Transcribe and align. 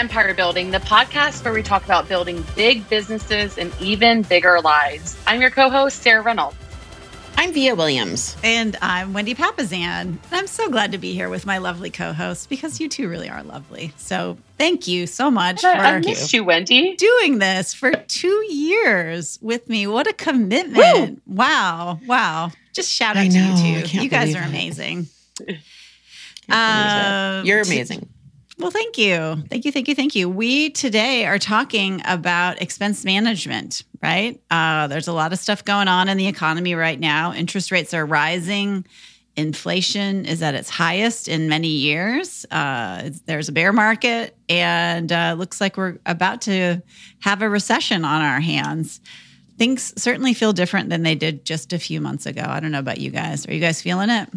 Welcome 0.00 0.14
to 0.14 0.18
Empire 0.18 0.34
Building, 0.34 0.70
the 0.70 0.78
podcast 0.78 1.44
where 1.44 1.52
we 1.52 1.62
talk 1.62 1.84
about 1.84 2.08
building 2.08 2.42
big 2.56 2.88
businesses 2.88 3.58
and 3.58 3.70
even 3.82 4.22
bigger 4.22 4.58
lives. 4.62 5.14
I'm 5.26 5.42
your 5.42 5.50
co 5.50 5.68
host, 5.68 6.00
Sarah 6.00 6.22
Reynolds. 6.22 6.56
I'm 7.36 7.52
Vija 7.52 7.76
Williams. 7.76 8.34
And 8.42 8.78
I'm 8.80 9.12
Wendy 9.12 9.34
Papasan. 9.34 10.16
I'm 10.32 10.46
so 10.46 10.70
glad 10.70 10.92
to 10.92 10.98
be 10.98 11.12
here 11.12 11.28
with 11.28 11.44
my 11.44 11.58
lovely 11.58 11.90
co 11.90 12.14
host 12.14 12.48
because 12.48 12.80
you 12.80 12.88
two 12.88 13.10
really 13.10 13.28
are 13.28 13.42
lovely. 13.42 13.92
So 13.98 14.38
thank 14.56 14.88
you 14.88 15.06
so 15.06 15.30
much 15.30 15.62
I, 15.66 15.74
for 15.74 15.82
I 15.82 15.98
missed 15.98 16.32
you, 16.32 16.44
Wendy. 16.44 16.96
doing 16.96 17.38
this 17.38 17.74
for 17.74 17.92
two 17.92 18.46
years 18.48 19.38
with 19.42 19.68
me. 19.68 19.86
What 19.86 20.06
a 20.06 20.14
commitment. 20.14 21.20
Woo! 21.26 21.34
Wow. 21.36 22.00
Wow. 22.06 22.52
Just 22.72 22.90
shout 22.90 23.18
out 23.18 23.30
to 23.30 23.38
you 23.38 23.82
two. 23.82 23.98
You 23.98 24.08
guys 24.08 24.34
are 24.34 24.42
amazing. 24.42 25.08
Uh, 26.48 27.42
You're 27.44 27.60
amazing. 27.60 28.08
Well, 28.60 28.70
thank 28.70 28.98
you. 28.98 29.42
Thank 29.48 29.64
you. 29.64 29.72
Thank 29.72 29.88
you. 29.88 29.94
Thank 29.94 30.14
you. 30.14 30.28
We 30.28 30.68
today 30.68 31.24
are 31.24 31.38
talking 31.38 32.02
about 32.04 32.60
expense 32.60 33.06
management, 33.06 33.84
right? 34.02 34.38
Uh, 34.50 34.86
there's 34.86 35.08
a 35.08 35.14
lot 35.14 35.32
of 35.32 35.38
stuff 35.38 35.64
going 35.64 35.88
on 35.88 36.10
in 36.10 36.18
the 36.18 36.26
economy 36.26 36.74
right 36.74 37.00
now. 37.00 37.32
Interest 37.32 37.70
rates 37.70 37.94
are 37.94 38.04
rising. 38.04 38.84
Inflation 39.34 40.26
is 40.26 40.42
at 40.42 40.54
its 40.54 40.68
highest 40.68 41.26
in 41.26 41.48
many 41.48 41.68
years. 41.68 42.44
Uh, 42.50 43.08
there's 43.24 43.48
a 43.48 43.52
bear 43.52 43.72
market, 43.72 44.36
and 44.50 45.10
uh, 45.10 45.34
looks 45.38 45.58
like 45.58 45.78
we're 45.78 45.96
about 46.04 46.42
to 46.42 46.82
have 47.20 47.40
a 47.40 47.48
recession 47.48 48.04
on 48.04 48.20
our 48.20 48.40
hands. 48.40 49.00
Things 49.56 49.94
certainly 50.00 50.34
feel 50.34 50.52
different 50.52 50.90
than 50.90 51.02
they 51.02 51.14
did 51.14 51.46
just 51.46 51.72
a 51.72 51.78
few 51.78 52.02
months 52.02 52.26
ago. 52.26 52.44
I 52.46 52.60
don't 52.60 52.72
know 52.72 52.78
about 52.78 52.98
you 52.98 53.10
guys. 53.10 53.46
Are 53.46 53.54
you 53.54 53.60
guys 53.60 53.80
feeling 53.80 54.10
it? 54.10 54.28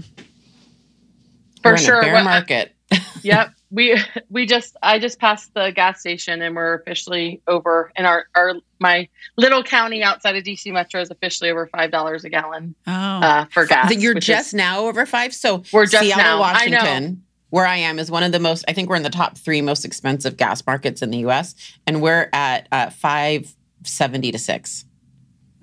For 1.61 1.77
sure. 1.77 2.01
bear 2.01 2.23
market. 2.23 2.73
Yep 3.21 3.51
we 3.73 3.99
we 4.29 4.45
just 4.45 4.77
I 4.83 4.99
just 4.99 5.19
passed 5.19 5.53
the 5.53 5.71
gas 5.71 5.99
station 5.99 6.41
and 6.41 6.55
we're 6.55 6.75
officially 6.75 7.41
over 7.47 7.91
in 7.95 8.05
our 8.05 8.27
our 8.35 8.53
my 8.79 9.09
little 9.35 9.63
county 9.63 10.03
outside 10.03 10.35
of 10.35 10.43
DC 10.43 10.71
Metro 10.71 11.01
is 11.01 11.09
officially 11.09 11.49
over 11.49 11.67
five 11.67 11.91
dollars 11.91 12.23
a 12.23 12.29
gallon 12.29 12.75
oh. 12.87 12.91
uh, 12.91 13.45
for 13.45 13.65
gas. 13.65 13.93
You're 13.95 14.13
just 14.13 14.49
is, 14.49 14.53
now 14.53 14.85
over 14.85 15.05
five. 15.05 15.33
So 15.33 15.63
we're 15.73 15.87
just 15.87 16.03
Seattle, 16.03 16.23
now. 16.23 16.39
Washington, 16.39 17.23
where 17.49 17.65
I 17.65 17.77
am, 17.77 17.97
is 17.97 18.11
one 18.11 18.23
of 18.23 18.31
the 18.31 18.39
most. 18.39 18.63
I 18.67 18.73
think 18.73 18.89
we're 18.89 18.95
in 18.95 19.03
the 19.03 19.09
top 19.09 19.37
three 19.37 19.61
most 19.61 19.85
expensive 19.85 20.37
gas 20.37 20.65
markets 20.67 21.01
in 21.01 21.09
the 21.09 21.19
U.S. 21.19 21.55
and 21.87 22.01
we're 22.01 22.29
at 22.31 22.67
uh, 22.71 22.91
five 22.91 23.55
seventy 23.83 24.31
to 24.31 24.37
six. 24.37 24.85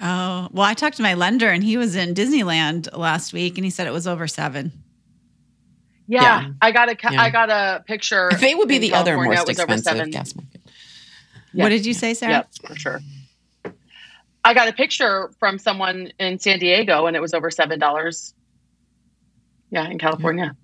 Oh 0.01 0.49
well, 0.51 0.67
I 0.67 0.75
talked 0.75 0.97
to 0.97 1.03
my 1.03 1.15
lender 1.15 1.49
and 1.49 1.63
he 1.63 1.77
was 1.77 1.95
in 1.95 2.15
Disneyland 2.15 2.97
last 2.97 3.33
week 3.33 3.57
and 3.57 3.65
he 3.65 3.71
said 3.71 3.87
it 3.87 3.93
was 3.93 4.09
over 4.09 4.27
seven. 4.27 4.73
Yeah, 6.11 6.23
yeah. 6.23 6.53
I 6.61 6.73
got 6.73 6.89
a 6.89 6.97
yeah. 7.13 7.23
I 7.23 7.31
got 7.31 7.51
a 7.51 7.85
picture. 7.87 8.31
They 8.41 8.57
would 8.57 8.67
be 8.67 8.79
the 8.79 8.95
other 8.95 9.17
most 9.17 9.49
expensive 9.49 10.11
gas 10.11 10.35
market. 10.35 10.61
What 11.53 11.69
did 11.69 11.87
you 11.87 11.95
say, 11.95 12.15
Sarah? 12.15 12.33
Yep, 12.33 12.49
for 12.67 12.75
sure. 12.77 13.01
I 14.45 14.55
got 14.55 14.67
a 14.67 14.73
picture 14.73 15.31
from 15.39 15.59
someone 15.59 16.13
in 16.19 16.41
San 16.41 16.59
Diego, 16.59 17.07
and 17.07 17.17
it 17.17 17.21
was 17.21 17.33
over 17.33 17.49
seven 17.49 17.79
dollars. 17.79 18.35
Yeah, 19.71 19.89
in 19.89 19.99
California. 19.99 20.57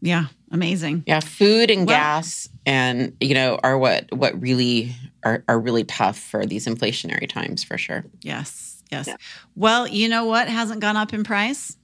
Yeah, 0.00 0.26
amazing. 0.50 1.04
Yeah, 1.06 1.20
food 1.20 1.70
and 1.70 1.86
well, 1.86 1.96
gas, 1.96 2.48
and 2.66 3.16
you 3.20 3.34
know, 3.34 3.60
are 3.62 3.78
what 3.78 4.12
what 4.12 4.40
really 4.40 4.96
are 5.22 5.44
are 5.46 5.60
really 5.60 5.84
tough 5.84 6.18
for 6.18 6.44
these 6.44 6.66
inflationary 6.66 7.28
times, 7.28 7.62
for 7.62 7.78
sure. 7.78 8.04
Yes, 8.22 8.82
yes. 8.90 9.06
Yeah. 9.06 9.16
Well, 9.54 9.86
you 9.86 10.08
know 10.08 10.24
what 10.24 10.48
hasn't 10.48 10.80
gone 10.80 10.96
up 10.96 11.14
in 11.14 11.22
price? 11.22 11.76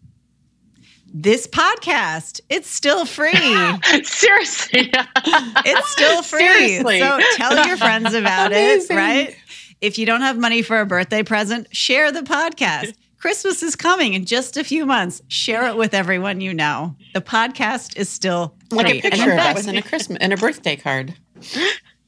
This 1.15 1.47
podcast. 1.47 2.41
It's 2.51 2.69
still 2.69 3.07
free. 3.07 3.33
Seriously. 4.05 4.91
it's 4.93 5.89
still 5.91 6.23
free. 6.23 6.41
Seriously. 6.41 6.99
So 6.99 7.21
tell 7.37 7.67
your 7.67 7.77
friends 7.77 8.13
about 8.13 8.51
it, 8.53 8.91
right? 8.91 9.35
If 9.81 9.97
you 9.97 10.07
don't 10.07 10.23
have 10.23 10.37
money 10.37 10.61
for 10.63 10.81
a 10.81 10.87
birthday 10.87 11.23
present, 11.23 11.75
share 11.75 12.11
the 12.11 12.23
podcast. 12.23 12.95
Christmas 13.19 13.63
is 13.63 13.77
coming 13.77 14.13
in 14.13 14.27
just 14.27 14.57
a 14.57 14.65
few 14.65 14.85
months. 14.85 15.23
Share 15.29 15.69
it 15.69 15.77
with 15.77 15.95
everyone 15.95 16.41
you 16.41 16.53
know. 16.53 16.97
The 17.15 17.23
podcast 17.23 17.97
is 17.97 18.09
still 18.09 18.55
free. 18.69 18.79
like 18.79 18.95
a 18.97 19.01
picture 19.01 19.33
of 19.33 19.39
us 19.39 19.67
in 19.67 19.77
a 19.77 19.83
Christmas 19.83 20.19
and 20.21 20.33
a 20.33 20.37
birthday 20.37 20.77
card. 20.77 21.15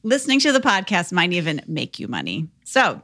Listening 0.03 0.39
to 0.41 0.51
the 0.51 0.59
podcast 0.59 1.11
might 1.11 1.33
even 1.33 1.61
make 1.65 1.97
you 1.97 2.07
money. 2.07 2.49
So, 2.65 3.01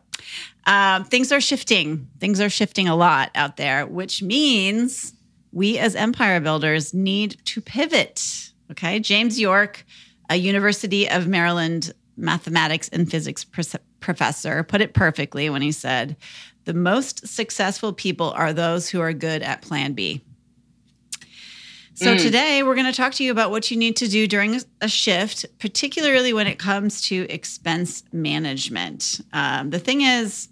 um, 0.68 1.06
things 1.06 1.32
are 1.32 1.42
shifting. 1.42 2.08
Things 2.20 2.40
are 2.40 2.50
shifting 2.50 2.88
a 2.88 2.96
lot 2.96 3.32
out 3.36 3.58
there, 3.58 3.88
which 3.88 4.22
means 4.22 5.14
we 5.54 5.78
as 5.78 5.96
empire 5.96 6.40
builders 6.40 6.94
need 6.94 7.38
to 7.46 7.62
pivot. 7.62 8.52
Okay. 8.72 9.00
James 9.00 9.40
Yorke, 9.40 9.86
a 10.30 10.36
University 10.36 11.08
of 11.10 11.28
Maryland 11.28 11.94
mathematics 12.18 12.90
and 12.90 13.10
physics 13.10 13.46
professor, 14.00 14.64
put 14.64 14.82
it 14.82 14.94
perfectly 14.94 15.50
when 15.50 15.62
he 15.62 15.72
said, 15.72 16.18
The 16.66 16.74
most 16.74 17.28
successful 17.28 17.94
people 17.94 18.32
are 18.32 18.52
those 18.52 18.90
who 18.90 19.00
are 19.00 19.14
good 19.14 19.42
at 19.44 19.62
plan 19.62 19.94
B. 19.94 20.22
So, 21.96 22.16
mm. 22.16 22.20
today 22.20 22.64
we're 22.64 22.74
going 22.74 22.88
to 22.88 22.98
talk 22.98 23.14
to 23.14 23.24
you 23.24 23.32
about 23.32 23.52
what 23.52 23.70
you 23.70 23.78
need 23.78 23.98
to 23.98 24.08
do 24.08 24.28
during 24.28 24.60
a 24.82 24.88
shift, 24.88 25.46
particularly 25.60 26.34
when 26.34 26.48
it 26.48 26.58
comes 26.58 27.04
to 27.04 27.28
expense 27.30 28.04
management. 28.12 29.22
Um, 29.32 29.70
the 29.70 29.78
thing 29.78 30.02
is, 30.02 30.48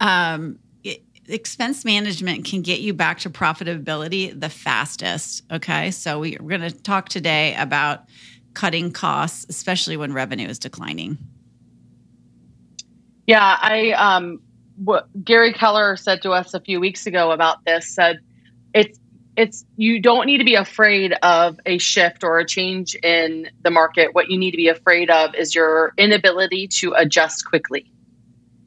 um, 0.00 0.58
expense 1.28 1.84
management 1.84 2.44
can 2.44 2.62
get 2.62 2.80
you 2.80 2.92
back 2.92 3.20
to 3.20 3.30
profitability 3.30 4.38
the 4.38 4.48
fastest. 4.48 5.42
Okay. 5.50 5.90
So 5.90 6.18
we, 6.18 6.36
are 6.36 6.42
going 6.42 6.62
to 6.62 6.70
talk 6.70 7.08
today 7.08 7.54
about 7.56 8.04
cutting 8.54 8.90
costs, 8.92 9.46
especially 9.48 9.96
when 9.96 10.12
revenue 10.12 10.48
is 10.48 10.58
declining. 10.58 11.18
Yeah. 13.26 13.56
I, 13.60 13.92
um, 13.92 14.40
what 14.76 15.08
Gary 15.24 15.52
Keller 15.52 15.96
said 15.96 16.22
to 16.22 16.32
us 16.32 16.54
a 16.54 16.60
few 16.60 16.80
weeks 16.80 17.06
ago 17.06 17.30
about 17.30 17.64
this 17.64 17.88
said 17.88 18.18
it's, 18.74 18.98
it's 19.36 19.64
you 19.76 20.00
don't 20.00 20.26
need 20.26 20.38
to 20.38 20.44
be 20.44 20.56
afraid 20.56 21.14
of 21.22 21.58
a 21.64 21.78
shift 21.78 22.24
or 22.24 22.38
a 22.38 22.44
change 22.44 22.94
in 22.96 23.48
the 23.62 23.70
market. 23.70 24.14
What 24.14 24.28
you 24.28 24.36
need 24.36 24.50
to 24.50 24.56
be 24.56 24.68
afraid 24.68 25.10
of 25.10 25.34
is 25.34 25.54
your 25.54 25.94
inability 25.96 26.68
to 26.68 26.92
adjust 26.94 27.46
quickly 27.46 27.90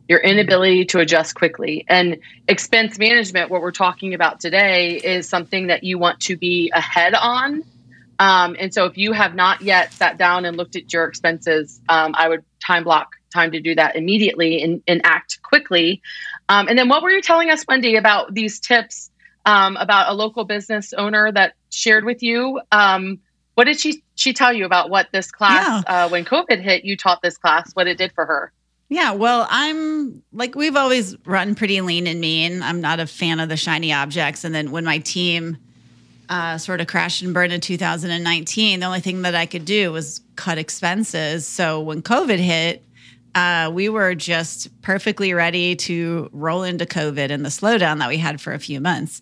your 0.07 0.19
inability 0.19 0.85
to 0.85 0.99
adjust 0.99 1.35
quickly. 1.35 1.85
And 1.87 2.17
expense 2.47 2.99
management, 2.99 3.49
what 3.49 3.61
we're 3.61 3.71
talking 3.71 4.13
about 4.13 4.39
today, 4.39 4.97
is 4.97 5.27
something 5.27 5.67
that 5.67 5.83
you 5.83 5.97
want 5.97 6.19
to 6.21 6.37
be 6.37 6.71
ahead 6.73 7.13
on. 7.13 7.63
Um, 8.19 8.55
and 8.59 8.73
so 8.73 8.85
if 8.85 8.97
you 8.97 9.11
have 9.13 9.35
not 9.35 9.61
yet 9.61 9.91
sat 9.93 10.17
down 10.17 10.45
and 10.45 10.55
looked 10.55 10.75
at 10.75 10.93
your 10.93 11.05
expenses, 11.05 11.81
um, 11.89 12.13
I 12.15 12.29
would 12.29 12.43
time 12.65 12.83
block 12.83 13.15
time 13.33 13.51
to 13.51 13.59
do 13.59 13.75
that 13.75 13.95
immediately 13.95 14.61
and, 14.63 14.81
and 14.87 15.01
act 15.03 15.41
quickly. 15.43 16.01
Um, 16.47 16.67
and 16.67 16.77
then 16.77 16.87
what 16.87 17.03
were 17.03 17.11
you 17.11 17.21
telling 17.21 17.49
us, 17.49 17.65
Wendy, 17.67 17.97
about 17.97 18.33
these 18.33 18.59
tips 18.59 19.11
um, 19.45 19.75
about 19.77 20.09
a 20.09 20.13
local 20.13 20.45
business 20.45 20.93
owner 20.93 21.31
that 21.31 21.53
shared 21.69 22.05
with 22.05 22.23
you? 22.23 22.61
Um, 22.71 23.19
what 23.55 23.65
did 23.65 23.79
she 23.79 24.03
she 24.15 24.33
tell 24.33 24.53
you 24.53 24.65
about 24.65 24.89
what 24.89 25.07
this 25.11 25.31
class 25.31 25.83
yeah. 25.87 26.05
uh, 26.05 26.09
when 26.09 26.25
COVID 26.25 26.61
hit? 26.61 26.85
You 26.85 26.97
taught 26.97 27.21
this 27.21 27.37
class, 27.37 27.71
what 27.73 27.87
it 27.87 27.97
did 27.97 28.11
for 28.13 28.25
her. 28.25 28.51
Yeah, 28.87 29.13
well, 29.13 29.47
I'm 29.49 30.21
like 30.31 30.55
we've 30.55 30.75
always 30.75 31.15
run 31.25 31.55
pretty 31.55 31.81
lean 31.81 32.05
and 32.07 32.21
mean. 32.21 32.61
I'm 32.61 32.81
not 32.81 32.99
a 32.99 33.07
fan 33.07 33.39
of 33.39 33.49
the 33.49 33.57
shiny 33.57 33.91
objects. 33.91 34.43
And 34.43 34.53
then 34.53 34.71
when 34.71 34.85
my 34.85 34.99
team 34.99 35.57
uh, 36.29 36.57
sort 36.57 36.81
of 36.81 36.87
crashed 36.87 37.21
and 37.21 37.33
burned 37.33 37.53
in 37.53 37.61
2019, 37.61 38.79
the 38.79 38.85
only 38.85 38.99
thing 38.99 39.23
that 39.23 39.35
I 39.35 39.45
could 39.45 39.65
do 39.65 39.91
was 39.91 40.21
cut 40.35 40.57
expenses. 40.57 41.47
So 41.47 41.81
when 41.81 42.01
COVID 42.01 42.37
hit, 42.37 42.83
uh, 43.33 43.69
we 43.73 43.89
were 43.89 44.15
just 44.15 44.81
perfectly 44.81 45.33
ready 45.33 45.75
to 45.75 46.29
roll 46.31 46.63
into 46.63 46.85
COVID 46.85 47.31
and 47.31 47.43
the 47.43 47.49
slowdown 47.49 47.99
that 47.99 48.07
we 48.07 48.17
had 48.17 48.39
for 48.39 48.53
a 48.53 48.59
few 48.59 48.79
months. 48.79 49.21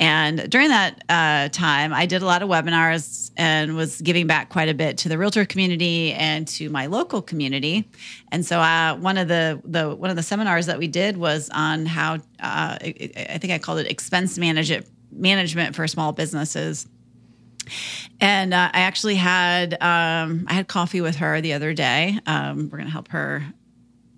And 0.00 0.50
during 0.50 0.70
that 0.70 1.04
uh, 1.10 1.50
time, 1.50 1.92
I 1.92 2.06
did 2.06 2.22
a 2.22 2.26
lot 2.26 2.42
of 2.42 2.48
webinars 2.48 3.30
and 3.36 3.76
was 3.76 4.00
giving 4.00 4.26
back 4.26 4.48
quite 4.48 4.70
a 4.70 4.74
bit 4.74 4.96
to 4.98 5.10
the 5.10 5.18
realtor 5.18 5.44
community 5.44 6.14
and 6.14 6.48
to 6.48 6.70
my 6.70 6.86
local 6.86 7.20
community. 7.20 7.86
And 8.32 8.44
so, 8.44 8.60
uh, 8.60 8.96
one 8.96 9.18
of 9.18 9.28
the 9.28 9.60
the 9.62 9.94
one 9.94 10.08
of 10.08 10.16
the 10.16 10.22
seminars 10.22 10.66
that 10.66 10.78
we 10.78 10.88
did 10.88 11.18
was 11.18 11.50
on 11.50 11.84
how 11.84 12.14
uh, 12.14 12.78
I 12.80 13.38
think 13.40 13.52
I 13.52 13.58
called 13.58 13.78
it 13.78 13.88
expense 13.88 14.38
management 14.38 14.86
management 15.12 15.76
for 15.76 15.86
small 15.86 16.12
businesses. 16.12 16.88
And 18.22 18.54
uh, 18.54 18.70
I 18.72 18.80
actually 18.80 19.16
had 19.16 19.74
um, 19.82 20.46
I 20.48 20.54
had 20.54 20.66
coffee 20.66 21.02
with 21.02 21.16
her 21.16 21.42
the 21.42 21.52
other 21.52 21.74
day. 21.74 22.18
Um, 22.26 22.70
we're 22.70 22.78
going 22.78 22.86
to 22.86 22.92
help 22.92 23.08
her 23.08 23.44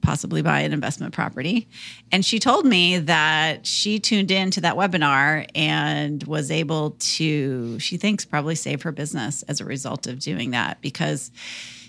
possibly 0.03 0.43
buy 0.43 0.61
an 0.61 0.73
investment 0.73 1.15
property. 1.15 1.69
And 2.11 2.25
she 2.25 2.39
told 2.39 2.67
me 2.67 2.99
that 2.99 3.67
she 3.67 3.99
tuned 4.01 4.31
in 4.31 4.51
to 4.51 4.61
that 4.63 4.77
webinar 4.77 5.47
and 5.55 6.23
was 6.25 6.51
able 6.51 6.97
to, 6.99 7.79
she 7.79 7.97
thinks, 7.97 8.25
probably 8.25 8.57
save 8.57 8.83
her 8.83 8.93
business 8.93 9.43
as 9.45 9.61
a 9.61 9.65
result 9.65 10.07
of 10.07 10.19
doing 10.19 10.51
that 10.51 10.81
because 10.81 11.31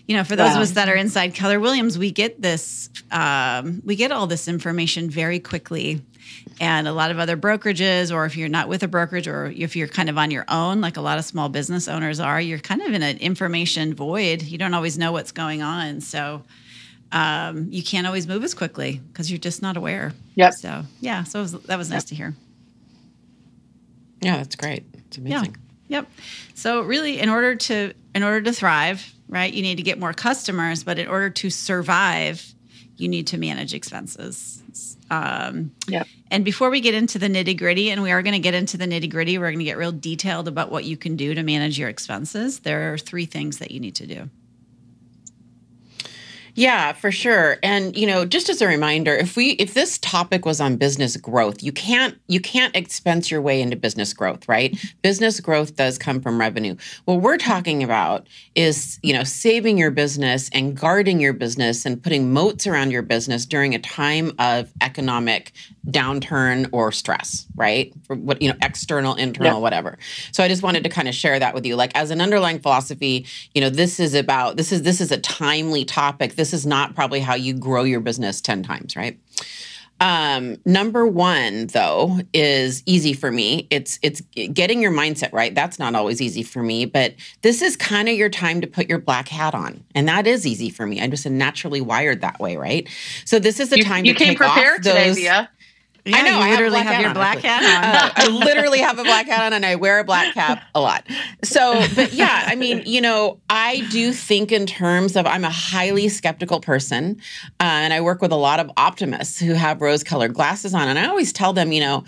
you 0.06 0.18
know, 0.18 0.24
for 0.26 0.36
those 0.36 0.50
wow. 0.50 0.58
of 0.58 0.62
us 0.64 0.72
that 0.72 0.90
are 0.90 0.96
inside 0.96 1.34
Keller 1.34 1.60
Williams, 1.60 1.98
we 1.98 2.12
get 2.12 2.42
this, 2.42 2.90
um, 3.12 3.82
we 3.86 3.96
get 3.96 4.12
all 4.12 4.28
this 4.28 4.48
information 4.48 5.10
very 5.10 5.40
quickly. 5.40 6.02
and 6.60 6.88
a 6.88 6.94
lot 6.94 7.10
of 7.10 7.20
other 7.20 7.38
brokerages, 7.38 8.14
or 8.14 8.26
if 8.26 8.36
you're 8.36 8.50
not 8.50 8.68
with 8.68 8.84
a 8.84 8.88
brokerage, 8.88 9.28
or 9.28 9.48
if 9.48 9.76
you're 9.76 9.88
kind 9.88 10.10
of 10.10 10.18
on 10.18 10.30
your 10.30 10.46
own, 10.50 10.82
like 10.82 10.98
a 10.98 11.02
lot 11.02 11.18
of 11.18 11.26
small 11.26 11.48
business 11.48 11.88
owners 11.88 12.20
are, 12.20 12.40
you're 12.42 12.60
kind 12.60 12.82
of 12.82 12.94
in 12.94 13.02
an 13.02 13.18
information 13.20 13.94
void. 13.94 14.42
You 14.42 14.58
don't 14.58 14.74
always 14.74 14.98
know 14.98 15.12
what's 15.14 15.32
going 15.32 15.62
on. 15.62 16.02
So, 16.02 16.44
um, 17.14 17.68
you 17.70 17.84
can't 17.84 18.08
always 18.08 18.28
move 18.28 18.44
as 18.44 18.54
quickly 18.54 19.00
because 19.12 19.32
you're 19.32 19.40
just 19.40 19.62
not 19.62 19.78
aware. 19.78 20.14
Yep. 20.36 20.54
So 20.54 20.84
yeah, 21.00 21.24
so 21.24 21.42
was, 21.42 21.52
that 21.54 21.78
was 21.78 21.90
nice 21.90 22.02
yep. 22.02 22.08
to 22.08 22.16
hear. 22.16 22.36
Yeah, 24.22 24.38
that's 24.38 24.56
great. 24.56 24.84
It's 25.08 25.18
amazing. 25.18 25.56
Yeah. 25.88 26.00
Yep. 26.00 26.12
So 26.56 26.82
really, 26.82 27.20
in 27.20 27.30
order 27.30 27.56
to 27.56 27.94
in 28.16 28.24
order 28.24 28.42
to 28.42 28.52
thrive, 28.52 29.14
right, 29.30 29.54
you 29.54 29.62
need 29.62 29.76
to 29.76 29.84
get 29.84 30.00
more 30.00 30.14
customers, 30.14 30.84
but 30.84 30.98
in 30.98 31.08
order 31.08 31.30
to 31.30 31.50
survive, 31.50 32.54
you 32.98 33.08
need 33.08 33.28
to 33.28 33.38
manage 33.38 33.76
expenses. 33.76 34.64
Um, 35.12 35.72
yep. 35.88 36.08
And 36.32 36.44
before 36.44 36.72
we 36.72 36.82
get 36.82 36.96
into 36.96 37.20
the 37.20 37.28
nitty 37.28 37.58
gritty, 37.60 37.92
and 37.92 38.02
we 38.02 38.12
are 38.12 38.24
going 38.24 38.34
to 38.34 38.40
get 38.40 38.56
into 38.56 38.78
the 38.78 38.88
nitty 38.88 39.12
gritty, 39.12 39.38
we're 39.38 39.50
going 39.50 39.60
to 39.60 39.66
get 39.66 39.78
real 39.78 39.92
detailed 39.92 40.48
about 40.48 40.72
what 40.72 40.84
you 40.86 40.98
can 40.98 41.16
do 41.16 41.36
to 41.36 41.44
manage 41.44 41.78
your 41.78 41.90
expenses. 41.90 42.62
There 42.62 42.92
are 42.92 42.98
three 42.98 43.26
things 43.26 43.60
that 43.60 43.70
you 43.70 43.80
need 43.80 43.96
to 43.96 44.08
do. 44.08 44.30
Yeah, 46.56 46.94
for 46.94 47.12
sure. 47.12 47.58
And 47.64 47.98
you 47.98 48.06
know, 48.06 48.26
just 48.26 48.48
as 48.48 48.62
a 48.62 48.68
reminder, 48.68 49.16
if 49.16 49.36
we 49.36 49.52
if 49.52 49.74
this 49.74 49.98
topic 49.98 50.46
was 50.46 50.62
on 50.62 50.76
business 50.76 51.18
growth, 51.18 51.64
you 51.64 51.72
can't 51.72 52.16
you 52.28 52.40
can't 52.40 52.76
expense 52.76 53.32
your 53.32 53.42
way 53.42 53.60
into 53.60 53.76
business 53.76 54.14
growth, 54.14 54.48
right? 54.48 54.78
Business 55.02 55.40
growth 55.40 55.76
does 55.76 55.98
come 55.98 56.22
from 56.22 56.40
revenue. 56.40 56.76
What 57.06 57.22
we're 57.22 57.38
talking 57.38 57.82
about 57.82 58.28
is, 58.54 59.00
you 59.02 59.14
know, 59.14 59.24
saving 59.24 59.80
your 59.80 59.90
business 59.90 60.50
and 60.54 60.78
guarding 60.80 61.20
your 61.20 61.34
business 61.34 61.88
and 61.88 62.02
putting 62.02 62.32
moats 62.32 62.68
around 62.68 62.92
your 62.92 63.02
business 63.02 63.48
during 63.48 63.74
a 63.74 63.80
time 63.80 64.32
of 64.38 64.72
economic 64.82 65.54
downturn 65.88 66.70
or 66.72 66.92
stress, 66.92 67.48
right? 67.56 67.92
For 68.06 68.16
what 68.16 68.44
you 68.44 68.50
know, 68.50 68.56
external, 68.62 69.16
internal, 69.16 69.60
whatever. 69.60 69.98
So 70.32 70.44
I 70.44 70.48
just 70.50 70.62
wanted 70.62 70.84
to 70.84 70.90
kind 70.90 71.08
of 71.08 71.16
share 71.16 71.40
that 71.40 71.56
with 71.56 71.66
you. 71.66 71.76
Like 71.76 71.96
as 71.96 72.12
an 72.12 72.22
underlying 72.22 72.60
philosophy, 72.60 73.26
you 73.56 73.62
know, 73.62 73.72
this 73.72 74.00
is 74.00 74.14
about 74.14 74.58
this 74.58 74.72
is 74.72 74.84
this 74.84 75.02
is 75.02 75.12
a 75.12 75.18
timely 75.18 75.84
topic. 75.84 76.36
This 76.36 76.43
is 76.52 76.66
not 76.66 76.96
probably 76.96 77.20
how 77.20 77.36
you 77.36 77.54
grow 77.54 77.84
your 77.84 78.02
business 78.02 78.42
10 78.42 78.64
times, 78.64 78.96
right? 78.96 79.20
Um, 80.00 80.58
number 80.66 81.08
one, 81.08 81.68
though, 81.68 82.20
is 82.34 82.84
easy 82.86 83.14
for 83.14 83.32
me. 83.32 83.68
It's 83.70 84.00
it's 84.02 84.22
getting 84.52 84.82
your 84.82 84.92
mindset 84.92 85.32
right. 85.32 85.56
That's 85.56 85.80
not 85.80 85.96
always 85.96 86.22
easy 86.22 86.44
for 86.44 86.62
me, 86.62 86.86
but 86.86 87.14
this 87.42 87.62
is 87.62 87.78
kind 87.78 88.10
of 88.10 88.16
your 88.16 88.28
time 88.28 88.60
to 88.60 88.68
put 88.68 88.90
your 88.90 89.00
black 89.00 89.30
hat 89.30 89.56
on, 89.56 89.82
and 89.96 90.08
that 90.10 90.28
is 90.28 90.46
easy 90.46 90.70
for 90.70 90.86
me. 90.86 91.00
I'm 91.00 91.12
just 91.12 91.26
naturally 91.26 91.80
wired 91.80 92.20
that 92.20 92.40
way, 92.42 92.58
right? 92.58 92.90
So 93.24 93.40
this 93.40 93.62
is 93.62 93.70
the 93.70 93.78
you, 93.78 93.84
time 93.86 94.04
you 94.04 94.14
to 94.14 94.20
came 94.20 94.36
prepared 94.36 94.84
those, 94.84 95.16
today, 95.16 95.30
Vija. 95.30 95.48
Yeah, 96.06 96.18
I 96.18 96.22
know. 96.24 96.32
You 96.32 96.44
I 96.44 96.50
literally 96.52 96.80
have, 96.80 96.88
have, 96.88 97.02
your 97.02 97.10
on, 97.10 97.16
black 97.16 97.46
actually. 97.46 97.68
hat 97.68 98.16
on. 98.18 98.26
Uh, 98.26 98.30
I 98.36 98.46
literally 98.46 98.80
have 98.80 99.00
a 99.00 99.04
black 99.04 99.28
hat 99.28 99.46
on, 99.46 99.54
and 99.54 99.66
I 99.66 99.76
wear 99.76 100.00
a 100.00 100.04
black 100.04 100.34
cap 100.34 100.64
a 100.76 100.82
lot. 100.82 101.08
So, 101.44 101.82
but 101.96 102.12
yeah, 102.12 102.44
I 102.46 102.56
mean, 102.56 102.84
you 102.86 103.00
know, 103.00 103.40
I 103.50 103.88
do 103.90 104.12
think 104.12 104.52
in 104.52 104.66
terms 104.66 105.16
of 105.16 105.26
I'm 105.26 105.46
a 105.46 105.50
highly 105.50 106.10
skeptical 106.10 106.60
person, 106.60 107.22
uh, 107.60 107.64
and 107.64 107.94
I 107.94 108.02
work 108.02 108.22
with 108.22 108.34
a 108.34 108.38
lot 108.38 108.60
of 108.60 108.70
optimists 108.76 109.40
who 109.40 109.54
have 109.54 109.82
rose-colored 109.82 110.34
glasses 110.34 110.74
on, 110.74 110.90
and 110.90 111.00
I 111.00 111.08
always 111.08 111.32
tell 111.32 111.54
them, 111.54 111.72
you 111.72 111.80
know, 111.80 112.04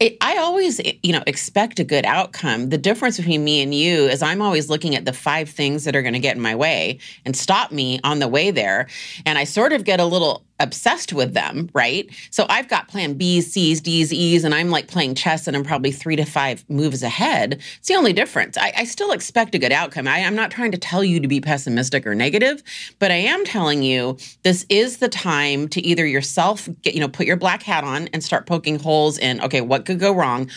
it, 0.00 0.16
I 0.20 0.38
always, 0.38 0.80
you 1.02 1.12
know, 1.12 1.22
expect 1.26 1.78
a 1.78 1.84
good 1.84 2.04
outcome. 2.04 2.70
The 2.70 2.78
difference 2.78 3.16
between 3.16 3.44
me 3.44 3.62
and 3.62 3.72
you 3.74 4.06
is 4.06 4.22
I'm 4.22 4.42
always 4.42 4.68
looking 4.68 4.96
at 4.96 5.04
the 5.04 5.12
five 5.12 5.48
things 5.48 5.84
that 5.84 5.94
are 5.94 6.02
going 6.02 6.14
to 6.14 6.20
get 6.20 6.34
in 6.34 6.42
my 6.42 6.54
way 6.54 6.98
and 7.24 7.36
stop 7.36 7.70
me 7.70 8.00
on 8.02 8.18
the 8.18 8.26
way 8.28 8.50
there. 8.50 8.88
And 9.24 9.38
I 9.38 9.44
sort 9.44 9.72
of 9.72 9.84
get 9.84 10.00
a 10.00 10.04
little 10.04 10.44
obsessed 10.64 11.12
with 11.12 11.34
them, 11.34 11.70
right? 11.72 12.10
So 12.30 12.46
I've 12.48 12.68
got 12.68 12.88
plan 12.88 13.14
B's, 13.14 13.52
C's, 13.52 13.80
D's, 13.80 14.12
E's, 14.12 14.42
and 14.42 14.52
I'm 14.52 14.70
like 14.70 14.88
playing 14.88 15.14
chess 15.14 15.46
and 15.46 15.56
I'm 15.56 15.62
probably 15.62 15.92
three 15.92 16.16
to 16.16 16.24
five 16.24 16.64
moves 16.68 17.04
ahead. 17.04 17.60
It's 17.78 17.88
the 17.88 17.94
only 17.94 18.12
difference. 18.12 18.56
I, 18.56 18.72
I 18.76 18.84
still 18.84 19.12
expect 19.12 19.54
a 19.54 19.58
good 19.58 19.70
outcome. 19.70 20.08
I, 20.08 20.24
I'm 20.24 20.34
not 20.34 20.50
trying 20.50 20.72
to 20.72 20.78
tell 20.78 21.04
you 21.04 21.20
to 21.20 21.28
be 21.28 21.40
pessimistic 21.40 22.06
or 22.06 22.14
negative, 22.14 22.62
but 22.98 23.12
I 23.12 23.16
am 23.16 23.44
telling 23.44 23.84
you 23.84 24.16
this 24.42 24.66
is 24.68 24.96
the 24.98 25.08
time 25.08 25.68
to 25.68 25.80
either 25.82 26.06
yourself 26.06 26.68
get, 26.82 26.94
you 26.94 27.00
know, 27.00 27.08
put 27.08 27.26
your 27.26 27.36
black 27.36 27.62
hat 27.62 27.84
on 27.84 28.08
and 28.08 28.24
start 28.24 28.46
poking 28.46 28.78
holes 28.78 29.18
in, 29.18 29.40
okay, 29.42 29.60
what 29.60 29.84
could 29.84 30.00
go 30.00 30.12
wrong? 30.12 30.50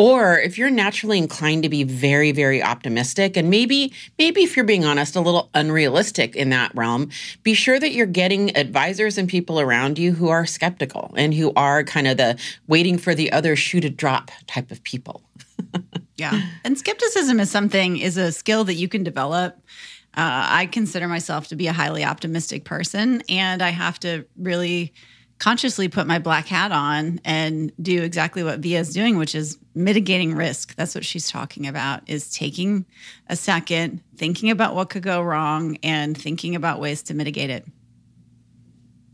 Or 0.00 0.38
if 0.38 0.56
you're 0.56 0.70
naturally 0.70 1.18
inclined 1.18 1.62
to 1.62 1.68
be 1.68 1.82
very, 1.84 2.32
very 2.32 2.62
optimistic, 2.62 3.36
and 3.36 3.50
maybe, 3.50 3.92
maybe 4.18 4.40
if 4.40 4.56
you're 4.56 4.64
being 4.64 4.82
honest, 4.82 5.14
a 5.14 5.20
little 5.20 5.50
unrealistic 5.52 6.34
in 6.34 6.48
that 6.48 6.74
realm, 6.74 7.10
be 7.42 7.52
sure 7.52 7.78
that 7.78 7.92
you're 7.92 8.06
getting 8.06 8.56
advisors 8.56 9.18
and 9.18 9.28
people 9.28 9.60
around 9.60 9.98
you 9.98 10.14
who 10.14 10.30
are 10.30 10.46
skeptical 10.46 11.12
and 11.18 11.34
who 11.34 11.52
are 11.54 11.84
kind 11.84 12.06
of 12.06 12.16
the 12.16 12.40
waiting 12.66 12.96
for 12.96 13.14
the 13.14 13.30
other 13.30 13.54
shoe 13.54 13.78
to 13.78 13.90
drop 13.90 14.30
type 14.46 14.70
of 14.70 14.82
people. 14.84 15.20
yeah. 16.16 16.48
And 16.64 16.78
skepticism 16.78 17.38
is 17.38 17.50
something, 17.50 17.98
is 17.98 18.16
a 18.16 18.32
skill 18.32 18.64
that 18.64 18.76
you 18.76 18.88
can 18.88 19.04
develop. 19.04 19.56
Uh, 20.16 20.48
I 20.48 20.64
consider 20.64 21.08
myself 21.08 21.48
to 21.48 21.56
be 21.56 21.66
a 21.66 21.74
highly 21.74 22.04
optimistic 22.04 22.64
person, 22.64 23.22
and 23.28 23.60
I 23.60 23.68
have 23.68 24.00
to 24.00 24.24
really 24.38 24.94
consciously 25.40 25.88
put 25.88 26.06
my 26.06 26.18
black 26.18 26.46
hat 26.46 26.70
on 26.70 27.18
and 27.24 27.72
do 27.82 28.02
exactly 28.02 28.44
what 28.44 28.60
Vija 28.60 28.78
is 28.78 28.92
doing, 28.92 29.16
which 29.16 29.34
is 29.34 29.58
mitigating 29.74 30.34
risk. 30.34 30.76
That's 30.76 30.94
what 30.94 31.04
she's 31.04 31.28
talking 31.28 31.66
about 31.66 32.02
is 32.06 32.30
taking 32.30 32.84
a 33.26 33.34
second, 33.34 34.02
thinking 34.16 34.50
about 34.50 34.74
what 34.74 34.90
could 34.90 35.02
go 35.02 35.22
wrong 35.22 35.78
and 35.82 36.16
thinking 36.16 36.54
about 36.54 36.78
ways 36.78 37.02
to 37.04 37.14
mitigate 37.14 37.48
it. 37.48 37.64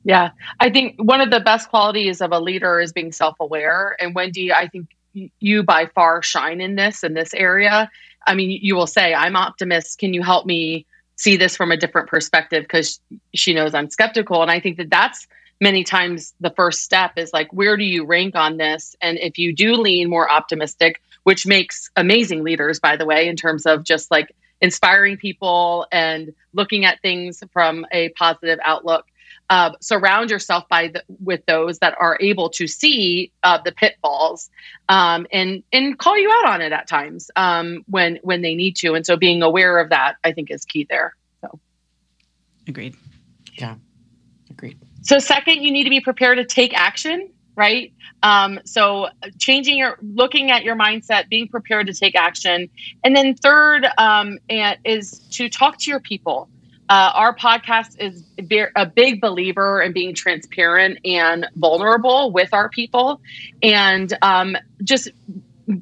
Yeah. 0.03 0.31
I 0.61 0.69
think 0.69 0.97
one 0.99 1.21
of 1.21 1.31
the 1.31 1.41
best 1.41 1.69
qualities 1.69 2.21
of 2.21 2.33
a 2.33 2.41
leader 2.41 2.81
is 2.81 2.93
being 2.93 3.13
self-aware. 3.13 3.97
And 4.01 4.15
Wendy, 4.15 4.53
I 4.53 4.67
think 4.67 4.89
you 5.13 5.63
by 5.63 5.87
far 5.87 6.23
shine 6.23 6.61
in 6.61 6.75
this 6.75 7.05
in 7.05 7.15
this 7.15 7.35
area. 7.35 7.89
I 8.27 8.35
mean, 8.35 8.51
you 8.51 8.75
will 8.75 8.89
say, 8.89 9.15
I'm 9.15 9.37
optimist. 9.37 9.99
Can 9.99 10.13
you 10.13 10.23
help 10.23 10.45
me 10.45 10.87
see 11.15 11.37
this 11.37 11.57
from 11.57 11.71
a 11.71 11.77
different 11.77 12.09
perspective? 12.09 12.65
Because 12.65 13.01
she 13.33 13.55
knows 13.55 13.75
I'm 13.75 13.91
skeptical. 13.91 14.43
And 14.43 14.51
I 14.51 14.59
think 14.59 14.77
that 14.79 14.91
that's 14.91 15.29
many 15.61 15.85
times 15.85 16.35
the 16.41 16.51
first 16.51 16.83
step 16.83 17.13
is 17.17 17.33
like 17.33 17.53
where 17.53 17.77
do 17.77 17.85
you 17.85 18.05
rank 18.05 18.35
on 18.35 18.57
this? 18.57 18.97
And 19.01 19.19
if 19.19 19.39
you 19.39 19.55
do 19.55 19.75
lean 19.75 20.09
more 20.09 20.31
optimistic 20.31 21.01
which 21.27 21.45
makes 21.45 21.91
amazing 21.97 22.45
leaders 22.45 22.79
by 22.79 22.97
the 22.97 23.05
way 23.05 23.27
in 23.27 23.35
terms 23.35 23.67
of 23.67 23.83
just 23.83 24.13
like 24.13 24.33
inspiring 24.61 25.17
people 25.17 25.85
and 25.91 26.33
looking 26.53 26.85
at 26.85 27.03
things 27.03 27.43
from 27.53 27.85
a 27.91 28.11
positive 28.11 28.61
outlook 28.63 29.07
uh, 29.51 29.73
surround 29.81 30.31
yourself 30.31 30.69
by 30.69 30.87
the, 30.89 31.03
with 31.21 31.45
those 31.47 31.81
that 31.81 31.95
are 31.99 32.17
able 32.21 32.49
to 32.51 32.69
see 32.69 33.33
uh, 33.43 33.59
the 33.65 33.73
pitfalls 33.73 34.51
um, 34.89 35.27
and 35.33 35.65
and 35.73 35.99
call 35.99 36.17
you 36.17 36.31
out 36.31 36.47
on 36.47 36.61
it 36.61 36.71
at 36.73 36.87
times 36.89 37.29
um, 37.35 37.85
when 37.89 38.21
when 38.23 38.43
they 38.43 38.55
need 38.55 38.77
to. 38.77 38.95
And 38.95 39.05
so 39.05 39.17
being 39.17 39.43
aware 39.43 39.79
of 39.79 39.91
that 39.91 40.17
i 40.23 40.33
think 40.33 40.51
is 40.51 40.65
key 40.65 40.87
there 40.89 41.17
so. 41.41 41.59
Agreed. 42.69 42.95
Yeah. 43.55 43.73
agreed 43.73 43.86
so, 45.07 45.21
second, 45.21 45.63
you 45.63 45.71
need 45.71 45.85
to 45.85 45.91
be 45.91 46.01
prepared 46.01 46.39
to 46.39 46.45
take 46.45 46.75
action, 46.75 47.31
right? 47.55 47.93
Um, 48.25 48.59
so, 48.65 49.07
changing 49.39 49.79
your, 49.79 49.99
looking 50.03 50.51
at 50.51 50.65
your 50.65 50.75
mindset, 50.75 51.29
being 51.29 51.47
prepared 51.47 51.87
to 51.87 51.95
take 51.95 52.17
action. 52.17 52.69
And 53.05 53.15
then, 53.15 53.37
third, 53.37 53.87
um, 53.99 54.39
is 54.85 55.21
to 55.31 55.49
talk 55.49 55.79
to 55.79 55.91
your 55.91 56.01
people. 56.01 56.49
Uh, 56.89 57.13
our 57.15 57.37
podcast 57.37 58.01
is 58.01 58.25
a 58.77 58.87
big 58.87 59.21
believer 59.21 59.81
in 59.81 59.93
being 59.93 60.13
transparent 60.13 60.99
and 61.05 61.47
vulnerable 61.55 62.33
with 62.33 62.53
our 62.53 62.69
people, 62.69 63.21
and 63.63 64.13
um, 64.23 64.57
just 64.83 65.11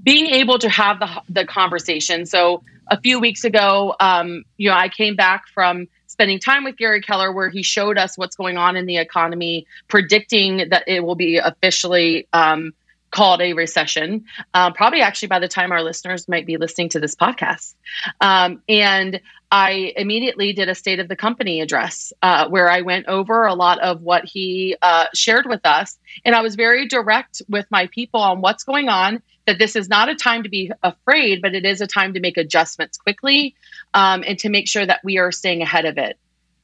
being 0.02 0.26
able 0.26 0.58
to 0.58 0.68
have 0.68 1.00
the 1.00 1.22
the 1.30 1.46
conversation. 1.46 2.26
So, 2.26 2.62
a 2.88 3.00
few 3.00 3.20
weeks 3.20 3.44
ago, 3.44 3.94
um, 4.00 4.44
you 4.58 4.68
know, 4.68 4.76
I 4.76 4.90
came 4.90 5.16
back 5.16 5.48
from 5.48 5.88
spending 6.14 6.38
time 6.38 6.62
with 6.62 6.76
Gary 6.76 7.00
Keller, 7.00 7.32
where 7.32 7.50
he 7.50 7.64
showed 7.64 7.98
us 7.98 8.16
what's 8.16 8.36
going 8.36 8.56
on 8.56 8.76
in 8.76 8.86
the 8.86 8.98
economy, 8.98 9.66
predicting 9.88 10.68
that 10.70 10.84
it 10.86 11.00
will 11.04 11.16
be 11.16 11.38
officially 11.38 12.28
um, 12.32 12.72
called 13.10 13.40
a 13.40 13.52
recession. 13.52 14.24
Uh, 14.54 14.70
probably 14.72 15.00
actually 15.00 15.26
by 15.26 15.40
the 15.40 15.48
time 15.48 15.72
our 15.72 15.82
listeners 15.82 16.28
might 16.28 16.46
be 16.46 16.56
listening 16.56 16.88
to 16.88 17.00
this 17.00 17.16
podcast. 17.16 17.74
Um, 18.20 18.62
and 18.68 19.20
I 19.50 19.92
immediately 19.96 20.52
did 20.52 20.68
a 20.68 20.74
state 20.76 21.00
of 21.00 21.08
the 21.08 21.16
company 21.16 21.60
address 21.60 22.12
uh, 22.22 22.48
where 22.48 22.70
I 22.70 22.82
went 22.82 23.06
over 23.08 23.46
a 23.46 23.54
lot 23.54 23.80
of 23.80 24.00
what 24.00 24.24
he 24.24 24.76
uh, 24.80 25.06
shared 25.14 25.46
with 25.46 25.66
us. 25.66 25.98
And 26.24 26.36
I 26.36 26.42
was 26.42 26.54
very 26.54 26.86
direct 26.86 27.42
with 27.48 27.66
my 27.70 27.88
people 27.88 28.20
on 28.20 28.40
what's 28.40 28.62
going 28.62 28.88
on, 28.88 29.20
that 29.46 29.58
this 29.58 29.74
is 29.74 29.88
not 29.88 30.08
a 30.08 30.14
time 30.14 30.44
to 30.44 30.48
be 30.48 30.70
afraid, 30.82 31.42
but 31.42 31.54
it 31.54 31.64
is 31.64 31.80
a 31.80 31.86
time 31.86 32.14
to 32.14 32.20
make 32.20 32.36
adjustments 32.36 32.98
quickly 32.98 33.54
um, 33.94 34.24
and 34.26 34.38
to 34.40 34.50
make 34.50 34.68
sure 34.68 34.84
that 34.84 35.00
we 35.04 35.18
are 35.18 35.32
staying 35.32 35.62
ahead 35.62 35.86
of 35.86 35.96
it. 35.96 36.18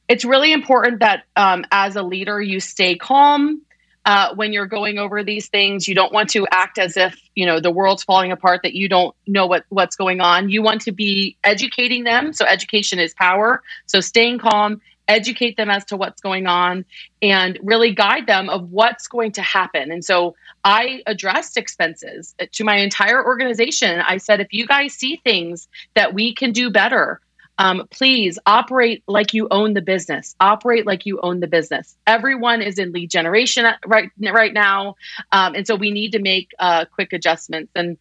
It's 0.07 0.25
really 0.25 0.51
important 0.51 0.99
that 0.99 1.23
um, 1.35 1.65
as 1.71 1.95
a 1.95 2.03
leader, 2.03 2.41
you 2.41 2.59
stay 2.59 2.95
calm. 2.95 3.61
Uh, 4.03 4.33
when 4.35 4.51
you're 4.51 4.65
going 4.65 4.97
over 4.97 5.23
these 5.23 5.47
things, 5.47 5.87
you 5.87 5.93
don't 5.93 6.11
want 6.11 6.31
to 6.31 6.47
act 6.51 6.79
as 6.79 6.97
if 6.97 7.15
you 7.35 7.45
know 7.45 7.59
the 7.59 7.71
world's 7.71 8.03
falling 8.03 8.31
apart, 8.31 8.61
that 8.63 8.73
you 8.73 8.89
don't 8.89 9.15
know 9.27 9.45
what 9.45 9.63
what's 9.69 9.95
going 9.95 10.19
on. 10.19 10.49
You 10.49 10.63
want 10.63 10.81
to 10.81 10.91
be 10.91 11.37
educating 11.43 12.03
them. 12.03 12.33
So 12.33 12.45
education 12.45 12.99
is 12.99 13.13
power. 13.13 13.61
So 13.85 14.01
staying 14.01 14.39
calm 14.39 14.81
educate 15.11 15.57
them 15.57 15.69
as 15.69 15.85
to 15.85 15.97
what's 15.97 16.21
going 16.21 16.47
on 16.47 16.85
and 17.21 17.59
really 17.61 17.93
guide 17.93 18.25
them 18.27 18.49
of 18.49 18.71
what's 18.71 19.07
going 19.07 19.33
to 19.33 19.41
happen. 19.41 19.91
And 19.91 20.03
so 20.03 20.35
I 20.63 21.03
addressed 21.05 21.57
expenses 21.57 22.33
to 22.51 22.63
my 22.63 22.77
entire 22.77 23.23
organization. 23.23 23.99
I 23.99 24.17
said, 24.17 24.39
if 24.39 24.53
you 24.53 24.65
guys 24.65 24.93
see 24.93 25.17
things 25.17 25.67
that 25.95 26.13
we 26.13 26.33
can 26.33 26.51
do 26.51 26.69
better, 26.69 27.19
um, 27.57 27.87
please 27.91 28.39
operate 28.45 29.03
like 29.07 29.33
you 29.33 29.47
own 29.51 29.73
the 29.73 29.81
business. 29.81 30.35
Operate 30.39 30.87
like 30.87 31.05
you 31.05 31.19
own 31.21 31.41
the 31.41 31.47
business. 31.47 31.95
Everyone 32.07 32.61
is 32.61 32.79
in 32.79 32.91
lead 32.91 33.11
generation 33.11 33.67
right 33.85 34.09
right 34.17 34.53
now, 34.53 34.95
um, 35.31 35.53
and 35.53 35.67
so 35.67 35.75
we 35.75 35.91
need 35.91 36.13
to 36.13 36.19
make 36.19 36.49
uh, 36.57 36.85
quick 36.85 37.13
adjustments. 37.13 37.71
And 37.75 37.97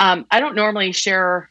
um, 0.00 0.26
I 0.30 0.40
don't 0.40 0.56
normally 0.56 0.90
share 0.92 1.50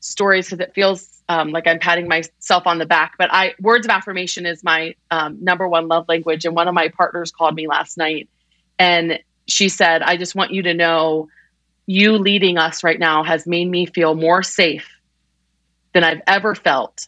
stories 0.00 0.46
because 0.46 0.60
it 0.60 0.74
feels 0.74 1.15
um, 1.28 1.50
like 1.50 1.66
I'm 1.66 1.78
patting 1.78 2.08
myself 2.08 2.66
on 2.66 2.78
the 2.78 2.86
back. 2.86 3.14
But 3.18 3.30
I 3.32 3.54
words 3.60 3.86
of 3.86 3.90
affirmation 3.90 4.46
is 4.46 4.62
my 4.62 4.94
um, 5.10 5.42
number 5.42 5.68
one 5.68 5.88
love 5.88 6.06
language. 6.08 6.44
And 6.44 6.54
one 6.54 6.68
of 6.68 6.74
my 6.74 6.88
partners 6.88 7.30
called 7.30 7.54
me 7.54 7.66
last 7.66 7.96
night, 7.96 8.28
and 8.78 9.18
she 9.46 9.68
said, 9.68 10.02
"I 10.02 10.16
just 10.16 10.34
want 10.34 10.52
you 10.52 10.62
to 10.62 10.74
know." 10.74 11.28
You 11.88 12.18
leading 12.18 12.58
us 12.58 12.82
right 12.82 12.98
now 12.98 13.22
has 13.22 13.46
made 13.46 13.70
me 13.70 13.86
feel 13.86 14.16
more 14.16 14.42
safe 14.42 14.90
than 15.92 16.02
I've 16.02 16.20
ever 16.26 16.56
felt. 16.56 17.06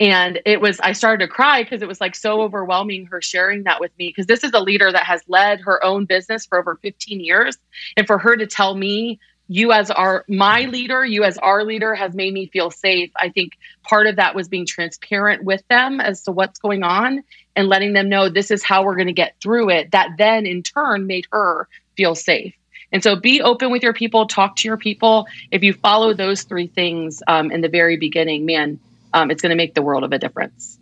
And 0.00 0.40
it 0.46 0.62
was, 0.62 0.80
I 0.80 0.92
started 0.92 1.26
to 1.26 1.28
cry 1.28 1.62
because 1.62 1.82
it 1.82 1.88
was 1.88 2.00
like 2.00 2.14
so 2.14 2.40
overwhelming 2.40 3.04
her 3.06 3.20
sharing 3.20 3.64
that 3.64 3.80
with 3.80 3.90
me. 3.98 4.08
Because 4.08 4.26
this 4.26 4.44
is 4.44 4.52
a 4.54 4.60
leader 4.60 4.90
that 4.90 5.04
has 5.04 5.22
led 5.28 5.60
her 5.60 5.84
own 5.84 6.06
business 6.06 6.46
for 6.46 6.58
over 6.58 6.76
15 6.76 7.20
years. 7.20 7.58
And 7.98 8.06
for 8.06 8.16
her 8.18 8.36
to 8.36 8.46
tell 8.46 8.74
me, 8.74 9.18
you 9.50 9.72
as 9.72 9.90
our, 9.90 10.24
my 10.28 10.66
leader, 10.66 11.04
you 11.04 11.24
as 11.24 11.36
our 11.36 11.64
leader 11.64 11.92
has 11.92 12.14
made 12.14 12.32
me 12.32 12.46
feel 12.46 12.70
safe. 12.70 13.10
I 13.16 13.30
think 13.30 13.58
part 13.82 14.06
of 14.06 14.14
that 14.14 14.36
was 14.36 14.46
being 14.46 14.64
transparent 14.64 15.42
with 15.42 15.66
them 15.66 16.00
as 16.00 16.22
to 16.22 16.30
what's 16.30 16.60
going 16.60 16.84
on 16.84 17.24
and 17.56 17.68
letting 17.68 17.92
them 17.92 18.08
know 18.08 18.28
this 18.28 18.52
is 18.52 18.62
how 18.62 18.84
we're 18.84 18.94
going 18.94 19.08
to 19.08 19.12
get 19.12 19.34
through 19.40 19.70
it. 19.70 19.90
That 19.90 20.10
then 20.18 20.46
in 20.46 20.62
turn 20.62 21.08
made 21.08 21.26
her 21.32 21.66
feel 21.96 22.14
safe. 22.14 22.54
And 22.92 23.02
so 23.02 23.16
be 23.16 23.42
open 23.42 23.72
with 23.72 23.82
your 23.82 23.92
people, 23.92 24.28
talk 24.28 24.54
to 24.56 24.68
your 24.68 24.76
people. 24.76 25.26
If 25.50 25.64
you 25.64 25.72
follow 25.72 26.14
those 26.14 26.44
three 26.44 26.68
things 26.68 27.20
um, 27.26 27.50
in 27.50 27.60
the 27.60 27.68
very 27.68 27.96
beginning, 27.96 28.46
man, 28.46 28.78
um, 29.12 29.32
it's 29.32 29.42
going 29.42 29.50
to 29.50 29.56
make 29.56 29.74
the 29.74 29.82
world 29.82 30.04
of 30.04 30.12
a 30.12 30.18
difference. 30.20 30.78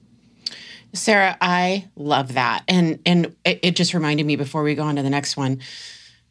Sarah, 0.93 1.39
I 1.41 1.89
love 1.97 2.35
that. 2.35 2.65
And 2.69 2.99
and 3.07 3.35
it, 3.47 3.61
it 3.63 3.77
just 3.77 3.95
reminded 3.95 4.27
me 4.27 4.37
before 4.37 4.63
we 4.63 4.75
go 4.75 4.83
on 4.83 4.97
to 4.97 5.03
the 5.03 5.11
next 5.11 5.39
one 5.39 5.61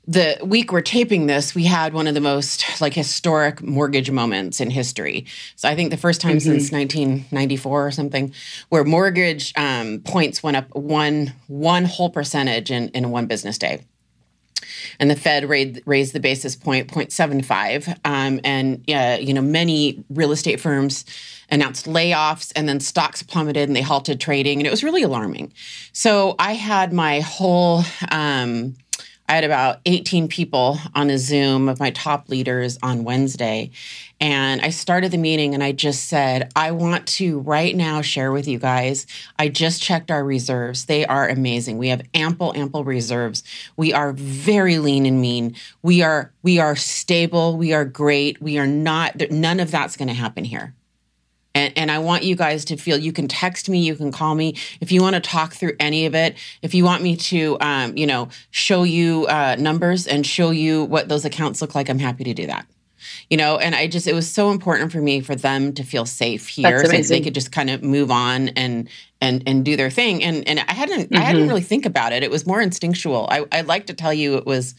the 0.08 0.38
week 0.42 0.72
we're 0.72 0.82
taping 0.82 1.28
this, 1.28 1.54
we 1.54 1.66
had 1.66 1.94
one 1.94 2.08
of 2.08 2.14
the 2.14 2.22
most 2.22 2.82
like 2.82 2.94
historic 2.94 3.62
mortgage 3.62 4.10
moments 4.10 4.62
in 4.62 4.70
history. 4.70 5.26
So 5.56 5.68
I 5.68 5.76
think 5.76 5.92
the 5.92 5.98
first 5.98 6.22
time 6.22 6.38
mm-hmm. 6.38 6.60
since 6.60 6.72
1994 6.72 7.88
or 7.88 7.92
something, 7.92 8.34
where 8.70 8.86
mortgage 8.86 9.54
um, 9.58 10.00
points 10.00 10.42
went 10.42 10.58
up 10.58 10.74
one 10.74 11.34
one 11.48 11.86
whole 11.86 12.10
percentage 12.10 12.72
in 12.72 12.90
in 12.90 13.12
one 13.12 13.28
business 13.28 13.58
day 13.58 13.82
and 15.00 15.10
the 15.10 15.16
Fed 15.16 15.48
raised, 15.48 15.82
raised 15.86 16.14
the 16.14 16.20
basis 16.20 16.56
point 16.56 16.90
0.75. 16.90 17.90
Um, 18.06 18.40
and 18.44 18.84
uh, 18.90 19.18
you 19.20 19.34
know, 19.34 19.42
many 19.42 20.04
real 20.10 20.32
estate 20.32 20.60
firms 20.60 21.06
announced 21.50 21.86
layoffs, 21.86 22.52
and 22.56 22.68
then 22.68 22.80
stocks 22.80 23.24
plummeted 23.24 23.70
and 23.70 23.76
they 23.76 23.82
halted 23.82 24.20
trading, 24.20 24.60
and 24.60 24.68
it 24.68 24.72
was 24.72 24.84
really 24.84 25.04
alarming. 25.04 25.54
So 25.94 26.36
I 26.40 26.54
had 26.54 26.92
my 26.92 27.22
whole 27.22 27.84
um, 28.12 28.76
I 29.30 29.36
had 29.36 29.44
about 29.44 29.82
18 29.86 30.30
people 30.30 30.80
on 30.96 31.10
a 31.10 31.18
Zoom 31.18 31.68
of 31.68 31.80
my 31.80 31.92
top 31.92 32.30
leaders 32.30 32.78
on 32.82 33.04
Wednesday. 33.04 33.72
And 34.22 34.62
I 34.62 34.70
started 34.70 35.12
the 35.12 35.18
meeting 35.18 35.54
and 35.54 35.62
I 35.62 35.74
just 35.74 36.06
said, 36.06 36.50
I 36.56 36.72
want 36.72 37.06
to 37.08 37.40
right 37.40 37.76
now 37.76 38.02
share 38.02 38.32
with 38.32 38.48
you 38.48 38.58
guys. 38.58 39.06
I 39.38 39.50
just 39.50 39.82
checked 39.82 40.12
our 40.12 40.24
reserves. 40.24 40.86
They 40.86 41.06
are 41.06 41.28
amazing. 41.28 41.78
We 41.78 41.90
have 41.90 42.04
ample, 42.14 42.56
ample 42.56 42.86
reserves. 42.86 43.44
We 43.76 43.92
are 43.92 44.14
very 44.14 44.80
lean 44.80 45.06
and 45.06 45.20
mean. 45.20 45.56
We 45.82 46.02
are, 46.02 46.32
we 46.42 46.60
are 46.60 46.78
stable. 46.78 47.58
We 47.58 47.74
are 47.74 47.86
great. 47.86 48.42
We 48.42 48.58
are 48.58 48.68
not, 48.68 49.30
none 49.30 49.60
of 49.60 49.72
that's 49.72 49.98
going 49.98 50.08
to 50.08 50.14
happen 50.14 50.46
here. 50.46 50.74
And, 51.58 51.74
and 51.76 51.92
I 51.92 51.98
want 51.98 52.22
you 52.22 52.36
guys 52.36 52.66
to 52.66 52.78
feel 52.78 53.00
you 53.00 53.12
can 53.12 53.28
text 53.28 53.68
me, 53.68 53.80
you 53.80 53.96
can 53.96 54.12
call 54.12 54.36
me 54.36 54.56
if 54.80 54.92
you 54.92 55.02
want 55.02 55.16
to 55.16 55.20
talk 55.20 55.54
through 55.54 55.74
any 55.80 56.06
of 56.06 56.14
it. 56.14 56.36
If 56.62 56.76
you 56.76 56.84
want 56.84 57.02
me 57.02 57.16
to, 57.18 57.58
um, 57.60 57.98
you 57.98 58.06
know, 58.06 58.30
show 58.52 58.84
you 58.84 59.26
uh, 59.26 59.56
numbers 59.58 60.06
and 60.06 60.24
show 60.24 60.52
you 60.52 60.84
what 60.84 61.10
those 61.10 61.26
accounts 61.26 61.60
look 61.60 61.74
like, 61.74 61.90
I'm 61.90 61.98
happy 61.98 62.24
to 62.26 62.34
do 62.36 62.46
that. 62.46 62.68
You 63.30 63.38
know, 63.38 63.58
and 63.58 63.74
I 63.74 63.88
just 63.88 64.06
it 64.06 64.14
was 64.14 64.30
so 64.30 64.52
important 64.52 64.92
for 64.92 65.02
me 65.02 65.22
for 65.22 65.36
them 65.36 65.74
to 65.74 65.84
feel 65.84 66.06
safe 66.06 66.48
here, 66.48 66.86
so 66.86 66.92
they 66.92 67.22
could 67.22 67.34
just 67.34 67.52
kind 67.52 67.70
of 67.70 67.82
move 67.82 68.12
on 68.12 68.50
and 68.50 68.90
and 69.22 69.44
and 69.48 69.66
do 69.66 69.76
their 69.78 69.90
thing. 69.90 70.24
And 70.24 70.48
and 70.48 70.60
I 70.60 70.74
hadn't 70.74 71.10
mm-hmm. 71.10 71.16
I 71.16 71.22
hadn't 71.22 71.42
mm-hmm. 71.42 71.50
really 71.50 71.62
think 71.62 71.86
about 71.86 72.12
it. 72.12 72.24
It 72.24 72.32
was 72.32 72.46
more 72.46 72.62
instinctual. 72.62 73.28
I, 73.30 73.46
I'd 73.52 73.68
like 73.68 73.88
to 73.88 73.94
tell 73.94 74.14
you 74.14 74.36
it 74.36 74.46
was 74.46 74.76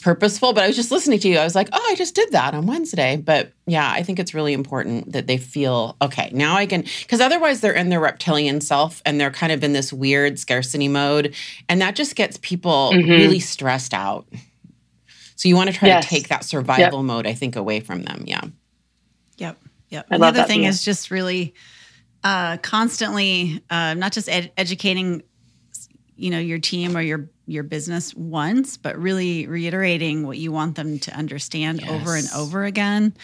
purposeful, 0.00 0.52
but 0.52 0.64
I 0.64 0.66
was 0.66 0.76
just 0.76 0.90
listening 0.90 1.18
to 1.20 1.28
you. 1.28 1.38
I 1.38 1.44
was 1.44 1.54
like, 1.54 1.68
oh, 1.72 1.86
I 1.90 1.94
just 1.94 2.14
did 2.14 2.32
that 2.32 2.54
on 2.54 2.66
Wednesday. 2.66 3.16
But 3.16 3.52
yeah, 3.66 3.90
I 3.90 4.02
think 4.02 4.18
it's 4.18 4.34
really 4.34 4.52
important 4.52 5.12
that 5.12 5.26
they 5.26 5.36
feel 5.36 5.96
okay, 6.02 6.30
now 6.32 6.56
I 6.56 6.66
can, 6.66 6.82
because 6.82 7.20
otherwise 7.20 7.60
they're 7.60 7.72
in 7.72 7.88
their 7.88 8.00
reptilian 8.00 8.60
self 8.60 9.02
and 9.04 9.20
they're 9.20 9.30
kind 9.30 9.52
of 9.52 9.62
in 9.62 9.72
this 9.72 9.92
weird 9.92 10.38
scarcity 10.38 10.88
mode. 10.88 11.34
And 11.68 11.80
that 11.80 11.94
just 11.94 12.16
gets 12.16 12.38
people 12.38 12.92
mm-hmm. 12.92 13.10
really 13.10 13.40
stressed 13.40 13.94
out. 13.94 14.26
So 15.36 15.48
you 15.48 15.56
want 15.56 15.70
to 15.70 15.76
try 15.76 15.88
yes. 15.88 16.04
to 16.04 16.10
take 16.10 16.28
that 16.28 16.44
survival 16.44 16.98
yep. 16.98 17.06
mode, 17.06 17.26
I 17.26 17.32
think, 17.32 17.56
away 17.56 17.80
from 17.80 18.02
them. 18.02 18.24
Yeah. 18.26 18.42
Yep. 19.38 19.58
Yep. 19.88 20.06
I 20.10 20.14
and 20.14 20.22
the 20.22 20.26
other 20.26 20.44
thing 20.44 20.64
is 20.64 20.84
just 20.84 21.10
really 21.10 21.54
uh, 22.22 22.58
constantly, 22.58 23.62
uh, 23.70 23.94
not 23.94 24.12
just 24.12 24.28
ed- 24.28 24.52
educating, 24.56 25.22
you 26.16 26.30
know, 26.30 26.38
your 26.38 26.58
team 26.58 26.96
or 26.96 27.00
your 27.00 27.30
your 27.50 27.62
business 27.62 28.14
once, 28.14 28.76
but 28.76 28.98
really 28.98 29.46
reiterating 29.46 30.26
what 30.26 30.38
you 30.38 30.52
want 30.52 30.76
them 30.76 30.98
to 31.00 31.12
understand 31.12 31.80
yes. 31.80 31.90
over 31.90 32.16
and 32.16 32.28
over 32.34 32.64
again. 32.64 33.14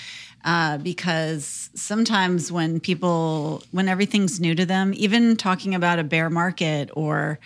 Uh, 0.45 0.79
because 0.79 1.71
sometimes 1.75 2.53
when 2.53 2.79
people, 2.79 3.65
when 3.73 3.89
everything's 3.89 4.39
new 4.39 4.55
to 4.55 4.65
them, 4.65 4.93
even 4.95 5.37
talking 5.37 5.75
about 5.75 5.99
a 5.99 6.05
bear 6.05 6.31
market 6.31 6.89
or 6.95 7.41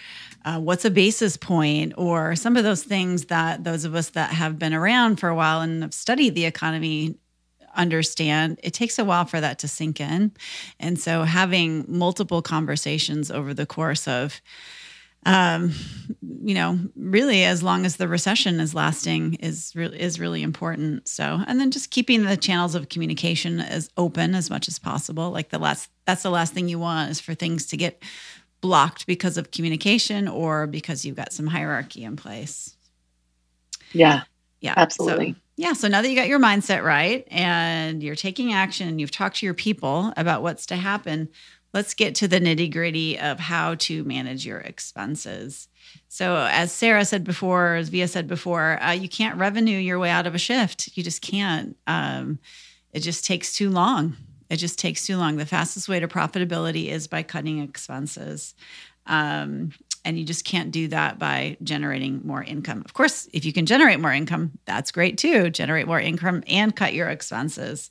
uh, 0.45 0.59
what's 0.59 0.85
a 0.85 0.91
basis 0.91 1.37
point 1.37 1.93
or 1.97 2.35
some 2.37 2.57
of 2.57 2.65
those 2.65 2.83
things 2.83 3.27
that 3.27 3.65
those 3.65 3.85
of 3.85 3.95
us 3.95 4.11
that 4.11 4.31
have 4.31 4.59
been 4.59 4.75
around 4.75 5.17
for 5.17 5.29
a 5.29 5.35
while 5.35 5.61
and 5.61 5.83
have 5.83 5.95
studied 5.95 6.35
the 6.35 6.45
economy 6.45 7.15
understand 7.77 8.59
it 8.63 8.75
takes 8.75 8.99
a 8.99 9.05
while 9.05 9.25
for 9.25 9.41
that 9.41 9.61
to 9.61 9.69
sink 9.69 10.01
in 10.01 10.33
and 10.81 10.99
so 10.99 11.23
having 11.23 11.85
multiple 11.87 12.43
conversations 12.43 13.31
over 13.31 13.55
the 13.55 13.67
course 13.67 14.09
of 14.09 14.41
um, 15.27 15.73
you 16.43 16.55
know, 16.55 16.79
really 16.97 17.45
as 17.45 17.63
long 17.63 17.85
as 17.85 17.97
the 17.97 18.09
recession 18.09 18.59
is 18.59 18.75
lasting 18.75 19.35
is 19.35 19.73
really 19.75 20.01
is 20.01 20.19
really 20.19 20.43
important. 20.43 21.07
So, 21.09 21.41
and 21.47 21.61
then 21.61 21.71
just 21.71 21.91
keeping 21.91 22.25
the 22.25 22.37
channels 22.37 22.75
of 22.75 22.89
communication 22.89 23.61
as 23.61 23.91
open 23.97 24.35
as 24.35 24.49
much 24.49 24.67
as 24.67 24.79
possible. 24.79 25.31
Like 25.31 25.51
the 25.51 25.59
last, 25.59 25.91
that's 26.07 26.23
the 26.23 26.31
last 26.31 26.55
thing 26.55 26.69
you 26.69 26.79
want 26.79 27.11
is 27.11 27.21
for 27.21 27.35
things 27.35 27.67
to 27.67 27.77
get 27.77 28.03
blocked 28.63 29.07
because 29.07 29.37
of 29.37 29.51
communication 29.51 30.29
or 30.29 30.67
because 30.67 31.05
you've 31.05 31.17
got 31.17 31.33
some 31.33 31.47
hierarchy 31.47 32.05
in 32.05 32.17
place. 32.17 32.77
Yeah. 33.93 34.23
Yeah. 34.61 34.75
Absolutely. 34.77 35.33
So, 35.33 35.39
yeah. 35.57 35.73
So 35.75 35.89
now 35.89 36.01
that 36.01 36.09
you 36.09 36.17
got 36.17 36.29
your 36.29 36.41
mindset 36.41 36.83
right 36.83 37.27
and 37.31 38.03
you're 38.03 38.17
taking 38.17 38.53
action, 38.53 38.99
you've 38.99 39.11
talked 39.11 39.37
to 39.37 39.47
your 39.47 39.55
people 39.55 40.13
about 40.17 40.43
what's 40.43 40.67
to 40.67 40.77
happen, 40.77 41.29
let's 41.73 41.95
get 41.95 42.15
to 42.17 42.29
the 42.29 42.41
nitty 42.41 42.73
gritty 42.73 43.19
of 43.19 43.39
how 43.39 43.75
to 43.77 44.05
manage 44.05 44.45
your 44.47 44.59
expenses. 44.59 45.69
So, 46.09 46.49
as 46.51 46.73
Sarah 46.73 47.05
said 47.05 47.25
before, 47.25 47.75
as 47.75 47.91
Vija 47.91 48.09
said 48.09 48.27
before, 48.27 48.83
uh, 48.83 48.93
you 48.93 49.09
can't 49.09 49.39
revenue 49.39 49.79
your 49.79 49.99
way 49.99 50.11
out 50.11 50.27
of 50.27 50.35
a 50.35 50.39
shift. 50.39 50.91
You 50.97 51.03
just 51.03 51.23
can't. 51.23 51.77
Um, 51.87 52.39
it 52.93 53.01
just 53.01 53.25
takes 53.25 53.55
too 53.55 53.71
long. 53.71 54.17
It 54.49 54.57
just 54.57 54.79
takes 54.79 55.07
too 55.07 55.17
long. 55.17 55.37
The 55.37 55.47
fastest 55.47 55.89
way 55.89 56.01
to 56.01 56.09
profitability 56.09 56.89
is 56.89 57.07
by 57.07 57.23
cutting 57.23 57.61
expenses. 57.61 58.55
Um, 59.07 59.73
and 60.05 60.19
you 60.19 60.25
just 60.25 60.45
can't 60.45 60.71
do 60.71 60.89
that 60.89 61.19
by 61.19 61.57
generating 61.63 62.23
more 62.25 62.43
income. 62.43 62.83
Of 62.85 62.95
course, 62.95 63.29
if 63.33 63.45
you 63.45 63.53
can 63.53 63.67
generate 63.67 64.01
more 64.01 64.13
income, 64.13 64.59
that's 64.65 64.91
great 64.91 65.19
too. 65.19 65.51
Generate 65.51 65.87
more 65.87 66.01
income 66.01 66.43
and 66.47 66.75
cut 66.75 66.95
your 66.95 67.09
expenses. 67.09 67.91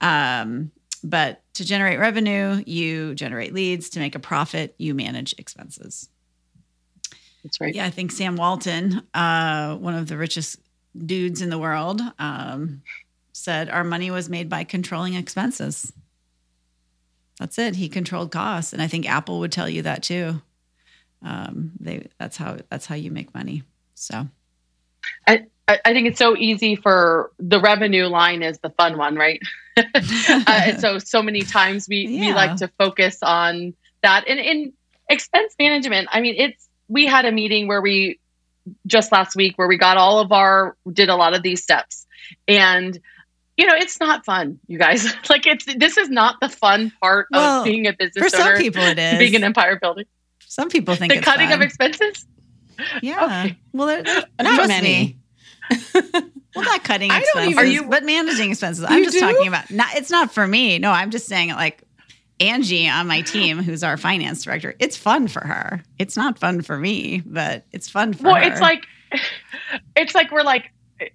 Um, 0.00 0.72
but 1.02 1.42
to 1.54 1.64
generate 1.64 1.98
revenue, 1.98 2.62
you 2.66 3.14
generate 3.14 3.52
leads. 3.52 3.90
To 3.90 3.98
make 3.98 4.14
a 4.14 4.20
profit, 4.20 4.74
you 4.78 4.94
manage 4.94 5.34
expenses. 5.38 6.08
That's 7.42 7.60
right. 7.60 7.74
Yeah, 7.74 7.86
I 7.86 7.90
think 7.90 8.12
Sam 8.12 8.36
Walton, 8.36 9.02
uh, 9.14 9.76
one 9.76 9.94
of 9.94 10.06
the 10.06 10.16
richest 10.16 10.60
dudes 10.96 11.42
in 11.42 11.50
the 11.50 11.58
world, 11.58 12.00
um, 12.18 12.82
said 13.32 13.68
our 13.68 13.82
money 13.84 14.10
was 14.10 14.28
made 14.28 14.48
by 14.48 14.64
controlling 14.64 15.14
expenses. 15.14 15.92
That's 17.40 17.58
it. 17.58 17.74
He 17.74 17.88
controlled 17.88 18.30
costs, 18.30 18.72
and 18.72 18.80
I 18.80 18.86
think 18.86 19.08
Apple 19.08 19.40
would 19.40 19.52
tell 19.52 19.68
you 19.68 19.82
that 19.82 20.02
too. 20.02 20.40
Um, 21.22 21.72
they 21.80 22.08
that's 22.18 22.36
how 22.36 22.58
that's 22.68 22.86
how 22.86 22.94
you 22.94 23.10
make 23.10 23.34
money. 23.34 23.64
So, 23.94 24.28
I 25.26 25.46
I 25.84 25.92
think 25.92 26.06
it's 26.08 26.18
so 26.18 26.36
easy 26.36 26.76
for 26.76 27.30
the 27.38 27.60
revenue 27.60 28.06
line 28.06 28.42
is 28.42 28.58
the 28.58 28.70
fun 28.70 28.96
one, 28.98 29.16
right? 29.16 29.40
uh, 29.76 30.76
so 30.78 30.98
so 30.98 31.22
many 31.22 31.42
times 31.42 31.88
we 31.88 32.06
yeah. 32.06 32.20
we 32.20 32.32
like 32.34 32.56
to 32.56 32.68
focus 32.78 33.18
on 33.22 33.74
that, 34.02 34.26
and 34.28 34.38
and 34.40 34.72
expense 35.08 35.54
management. 35.58 36.08
I 36.12 36.20
mean, 36.20 36.34
it's 36.36 36.68
we 36.88 37.06
had 37.06 37.24
a 37.24 37.32
meeting 37.32 37.68
where 37.68 37.80
we 37.80 38.18
just 38.86 39.10
last 39.12 39.34
week 39.34 39.56
where 39.56 39.66
we 39.68 39.76
got 39.76 39.96
all 39.96 40.20
of 40.20 40.30
our 40.32 40.76
did 40.92 41.08
a 41.08 41.16
lot 41.16 41.34
of 41.34 41.42
these 41.42 41.60
steps 41.60 42.06
and 42.46 42.96
you 43.56 43.66
know 43.66 43.72
it's 43.74 43.98
not 43.98 44.24
fun 44.24 44.56
you 44.68 44.78
guys 44.78 45.12
like 45.30 45.48
it's 45.48 45.64
this 45.64 45.96
is 45.96 46.08
not 46.08 46.36
the 46.40 46.48
fun 46.48 46.92
part 47.00 47.26
Well, 47.32 47.58
of 47.60 47.64
being 47.64 47.88
a 47.88 47.92
business 47.92 48.22
For 48.22 48.28
some 48.28 48.42
owner 48.46 48.58
people, 48.58 48.82
it 48.84 49.00
is. 49.00 49.18
being 49.18 49.34
an 49.34 49.42
empire 49.42 49.80
building 49.80 50.04
some 50.46 50.68
people 50.68 50.94
think 50.94 51.10
the 51.12 51.18
it's 51.18 51.24
cutting 51.24 51.48
fun. 51.48 51.56
of 51.58 51.62
expenses 51.62 52.24
Yeah. 53.02 53.24
Okay. 53.24 53.58
Well, 53.72 53.86
there, 53.88 54.02
there- 54.04 54.24
Not 54.40 54.54
trust 54.54 54.68
many. 54.68 54.88
me. 54.88 55.18
Well, 56.54 56.64
not 56.66 56.84
cutting 56.84 57.10
expenses, 57.10 57.50
even- 57.52 57.58
Are 57.58 57.64
you- 57.64 57.84
but 57.84 58.04
managing 58.04 58.50
expenses. 58.50 58.84
I'm 58.86 59.02
just 59.04 59.14
do? 59.14 59.20
talking 59.20 59.48
about. 59.48 59.70
Not, 59.70 59.94
it's 59.94 60.10
not 60.10 60.34
for 60.34 60.46
me. 60.46 60.78
No, 60.78 60.90
I'm 60.90 61.10
just 61.10 61.26
saying 61.26 61.48
like 61.50 61.82
Angie 62.40 62.88
on 62.88 63.06
my 63.06 63.22
team, 63.22 63.58
who's 63.62 63.82
our 63.82 63.96
finance 63.96 64.42
director. 64.44 64.74
It's 64.78 64.96
fun 64.96 65.28
for 65.28 65.46
her. 65.46 65.82
It's 65.98 66.14
not 66.16 66.38
fun 66.38 66.60
for 66.60 66.76
me, 66.78 67.22
but 67.24 67.64
it's 67.72 67.88
fun 67.88 68.12
for 68.12 68.24
well 68.24 68.34
her. 68.34 68.42
it's 68.42 68.60
like 68.60 68.86
it's 69.96 70.14
like 70.14 70.30
we're 70.30 70.42
like 70.42 70.70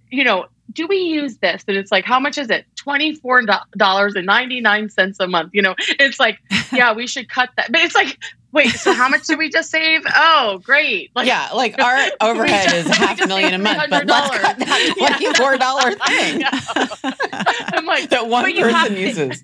you 0.09 0.23
know 0.23 0.47
do 0.73 0.87
we 0.87 0.97
use 0.97 1.37
this 1.37 1.63
and 1.67 1.77
it's 1.77 1.91
like 1.91 2.05
how 2.05 2.19
much 2.19 2.37
is 2.37 2.49
it 2.49 2.65
$24.99 2.75 5.15
a 5.19 5.27
month 5.27 5.49
you 5.53 5.61
know 5.61 5.75
it's 5.99 6.19
like 6.19 6.39
yeah 6.71 6.93
we 6.93 7.05
should 7.07 7.29
cut 7.29 7.49
that 7.57 7.71
but 7.71 7.81
it's 7.81 7.95
like 7.95 8.17
wait 8.51 8.69
so 8.69 8.93
how 8.93 9.07
much 9.09 9.25
did 9.27 9.37
we 9.37 9.49
just 9.49 9.69
save 9.69 10.01
oh 10.15 10.59
great 10.63 11.11
like 11.15 11.27
yeah, 11.27 11.49
like 11.53 11.77
our 11.81 11.97
overhead 12.29 12.71
is 12.73 12.87
half 12.87 13.19
a 13.21 13.27
million 13.27 13.53
a 13.53 13.57
month, 13.59 13.77
but 13.89 14.05
let's 14.07 14.29
$300. 14.29 14.37
cut 14.41 14.57
that 14.59 14.93
twenty-four 14.97 15.57
dollar 15.57 15.91
thing 15.91 16.43
i'm 17.73 17.85
like 17.85 18.09
that 18.09 18.27
one 18.27 18.43
but 18.43 18.53
you 18.53 18.65
have 18.67 18.87
person 18.89 18.95
to- 18.95 19.01
uses. 19.01 19.43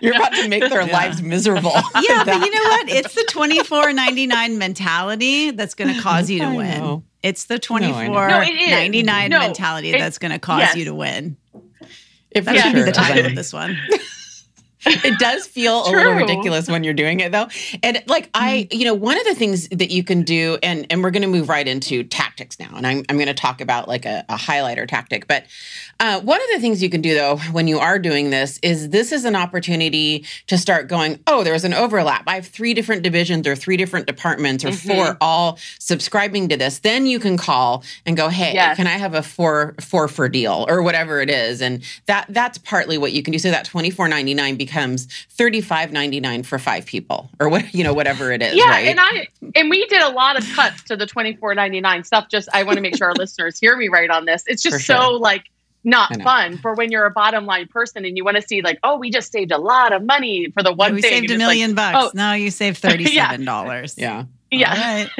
You're 0.00 0.14
about 0.16 0.32
to 0.34 0.48
make 0.48 0.68
their 0.68 0.82
Yeah. 0.86 0.92
lives 0.92 1.22
miserable. 1.22 1.72
yeah, 2.02 2.24
but 2.24 2.40
you 2.40 2.50
know 2.50 2.68
what? 2.70 2.88
It's 2.90 3.14
the 3.14 3.24
twenty 3.30 3.62
four 3.62 3.92
ninety 3.92 4.26
nine 4.26 4.58
mentality 4.58 5.50
that's 5.52 5.74
going 5.74 5.94
to 5.94 6.00
cause 6.00 6.28
you 6.30 6.40
to 6.40 6.46
I 6.46 6.56
win. 6.56 7.02
Know. 7.24 7.28
It's 7.28 7.44
the 7.44 7.58
twenty 7.58 7.86
I 7.86 8.06
know. 8.08 8.12
four 8.14 8.28
No, 8.28 8.40
it 8.40 8.48
is. 8.54 8.70
ninety 8.70 9.02
nine 9.02 9.30
No, 9.30 9.40
mentality 9.40 9.90
it- 9.90 9.98
that's 9.98 10.18
going 10.18 10.32
to 10.32 10.38
cause 10.38 10.60
yes. 10.60 10.76
you 10.76 10.84
to 10.86 10.94
win. 10.94 11.36
If 12.30 12.44
That 12.46 12.54
Yeah. 12.56 12.62
should 12.64 12.74
be 12.74 12.80
the 12.82 12.86
sure. 12.86 13.04
title 13.04 13.26
of 13.26 13.34
this 13.34 13.52
one. 13.52 13.78
it 14.86 15.18
does 15.18 15.46
feel 15.46 15.86
a 15.86 15.90
little 15.90 16.12
ridiculous 16.14 16.68
when 16.68 16.84
you're 16.84 16.94
doing 16.94 17.20
it 17.20 17.32
though 17.32 17.48
and 17.82 18.02
like 18.06 18.30
i 18.34 18.44
Mm-hmm. 18.70 18.78
you 18.78 18.84
know 18.84 18.94
one 18.94 19.18
of 19.18 19.24
the 19.24 19.34
things 19.34 19.68
that 19.68 19.90
you 19.90 20.04
can 20.04 20.22
do 20.22 20.58
and 20.62 20.86
and 20.90 21.02
we're 21.02 21.10
going 21.10 21.22
to 21.22 21.28
move 21.28 21.48
right 21.48 21.66
into 21.66 22.04
tactics 22.04 22.58
now 22.60 22.68
and 22.76 22.86
i'm, 22.86 23.02
I'm 23.08 23.16
going 23.16 23.26
to 23.28 23.34
talk 23.34 23.60
about 23.60 23.88
like 23.88 24.04
a, 24.06 24.24
a 24.28 24.34
highlighter 24.36 24.86
tactic 24.86 25.26
but 25.26 25.44
uh, 26.00 26.20
one 26.20 26.40
of 26.40 26.46
the 26.52 26.60
things 26.60 26.82
you 26.82 26.90
can 26.90 27.00
do 27.00 27.14
though 27.14 27.36
when 27.52 27.66
you 27.68 27.78
are 27.78 27.98
doing 27.98 28.30
this 28.30 28.58
is 28.62 28.90
this 28.90 29.12
is 29.12 29.24
an 29.24 29.34
opportunity 29.36 30.24
to 30.48 30.58
start 30.58 30.88
going 30.88 31.18
oh 31.26 31.42
there's 31.44 31.64
an 31.64 31.72
overlap 31.74 32.24
i 32.26 32.34
have 32.36 32.46
three 32.46 32.74
different 32.74 33.02
divisions 33.02 33.46
or 33.46 33.56
three 33.56 33.76
different 33.76 34.06
departments 34.06 34.64
or 34.64 34.68
Mhm. 34.68 34.86
four 34.94 35.16
all 35.20 35.58
subscribing 35.78 36.48
to 36.48 36.56
this 36.56 36.80
then 36.80 37.06
you 37.06 37.18
can 37.18 37.36
call 37.36 37.82
and 38.06 38.16
go 38.16 38.28
hey 38.28 38.52
Yes. 38.54 38.76
can 38.76 38.86
i 38.86 38.90
have 38.98 39.14
a 39.14 39.22
four 39.22 39.74
four 39.80 40.08
for 40.08 40.28
deal 40.28 40.66
or 40.68 40.82
whatever 40.82 41.20
it 41.20 41.30
is 41.30 41.60
and 41.62 41.82
that 42.06 42.26
that's 42.28 42.58
partly 42.58 42.98
what 42.98 43.12
you 43.12 43.22
can 43.22 43.32
do 43.32 43.38
so 43.38 43.50
that 43.50 43.66
24.99 43.66 44.58
becomes 44.58 44.73
35.99 44.76 46.44
for 46.46 46.58
five 46.58 46.86
people 46.86 47.30
or 47.40 47.48
what 47.48 47.72
you 47.74 47.84
know 47.84 47.92
whatever 47.94 48.32
it 48.32 48.42
is 48.42 48.54
yeah 48.54 48.68
right 48.70 48.86
and 48.86 48.98
i 49.00 49.26
and 49.54 49.70
we 49.70 49.86
did 49.86 50.02
a 50.02 50.10
lot 50.10 50.38
of 50.38 50.44
cuts 50.54 50.82
to 50.84 50.96
the 50.96 51.06
24.99 51.06 52.04
stuff 52.04 52.28
just 52.28 52.48
i 52.52 52.62
want 52.62 52.76
to 52.76 52.82
make 52.82 52.96
sure 52.96 53.08
our 53.08 53.14
listeners 53.18 53.58
hear 53.58 53.76
me 53.76 53.88
right 53.88 54.10
on 54.10 54.24
this 54.24 54.44
it's 54.46 54.62
just 54.62 54.84
sure. 54.84 54.96
so 54.96 55.10
like 55.12 55.44
not 55.86 56.18
fun 56.22 56.56
for 56.58 56.74
when 56.74 56.90
you're 56.90 57.04
a 57.04 57.10
bottom 57.10 57.44
line 57.44 57.68
person 57.68 58.04
and 58.06 58.16
you 58.16 58.24
want 58.24 58.36
to 58.36 58.42
see 58.42 58.62
like 58.62 58.78
oh 58.82 58.96
we 58.96 59.10
just 59.10 59.30
saved 59.30 59.52
a 59.52 59.58
lot 59.58 59.92
of 59.92 60.02
money 60.02 60.50
for 60.54 60.62
the 60.62 60.72
one 60.72 60.94
we 60.94 61.02
thing 61.02 61.10
saved 61.10 61.30
a 61.30 61.34
it's 61.34 61.40
like, 61.40 61.46
million 61.48 61.74
bucks. 61.74 61.98
oh. 62.00 62.10
no, 62.14 62.32
you 62.32 62.50
saved 62.50 62.78
thirty 62.86 63.04
seven 63.04 63.44
dollars. 63.44 63.94
yeah 63.98 64.24
yeah 64.50 64.70
All 64.70 64.76
right. 64.94 65.10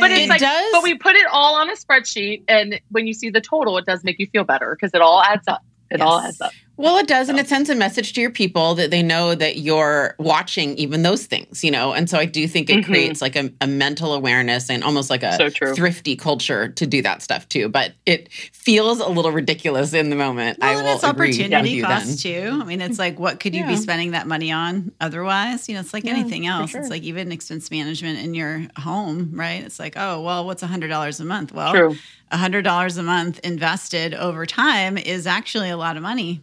but 0.00 0.10
it's 0.12 0.24
It 0.24 0.28
like 0.28 0.40
does- 0.40 0.72
but 0.72 0.82
we 0.84 0.96
put 0.96 1.16
it 1.16 1.26
all 1.32 1.56
on 1.56 1.68
a 1.68 1.72
spreadsheet 1.74 2.44
and 2.46 2.80
when 2.90 3.06
you 3.08 3.12
see 3.12 3.28
the 3.30 3.40
total 3.40 3.76
it 3.78 3.86
does 3.86 4.04
make 4.04 4.18
you 4.20 4.26
feel 4.28 4.44
better 4.44 4.76
because 4.76 4.94
it 4.94 5.00
all 5.00 5.20
adds 5.20 5.48
up 5.48 5.62
it 5.90 6.00
all 6.00 6.20
adds 6.20 6.40
up 6.40 6.52
Well, 6.76 6.96
it 6.98 7.06
does, 7.06 7.28
and 7.28 7.38
it 7.38 7.46
sends 7.46 7.70
a 7.70 7.74
message 7.76 8.14
to 8.14 8.20
your 8.20 8.30
people 8.32 8.74
that 8.74 8.90
they 8.90 9.00
know 9.02 9.36
that 9.36 9.58
you're 9.58 10.16
watching 10.18 10.76
even 10.76 11.02
those 11.02 11.24
things, 11.26 11.62
you 11.62 11.70
know. 11.70 11.92
And 11.92 12.10
so 12.10 12.18
I 12.18 12.24
do 12.24 12.48
think 12.48 12.68
it 12.68 12.80
Mhm. 12.80 12.84
creates 12.86 13.22
like 13.22 13.36
a, 13.36 13.52
a 13.60 13.68
mental 13.68 14.12
awareness 14.12 14.68
and 14.68 14.82
almost 14.82 15.08
like 15.08 15.22
a 15.22 15.52
So 15.52 15.74
thrifty 15.74 16.16
culture 16.16 16.68
to 16.70 16.86
do 16.86 17.00
that 17.02 17.22
stuff 17.22 17.48
too. 17.48 17.68
But 17.68 17.92
it 18.06 18.28
feels 18.32 18.98
a 18.98 19.08
little 19.08 19.30
ridiculous 19.30 19.92
in 19.94 20.10
the 20.10 20.16
moment. 20.16 20.58
Well, 20.60 20.68
I 20.68 20.72
and 20.74 20.82
will 20.82 20.94
it's 20.94 21.04
agree 21.04 21.28
with 21.28 21.40
opportunity 21.40 21.70
you 21.70 21.82
cost 21.84 22.24
then. 22.24 22.50
too. 22.50 22.60
I 22.60 22.64
mean, 22.64 22.80
it's 22.80 22.98
like 22.98 23.20
what 23.20 23.38
could 23.38 23.54
you 23.54 23.64
be 23.66 23.76
spending 23.76 24.10
that 24.10 24.26
money 24.26 24.50
on 24.50 24.90
otherwise? 25.00 25.68
You 25.68 25.74
know, 25.74 25.80
it's 25.80 25.94
like 25.94 26.04
Yeah, 26.04 26.10
anything 26.16 26.46
else. 26.46 26.70
sure. 26.72 26.80
It's 26.80 26.90
like 26.90 27.04
even 27.04 27.30
expense 27.30 27.70
management 27.70 28.18
in 28.18 28.34
your 28.34 28.62
home, 28.78 29.30
right? 29.32 29.62
It's 29.62 29.78
like, 29.78 29.94
oh, 29.96 30.22
well, 30.22 30.44
what's 30.44 30.64
a 30.64 30.66
hundred 30.66 30.88
dollars 30.88 31.20
a 31.20 31.24
month? 31.24 31.52
Well, 31.52 31.72
true 31.72 31.96
a 32.30 32.36
hundred 32.36 32.62
dollars 32.62 32.96
a 32.96 33.02
month 33.02 33.38
invested 33.40 34.12
over 34.12 34.44
time 34.44 34.98
is 34.98 35.24
actually 35.24 35.70
a 35.70 35.76
lot 35.76 35.96
of 35.96 36.02
money. 36.02 36.40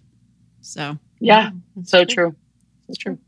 So 0.61 0.97
yeah 1.19 1.51
mm-hmm. 1.51 1.83
so 1.83 2.05
true 2.05 2.35
It's 2.89 2.97
true. 2.97 3.19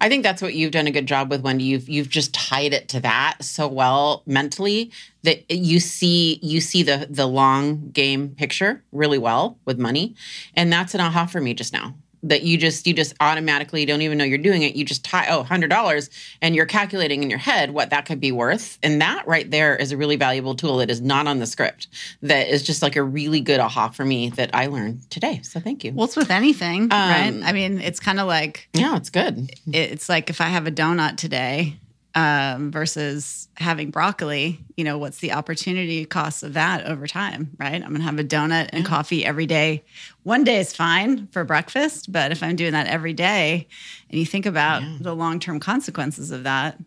I 0.00 0.08
think 0.08 0.24
that's 0.24 0.42
what 0.42 0.54
you've 0.54 0.72
done 0.72 0.88
a 0.88 0.90
good 0.90 1.06
job 1.06 1.30
with, 1.30 1.42
Wendy. 1.42 1.64
You've 1.64 1.88
you've 1.88 2.08
just 2.08 2.34
tied 2.34 2.72
it 2.72 2.88
to 2.90 3.00
that 3.00 3.38
so 3.40 3.68
well 3.68 4.22
mentally 4.26 4.90
that 5.22 5.50
you 5.50 5.80
see 5.80 6.40
you 6.42 6.60
see 6.60 6.82
the 6.82 7.06
the 7.08 7.26
long 7.26 7.90
game 7.90 8.30
picture 8.30 8.84
really 8.92 9.18
well 9.18 9.58
with 9.64 9.78
money, 9.78 10.16
and 10.54 10.72
that's 10.72 10.94
an 10.94 11.00
aha 11.00 11.26
for 11.26 11.40
me 11.40 11.54
just 11.54 11.72
now. 11.72 11.94
That 12.24 12.42
you 12.42 12.56
just 12.56 12.86
you 12.86 12.94
just 12.94 13.14
automatically 13.20 13.84
don't 13.84 14.02
even 14.02 14.18
know 14.18 14.24
you're 14.24 14.38
doing 14.38 14.62
it. 14.62 14.76
You 14.76 14.84
just 14.84 15.04
tie 15.04 15.26
oh 15.28 15.42
hundred 15.42 15.68
dollars, 15.68 16.10
and 16.40 16.54
you're 16.54 16.66
calculating 16.66 17.22
in 17.22 17.30
your 17.30 17.38
head 17.38 17.72
what 17.72 17.90
that 17.90 18.06
could 18.06 18.20
be 18.20 18.32
worth, 18.32 18.78
and 18.82 19.00
that 19.00 19.26
right 19.26 19.50
there 19.50 19.74
is 19.76 19.92
a 19.92 19.96
really 19.96 20.16
valuable 20.16 20.54
tool 20.54 20.76
that 20.78 20.90
is 20.90 21.00
not 21.00 21.26
on 21.26 21.38
the 21.38 21.46
script. 21.46 21.88
That 22.22 22.48
is 22.48 22.62
just 22.62 22.82
like 22.82 22.96
a 22.96 23.02
really 23.02 23.40
good 23.40 23.60
aha 23.60 23.88
for 23.88 24.04
me 24.04 24.30
that 24.30 24.54
I 24.54 24.66
learned 24.66 25.10
today. 25.10 25.40
So 25.42 25.58
thank 25.60 25.84
you. 25.84 25.92
well, 25.92 26.04
it's 26.04 26.16
with 26.16 26.30
anything, 26.30 26.88
right? 26.88 27.28
Um, 27.28 27.42
I 27.42 27.52
mean, 27.52 27.80
it's 27.80 28.00
kind 28.00 28.20
of 28.20 28.26
like 28.26 28.68
yeah, 28.72 28.96
it's 28.96 29.10
good. 29.10 29.50
it's 29.66 30.08
like 30.08 30.30
if 30.30 30.40
I 30.40 30.46
have 30.46 30.66
a 30.66 30.72
donut 30.72 31.16
today 31.16 31.76
um, 32.14 32.70
versus 32.70 33.48
having 33.56 33.90
broccoli, 33.90 34.58
you 34.76 34.84
know, 34.84 34.98
what's 34.98 35.18
the 35.18 35.32
opportunity 35.32 36.04
cost 36.04 36.42
of 36.42 36.54
that 36.54 36.84
over 36.86 37.06
time, 37.06 37.50
right? 37.58 37.82
I'm 37.82 37.88
to 37.96 38.02
have 38.02 38.18
a 38.18 38.24
donut 38.24 38.68
and 38.72 38.84
Yeah. 38.84 38.88
coffee 38.88 39.24
every 39.24 39.46
day. 39.46 39.84
One 40.24 40.44
day 40.44 40.58
is 40.58 40.74
fine 40.74 41.28
for 41.28 41.44
breakfast, 41.44 42.12
but 42.12 42.30
if 42.32 42.42
I'm 42.42 42.56
doing 42.56 42.72
that 42.72 42.86
every 42.86 43.14
day 43.14 43.68
and 44.10 44.18
you 44.20 44.26
think 44.26 44.46
about 44.46 44.82
Yeah. 44.82 44.98
the 45.00 45.14
long 45.16 45.40
term 45.40 45.58
consequences 45.60 46.30
of 46.30 46.44
that, 46.44 46.78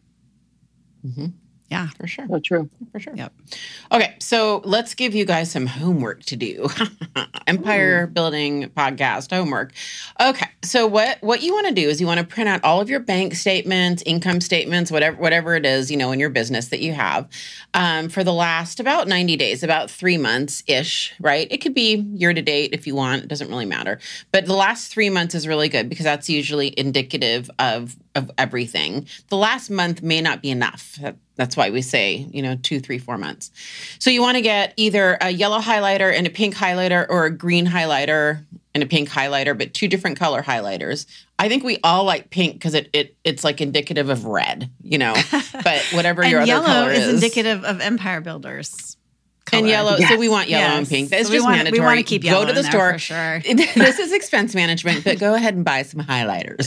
Mhm. 1.03 1.44
Yeah. 1.69 1.87
For 1.97 2.05
sure. 2.05 2.27
so 2.27 2.39
true 2.39 2.69
For 2.91 2.99
sure. 2.99 3.15
Yep. 3.15 3.33
Okay, 3.91 4.15
so 4.19 4.61
let's 4.65 4.93
give 4.93 5.15
you 5.15 5.25
guys 5.25 5.51
some 5.51 5.65
homework 5.65 6.23
to 6.25 6.35
do. 6.35 6.67
Empire 7.47 8.05
building 8.07 8.69
podcast 8.69 9.31
homework. 9.31 9.73
Okay, 10.19 10.47
so 10.63 10.85
what 10.85 11.17
what 11.21 11.41
you 11.41 11.53
want 11.53 11.67
to 11.67 11.73
do 11.73 11.89
is 11.89 11.99
you 11.99 12.05
want 12.07 12.19
to 12.19 12.25
print 12.25 12.49
out 12.49 12.63
all 12.63 12.81
of 12.81 12.89
your 12.89 12.99
bank 12.99 13.33
statements, 13.33 14.03
income 14.05 14.41
statements, 14.41 14.91
whatever 14.91 15.17
whatever 15.17 15.55
it 15.55 15.65
is 15.65 15.89
you 15.89 15.97
know 15.97 16.11
in 16.11 16.19
your 16.19 16.29
business 16.29 16.67
that 16.67 16.81
you 16.81 16.93
have 16.93 17.27
um, 17.73 18.09
for 18.09 18.23
the 18.23 18.33
last 18.33 18.79
about 18.79 19.07
ninety 19.07 19.35
days, 19.35 19.63
about 19.63 19.89
three 19.89 20.17
months 20.17 20.63
ish, 20.67 21.13
right? 21.19 21.47
It 21.49 21.57
could 21.61 21.73
be 21.73 21.95
year 21.95 22.33
to 22.33 22.41
date 22.41 22.73
if 22.73 22.85
you 22.85 22.95
want. 22.95 23.23
It 23.23 23.27
doesn't 23.27 23.49
really 23.49 23.65
matter, 23.65 23.99
but 24.31 24.45
the 24.45 24.55
last 24.55 24.91
three 24.91 25.09
months 25.09 25.33
is 25.33 25.47
really 25.47 25.69
good 25.69 25.89
because 25.89 26.05
that's 26.05 26.29
usually 26.29 26.77
indicative 26.77 27.49
of 27.57 27.95
of 28.15 28.31
everything. 28.37 29.07
The 29.29 29.37
last 29.37 29.69
month 29.69 30.01
may 30.01 30.21
not 30.21 30.41
be 30.41 30.49
enough. 30.49 30.97
That's 31.35 31.57
why 31.57 31.69
we 31.69 31.81
say, 31.81 32.27
you 32.31 32.41
know, 32.41 32.55
two, 32.55 32.79
three, 32.79 32.97
four 32.97 33.17
months. 33.17 33.51
So 33.99 34.09
you 34.09 34.21
want 34.21 34.35
to 34.35 34.41
get 34.41 34.73
either 34.77 35.17
a 35.21 35.29
yellow 35.29 35.59
highlighter 35.59 36.15
and 36.15 36.25
a 36.25 36.29
pink 36.29 36.55
highlighter 36.55 37.05
or 37.09 37.25
a 37.25 37.31
green 37.31 37.67
highlighter 37.67 38.45
and 38.73 38.83
a 38.83 38.85
pink 38.87 39.09
highlighter, 39.09 39.57
but 39.57 39.73
two 39.73 39.87
different 39.87 40.17
color 40.17 40.41
highlighters. 40.41 41.05
I 41.39 41.49
think 41.49 41.63
we 41.63 41.77
all 41.83 42.03
like 42.03 42.29
pink 42.29 42.53
because 42.53 42.73
it, 42.73 42.89
it 42.93 43.15
it's 43.23 43.43
like 43.43 43.59
indicative 43.59 44.09
of 44.09 44.25
red, 44.25 44.69
you 44.81 44.97
know. 44.97 45.13
But 45.63 45.81
whatever 45.93 46.23
your 46.25 46.41
other 46.41 46.47
yellow 46.47 46.65
color 46.65 46.91
is, 46.91 47.07
indicative 47.07 47.63
of 47.63 47.81
empire 47.81 48.21
builders. 48.21 48.97
And 49.53 49.61
color. 49.61 49.67
yellow. 49.67 49.97
So 49.97 50.17
we 50.17 50.29
want 50.29 50.49
yellow 50.49 50.77
and 50.77 50.87
pink. 50.87 51.09
That's 51.09 51.27
So 51.27 51.29
we 51.31 51.37
just 51.37 51.47
want- 51.47 51.71
we 51.71 51.79
wanna 51.79 52.03
keep 52.03 52.23
yellow 52.23 52.41
Go 52.45 52.47
to 52.47 52.53
the 52.53 52.63
store. 52.63 52.93
for 52.93 52.99
sure. 52.99 53.39
this 53.45 53.99
is 53.99 54.11
expense 54.13 54.55
management, 54.55 55.03
but 55.03 55.19
go 55.19 55.33
ahead 55.35 55.55
and 55.55 55.63
buy 55.63 55.83
some 55.83 56.01
highlighters. 56.01 56.65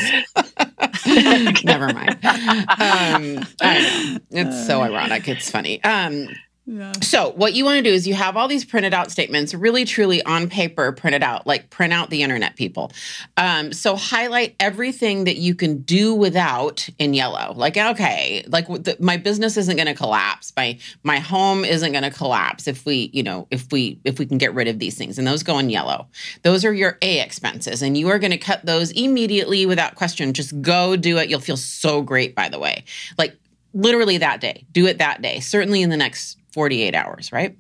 Never 1.64 1.92
mind. 1.92 2.18
Um, 2.24 3.44
I 3.60 4.18
know. 4.30 4.40
It's 4.42 4.66
so 4.66 4.82
ironic. 4.82 5.26
It's 5.28 5.50
funny. 5.50 5.82
Um, 5.84 6.28
Yeah. 6.70 6.92
so 7.00 7.30
what 7.30 7.54
you 7.54 7.64
want 7.64 7.78
to 7.78 7.82
do 7.82 7.94
is 7.94 8.06
you 8.06 8.12
have 8.12 8.36
all 8.36 8.46
these 8.46 8.62
printed 8.62 8.92
out 8.92 9.10
statements, 9.10 9.54
really 9.54 9.86
truly 9.86 10.22
on 10.24 10.50
paper, 10.50 10.92
printed 10.92 11.22
out, 11.22 11.46
like 11.46 11.70
print 11.70 11.94
out 11.94 12.10
the 12.10 12.22
internet 12.22 12.56
people. 12.56 12.92
Um, 13.38 13.72
so 13.72 13.96
highlight 13.96 14.54
everything 14.60 15.24
that 15.24 15.38
you 15.38 15.54
can 15.54 15.78
do 15.78 16.14
without 16.14 16.86
in 16.98 17.14
yellow. 17.14 17.54
Like, 17.54 17.78
okay, 17.78 18.44
like 18.48 18.66
the, 18.66 18.98
my 19.00 19.16
business 19.16 19.56
isn't 19.56 19.76
going 19.76 19.86
to 19.86 19.94
collapse. 19.94 20.52
My 20.58 20.78
my 21.02 21.20
home 21.20 21.64
isn't 21.64 21.90
going 21.90 22.04
to 22.04 22.10
collapse 22.10 22.68
if 22.68 22.84
we, 22.84 23.08
you 23.14 23.22
know, 23.22 23.48
if 23.50 23.72
we 23.72 23.98
if 24.04 24.18
we 24.18 24.26
can 24.26 24.36
get 24.36 24.52
rid 24.52 24.68
of 24.68 24.78
these 24.78 24.98
things. 24.98 25.16
And 25.16 25.26
those 25.26 25.42
go 25.42 25.58
in 25.58 25.70
yellow. 25.70 26.06
Those 26.42 26.66
are 26.66 26.74
your 26.74 26.98
A 27.00 27.20
expenses, 27.20 27.80
and 27.80 27.96
you 27.96 28.10
are 28.10 28.18
going 28.18 28.32
to 28.32 28.36
cut 28.38 28.66
those 28.66 28.90
immediately 28.90 29.64
without 29.64 29.94
question. 29.94 30.34
Just 30.34 30.60
go 30.60 30.96
do 30.96 31.16
it. 31.16 31.30
You'll 31.30 31.40
feel 31.40 31.56
so 31.56 32.02
great, 32.02 32.34
by 32.34 32.50
the 32.50 32.58
way. 32.58 32.84
Like 33.16 33.38
literally 33.72 34.18
that 34.18 34.40
day. 34.40 34.66
Do 34.72 34.86
it 34.86 34.98
that 34.98 35.22
day, 35.22 35.40
certainly 35.40 35.82
in 35.82 35.90
the 35.90 35.96
next 35.96 36.38
48 36.58 36.92
hours, 36.96 37.30
right? 37.30 37.56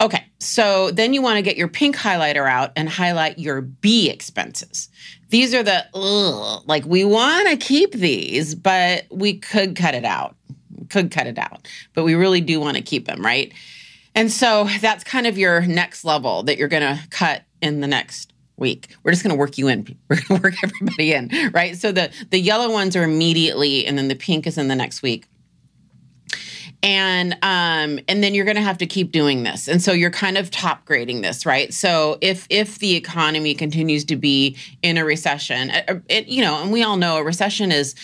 Okay, 0.00 0.24
so 0.38 0.92
then 0.92 1.12
you 1.12 1.20
want 1.20 1.36
to 1.36 1.42
get 1.42 1.56
your 1.56 1.66
pink 1.66 1.96
highlighter 1.96 2.48
out 2.48 2.70
and 2.76 2.88
highlight 2.88 3.40
your 3.40 3.60
B 3.60 4.08
expenses. 4.08 4.88
These 5.30 5.52
are 5.52 5.64
the, 5.64 5.84
ugh, 5.94 6.62
like, 6.64 6.84
we 6.84 7.04
want 7.04 7.48
to 7.48 7.56
keep 7.56 7.90
these, 7.90 8.54
but 8.54 9.06
we 9.10 9.36
could 9.36 9.74
cut 9.74 9.96
it 9.96 10.04
out. 10.04 10.36
Could 10.90 11.10
cut 11.10 11.26
it 11.26 11.38
out, 11.38 11.66
but 11.92 12.04
we 12.04 12.14
really 12.14 12.40
do 12.40 12.60
want 12.60 12.76
to 12.76 12.84
keep 12.84 13.08
them, 13.08 13.20
right? 13.20 13.52
And 14.14 14.30
so 14.30 14.68
that's 14.80 15.02
kind 15.02 15.26
of 15.26 15.36
your 15.36 15.62
next 15.62 16.04
level 16.04 16.44
that 16.44 16.56
you're 16.56 16.68
going 16.68 16.84
to 16.84 17.02
cut 17.10 17.42
in 17.60 17.80
the 17.80 17.88
next 17.88 18.32
week. 18.56 18.94
We're 19.02 19.10
just 19.10 19.24
going 19.24 19.34
to 19.34 19.38
work 19.40 19.58
you 19.58 19.66
in. 19.66 19.98
We're 20.08 20.20
going 20.22 20.40
to 20.40 20.44
work 20.44 20.54
everybody 20.62 21.14
in, 21.14 21.50
right? 21.52 21.76
So 21.76 21.90
the 21.90 22.12
the 22.30 22.38
yellow 22.38 22.70
ones 22.70 22.94
are 22.94 23.02
immediately, 23.02 23.84
and 23.84 23.98
then 23.98 24.06
the 24.06 24.14
pink 24.14 24.46
is 24.46 24.56
in 24.56 24.68
the 24.68 24.76
next 24.76 25.02
week 25.02 25.26
and 26.82 27.34
um 27.42 27.98
and 28.08 28.22
then 28.22 28.34
you're 28.34 28.44
going 28.44 28.56
to 28.56 28.62
have 28.62 28.78
to 28.78 28.86
keep 28.86 29.12
doing 29.12 29.42
this. 29.42 29.68
And 29.68 29.82
so 29.82 29.92
you're 29.92 30.10
kind 30.10 30.38
of 30.38 30.50
top 30.50 30.84
grading 30.84 31.22
this 31.22 31.46
right? 31.46 31.72
So 31.72 32.18
if 32.20 32.46
if 32.50 32.78
the 32.78 32.94
economy 32.94 33.54
continues 33.54 34.04
to 34.06 34.16
be 34.16 34.56
in 34.82 34.98
a 34.98 35.04
recession 35.04 35.70
uh, 35.70 35.82
uh, 35.88 35.94
it, 36.08 36.28
you 36.28 36.42
know 36.42 36.62
and 36.62 36.72
we 36.72 36.82
all 36.82 36.96
know 36.96 37.16
a 37.16 37.24
recession 37.24 37.72
is 37.72 37.94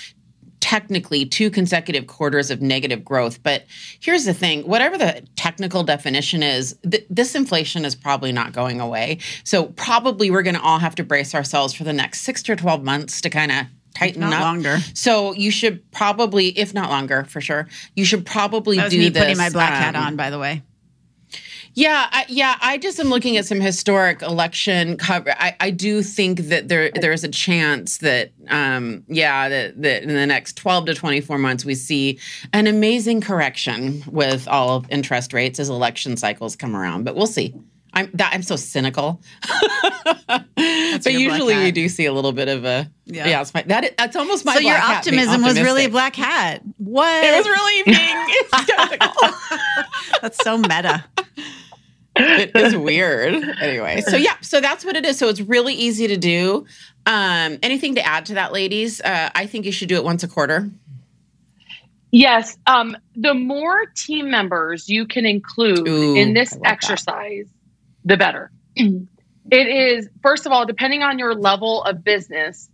technically 0.62 1.26
two 1.26 1.50
consecutive 1.50 2.06
quarters 2.06 2.48
of 2.48 2.62
negative 2.62 3.04
growth. 3.04 3.42
But 3.42 3.64
here's 4.00 4.24
the 4.24 4.32
thing 4.32 4.62
whatever 4.62 4.96
the 4.96 5.22
technical 5.36 5.82
definition 5.82 6.42
is 6.42 6.78
th- 6.88 7.04
this 7.10 7.34
inflation 7.34 7.84
is 7.84 7.94
probably 7.96 8.32
not 8.32 8.52
going 8.52 8.80
away. 8.80 9.18
So 9.44 9.66
probably 9.66 10.30
we're 10.30 10.42
going 10.42 10.54
to 10.54 10.62
all 10.62 10.78
have 10.78 10.94
to 10.94 11.04
brace 11.04 11.34
ourselves 11.34 11.74
for 11.74 11.84
the 11.84 11.92
next 11.92 12.20
6 12.20 12.44
to 12.44 12.56
12 12.56 12.84
months 12.84 13.20
to 13.22 13.28
kind 13.28 13.50
of 13.50 13.66
tighten 13.94 14.20
not 14.20 14.32
up 14.34 14.40
longer. 14.40 14.78
So 14.94 15.32
you 15.32 15.50
should 15.50 15.90
probably, 15.92 16.48
if 16.58 16.74
not 16.74 16.90
longer, 16.90 17.24
for 17.24 17.40
sure, 17.40 17.68
you 17.94 18.04
should 18.04 18.24
probably 18.26 18.76
That 18.76 18.84
was 18.84 18.92
do 18.92 18.98
me 18.98 19.08
this. 19.08 19.22
putting 19.22 19.38
my 19.38 19.50
black 19.50 19.72
hat 19.72 19.94
um, 19.96 20.04
on, 20.04 20.16
by 20.16 20.30
the 20.30 20.38
way. 20.38 20.62
Yeah, 21.74 22.06
I, 22.10 22.26
yeah. 22.28 22.56
I 22.60 22.76
just 22.76 23.00
am 23.00 23.08
looking 23.08 23.38
at 23.38 23.46
some 23.46 23.58
historic 23.58 24.20
election 24.20 24.98
cover. 24.98 25.34
I, 25.38 25.56
I 25.58 25.70
do 25.70 26.02
think 26.02 26.40
that 26.48 26.68
there 26.68 26.90
there's 26.90 27.24
a 27.24 27.28
chance 27.28 27.98
that, 27.98 28.30
um, 28.48 29.04
yeah, 29.08 29.48
that, 29.48 29.80
that 29.80 30.02
in 30.02 30.10
the 30.10 30.26
next 30.26 30.58
12 30.58 30.86
to 30.86 30.94
24 30.94 31.38
months 31.38 31.64
we 31.64 31.74
see 31.74 32.18
an 32.52 32.66
amazing 32.66 33.22
correction 33.22 34.02
with 34.06 34.46
all 34.48 34.76
of 34.76 34.86
interest 34.90 35.32
rates 35.32 35.58
as 35.58 35.70
election 35.70 36.18
cycles 36.18 36.56
come 36.56 36.76
around. 36.76 37.04
But 37.04 37.16
we'll 37.16 37.26
see. 37.26 37.54
I'm 37.94 38.10
that 38.14 38.32
I'm 38.32 38.42
so 38.42 38.56
cynical. 38.56 39.20
but 40.26 41.12
usually 41.12 41.54
we 41.54 41.64
hat. 41.64 41.74
do 41.74 41.88
see 41.88 42.06
a 42.06 42.12
little 42.12 42.32
bit 42.32 42.48
of 42.48 42.64
a 42.64 42.90
Yeah. 43.04 43.28
yeah. 43.28 43.40
it's 43.40 43.52
my, 43.52 43.62
that 43.62 43.84
is, 43.84 43.90
that's 43.98 44.16
almost 44.16 44.44
my 44.44 44.54
So 44.54 44.60
your 44.60 44.72
black 44.72 44.82
hat 44.82 44.96
optimism 44.98 45.42
was 45.42 45.60
really 45.60 45.84
a 45.84 45.90
black 45.90 46.16
hat. 46.16 46.62
What? 46.78 47.24
It 47.24 47.36
was 47.36 47.46
really 47.46 47.82
being 47.86 48.26
skeptical. 48.62 49.30
That's 50.20 50.42
so 50.42 50.58
meta. 50.58 51.04
it 52.16 52.54
is 52.54 52.76
weird. 52.76 53.34
Anyway, 53.60 54.02
so 54.02 54.16
yeah, 54.16 54.36
so 54.40 54.60
that's 54.60 54.84
what 54.84 54.96
it 54.96 55.04
is. 55.04 55.18
So 55.18 55.28
it's 55.28 55.40
really 55.40 55.74
easy 55.74 56.06
to 56.08 56.16
do. 56.16 56.66
Um, 57.06 57.58
anything 57.62 57.94
to 57.96 58.06
add 58.06 58.26
to 58.26 58.34
that, 58.34 58.52
ladies? 58.52 59.00
Uh, 59.00 59.30
I 59.34 59.46
think 59.46 59.66
you 59.66 59.72
should 59.72 59.88
do 59.88 59.96
it 59.96 60.04
once 60.04 60.22
a 60.22 60.28
quarter. 60.28 60.70
Yes. 62.12 62.58
Um, 62.66 62.96
the 63.16 63.32
more 63.34 63.86
team 63.96 64.30
members 64.30 64.88
you 64.88 65.06
can 65.06 65.24
include 65.24 65.88
Ooh, 65.88 66.14
in 66.14 66.34
this 66.34 66.56
exercise, 66.64 67.46
that. 67.46 67.61
The 68.04 68.16
better. 68.16 68.50
it 68.76 69.06
is, 69.50 70.08
first 70.22 70.46
of 70.46 70.52
all, 70.52 70.66
depending 70.66 71.02
on 71.02 71.18
your 71.18 71.34
level 71.34 71.82
of 71.82 72.04
business, 72.04 72.68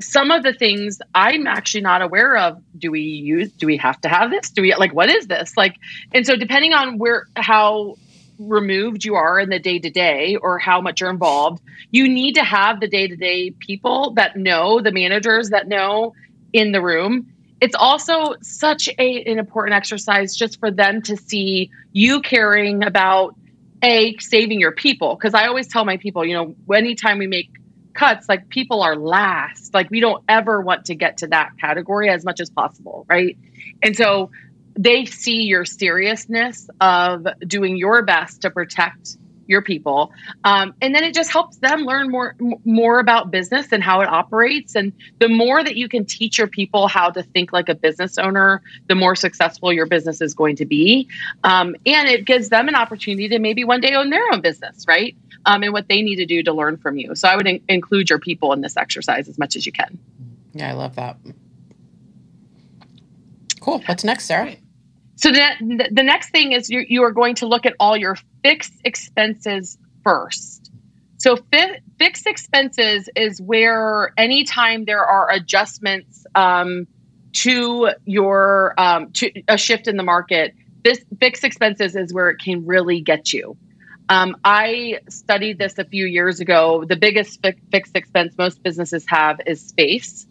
some 0.00 0.30
of 0.30 0.42
the 0.42 0.52
things 0.52 1.00
I'm 1.14 1.46
actually 1.46 1.82
not 1.82 2.02
aware 2.02 2.36
of. 2.36 2.62
Do 2.78 2.90
we 2.90 3.02
use, 3.02 3.52
do 3.52 3.66
we 3.66 3.76
have 3.76 4.00
to 4.00 4.08
have 4.08 4.30
this? 4.30 4.50
Do 4.50 4.62
we, 4.62 4.74
like, 4.74 4.94
what 4.94 5.10
is 5.10 5.26
this? 5.26 5.56
Like, 5.56 5.76
and 6.12 6.26
so 6.26 6.36
depending 6.36 6.72
on 6.72 6.98
where, 6.98 7.26
how 7.36 7.96
removed 8.38 9.04
you 9.04 9.14
are 9.14 9.38
in 9.38 9.50
the 9.50 9.58
day 9.58 9.78
to 9.78 9.90
day 9.90 10.36
or 10.36 10.58
how 10.58 10.80
much 10.80 11.00
you're 11.00 11.10
involved, 11.10 11.62
you 11.90 12.08
need 12.08 12.34
to 12.36 12.44
have 12.44 12.80
the 12.80 12.88
day 12.88 13.06
to 13.06 13.16
day 13.16 13.50
people 13.50 14.12
that 14.12 14.36
know, 14.36 14.80
the 14.80 14.92
managers 14.92 15.50
that 15.50 15.68
know 15.68 16.14
in 16.52 16.72
the 16.72 16.80
room. 16.80 17.30
It's 17.60 17.74
also 17.74 18.36
such 18.40 18.88
a, 18.98 19.22
an 19.24 19.38
important 19.38 19.74
exercise 19.74 20.34
just 20.34 20.58
for 20.58 20.70
them 20.70 21.02
to 21.02 21.16
see 21.16 21.70
you 21.92 22.22
caring 22.22 22.82
about 22.82 23.34
a 23.82 24.16
saving 24.18 24.60
your 24.60 24.72
people. 24.72 25.14
Because 25.14 25.34
I 25.34 25.46
always 25.46 25.68
tell 25.68 25.84
my 25.84 25.96
people, 25.96 26.24
you 26.24 26.34
know, 26.34 26.54
anytime 26.74 27.18
we 27.18 27.26
make 27.26 27.50
cuts, 27.94 28.28
like 28.28 28.48
people 28.48 28.82
are 28.82 28.96
last. 28.96 29.74
Like 29.74 29.90
we 29.90 30.00
don't 30.00 30.22
ever 30.28 30.60
want 30.60 30.86
to 30.86 30.94
get 30.94 31.18
to 31.18 31.28
that 31.28 31.52
category 31.60 32.08
as 32.08 32.24
much 32.24 32.40
as 32.40 32.50
possible, 32.50 33.04
right? 33.08 33.36
And 33.82 33.96
so 33.96 34.30
they 34.74 35.04
see 35.04 35.42
your 35.42 35.64
seriousness 35.64 36.68
of 36.80 37.26
doing 37.46 37.76
your 37.76 38.02
best 38.02 38.42
to 38.42 38.50
protect 38.50 39.16
your 39.50 39.60
people. 39.60 40.12
Um, 40.44 40.72
and 40.80 40.94
then 40.94 41.02
it 41.04 41.12
just 41.12 41.30
helps 41.30 41.58
them 41.58 41.80
learn 41.80 42.10
more 42.10 42.36
m- 42.40 42.54
more 42.64 43.00
about 43.00 43.30
business 43.30 43.72
and 43.72 43.82
how 43.82 44.00
it 44.00 44.08
operates. 44.08 44.76
And 44.76 44.92
the 45.18 45.28
more 45.28 45.62
that 45.62 45.76
you 45.76 45.88
can 45.88 46.06
teach 46.06 46.38
your 46.38 46.46
people 46.46 46.86
how 46.88 47.10
to 47.10 47.22
think 47.22 47.52
like 47.52 47.68
a 47.68 47.74
business 47.74 48.16
owner 48.16 48.62
the 48.86 48.94
more 48.94 49.16
successful 49.16 49.72
your 49.72 49.86
business 49.86 50.20
is 50.20 50.32
going 50.32 50.56
to 50.56 50.64
be. 50.64 51.08
Um, 51.44 51.74
and 51.84 52.08
it 52.08 52.24
gives 52.24 52.48
them 52.48 52.68
an 52.68 52.76
opportunity 52.76 53.28
to 53.28 53.38
maybe 53.38 53.64
one 53.64 53.80
day 53.80 53.94
own 53.94 54.10
their 54.10 54.32
own 54.32 54.40
business 54.40 54.84
right? 54.86 55.16
Um, 55.46 55.62
and 55.62 55.72
what 55.72 55.88
they 55.88 56.02
need 56.02 56.16
to 56.16 56.26
do 56.26 56.42
to 56.42 56.52
learn 56.52 56.76
from 56.76 56.96
you. 56.96 57.14
So 57.14 57.26
i 57.28 57.34
would 57.34 57.46
in- 57.46 57.62
include 57.68 58.10
your 58.10 58.18
people 58.18 58.52
in 58.52 58.60
this 58.60 58.76
exercise 58.76 59.28
as 59.28 59.38
much 59.38 59.56
as 59.56 59.66
you 59.66 59.72
can. 59.72 59.98
Yeah, 60.52 60.68
I 60.70 60.72
love 60.72 60.94
that. 60.96 61.16
Cool. 63.60 63.80
What's 63.86 64.04
next, 64.04 64.26
Sarah? 64.26 64.56
So 65.20 65.30
the, 65.30 65.88
the 65.92 66.02
next 66.02 66.30
thing 66.30 66.52
is 66.52 66.70
you, 66.70 66.84
you 66.88 67.02
are 67.02 67.12
going 67.12 67.34
to 67.36 67.46
look 67.46 67.66
at 67.66 67.74
all 67.78 67.94
your 67.94 68.16
fixed 68.42 68.72
expenses 68.84 69.76
first. 70.02 70.70
So 71.18 71.36
fi- 71.52 71.80
fixed 71.98 72.26
expenses 72.26 73.10
is 73.14 73.38
where 73.42 74.14
anytime 74.16 74.86
there 74.86 75.04
are 75.04 75.30
adjustments 75.30 76.24
um, 76.34 76.86
to 77.34 77.90
your 78.06 78.72
um, 78.78 79.12
to 79.12 79.30
a 79.46 79.58
shift 79.58 79.88
in 79.88 79.98
the 79.98 80.02
market, 80.02 80.54
this 80.84 81.04
fixed 81.20 81.44
expenses 81.44 81.94
is 81.94 82.14
where 82.14 82.30
it 82.30 82.38
can 82.38 82.64
really 82.64 83.02
get 83.02 83.34
you. 83.34 83.58
Um, 84.08 84.36
I 84.42 85.00
studied 85.10 85.58
this 85.58 85.76
a 85.76 85.84
few 85.84 86.06
years 86.06 86.40
ago. 86.40 86.84
The 86.88 86.96
biggest 86.96 87.42
fi- 87.42 87.54
fixed 87.70 87.94
expense 87.94 88.34
most 88.38 88.62
businesses 88.62 89.04
have 89.08 89.38
is 89.46 89.60
space. 89.60 90.26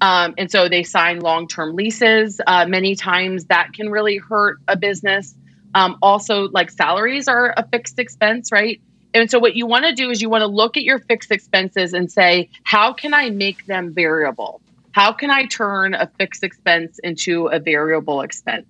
Um, 0.00 0.34
and 0.38 0.50
so 0.50 0.68
they 0.68 0.82
sign 0.82 1.20
long 1.20 1.46
term 1.46 1.74
leases. 1.76 2.40
Uh, 2.46 2.66
many 2.66 2.96
times 2.96 3.46
that 3.46 3.72
can 3.74 3.90
really 3.90 4.16
hurt 4.16 4.58
a 4.66 4.76
business. 4.76 5.34
Um, 5.74 5.98
also, 6.02 6.48
like 6.48 6.70
salaries 6.70 7.28
are 7.28 7.54
a 7.56 7.66
fixed 7.68 7.98
expense, 7.98 8.50
right? 8.50 8.80
And 9.12 9.30
so 9.30 9.38
what 9.38 9.56
you 9.56 9.66
want 9.66 9.84
to 9.84 9.92
do 9.92 10.10
is 10.10 10.22
you 10.22 10.30
want 10.30 10.42
to 10.42 10.46
look 10.46 10.76
at 10.76 10.84
your 10.84 10.98
fixed 10.98 11.30
expenses 11.30 11.94
and 11.94 12.10
say, 12.10 12.48
how 12.62 12.92
can 12.92 13.12
I 13.12 13.30
make 13.30 13.66
them 13.66 13.92
variable? 13.92 14.60
How 14.92 15.12
can 15.12 15.30
I 15.30 15.46
turn 15.46 15.94
a 15.94 16.10
fixed 16.18 16.42
expense 16.42 16.98
into 17.02 17.46
a 17.46 17.58
variable 17.58 18.22
expense? 18.22 18.66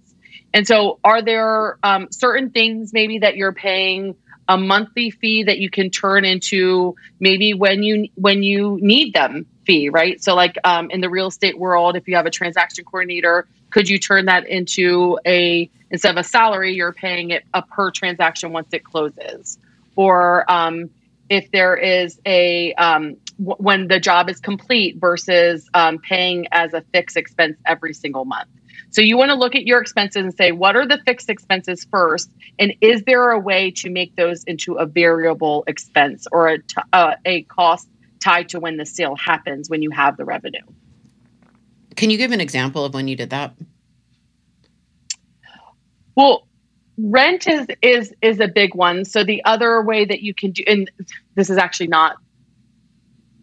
And 0.52 0.66
so, 0.66 0.98
are 1.04 1.22
there 1.22 1.78
um, 1.82 2.08
certain 2.10 2.50
things 2.50 2.92
maybe 2.92 3.20
that 3.20 3.36
you're 3.36 3.52
paying 3.52 4.16
a 4.48 4.58
monthly 4.58 5.10
fee 5.10 5.44
that 5.44 5.58
you 5.58 5.70
can 5.70 5.90
turn 5.90 6.24
into 6.24 6.96
maybe 7.20 7.54
when 7.54 7.84
you 7.84 8.08
when 8.16 8.42
you 8.42 8.78
need 8.80 9.14
them 9.14 9.46
right? 9.90 10.22
So, 10.22 10.34
like 10.34 10.56
um, 10.64 10.90
in 10.90 11.00
the 11.00 11.10
real 11.10 11.28
estate 11.28 11.58
world, 11.58 11.96
if 11.96 12.08
you 12.08 12.16
have 12.16 12.26
a 12.26 12.30
transaction 12.30 12.84
coordinator, 12.84 13.46
could 13.70 13.88
you 13.88 13.98
turn 13.98 14.26
that 14.26 14.46
into 14.46 15.18
a 15.26 15.70
instead 15.90 16.10
of 16.10 16.16
a 16.16 16.24
salary, 16.24 16.74
you're 16.74 16.92
paying 16.92 17.30
it 17.30 17.44
a 17.54 17.62
per 17.62 17.90
transaction 17.90 18.52
once 18.52 18.68
it 18.72 18.84
closes, 18.84 19.58
or 19.96 20.50
um, 20.50 20.90
if 21.28 21.50
there 21.52 21.76
is 21.76 22.20
a 22.26 22.74
um, 22.74 23.16
w- 23.38 23.56
when 23.58 23.88
the 23.88 24.00
job 24.00 24.28
is 24.28 24.40
complete 24.40 24.96
versus 24.96 25.68
um, 25.74 25.98
paying 25.98 26.46
as 26.52 26.74
a 26.74 26.82
fixed 26.92 27.16
expense 27.16 27.56
every 27.66 27.94
single 27.94 28.24
month. 28.24 28.48
So 28.92 29.02
you 29.02 29.16
want 29.16 29.28
to 29.30 29.36
look 29.36 29.54
at 29.54 29.64
your 29.64 29.80
expenses 29.80 30.22
and 30.22 30.34
say, 30.36 30.50
what 30.50 30.74
are 30.74 30.86
the 30.86 30.98
fixed 31.06 31.30
expenses 31.30 31.86
first, 31.90 32.28
and 32.58 32.74
is 32.80 33.02
there 33.04 33.30
a 33.30 33.38
way 33.38 33.70
to 33.76 33.90
make 33.90 34.16
those 34.16 34.42
into 34.44 34.74
a 34.74 34.86
variable 34.86 35.62
expense 35.68 36.26
or 36.32 36.48
a, 36.48 36.58
t- 36.58 36.82
uh, 36.92 37.14
a 37.24 37.42
cost 37.42 37.88
tied 38.20 38.50
to 38.50 38.60
when 38.60 38.76
the 38.76 38.86
sale 38.86 39.16
happens 39.16 39.68
when 39.68 39.82
you 39.82 39.90
have 39.90 40.16
the 40.16 40.24
revenue? 40.24 40.60
Can 41.96 42.10
you 42.10 42.18
give 42.18 42.32
an 42.32 42.40
example 42.40 42.84
of 42.84 42.94
when 42.94 43.08
you 43.08 43.16
did 43.16 43.30
that? 43.30 43.54
Well, 46.16 46.46
rent 46.98 47.46
is 47.46 47.66
is 47.82 48.14
is 48.22 48.40
a 48.40 48.48
big 48.48 48.74
one. 48.74 49.04
So 49.04 49.24
the 49.24 49.44
other 49.44 49.82
way 49.82 50.04
that 50.04 50.20
you 50.22 50.34
can 50.34 50.52
do, 50.52 50.62
and 50.66 50.90
this 51.34 51.50
is 51.50 51.58
actually 51.58 51.88
not, 51.88 52.16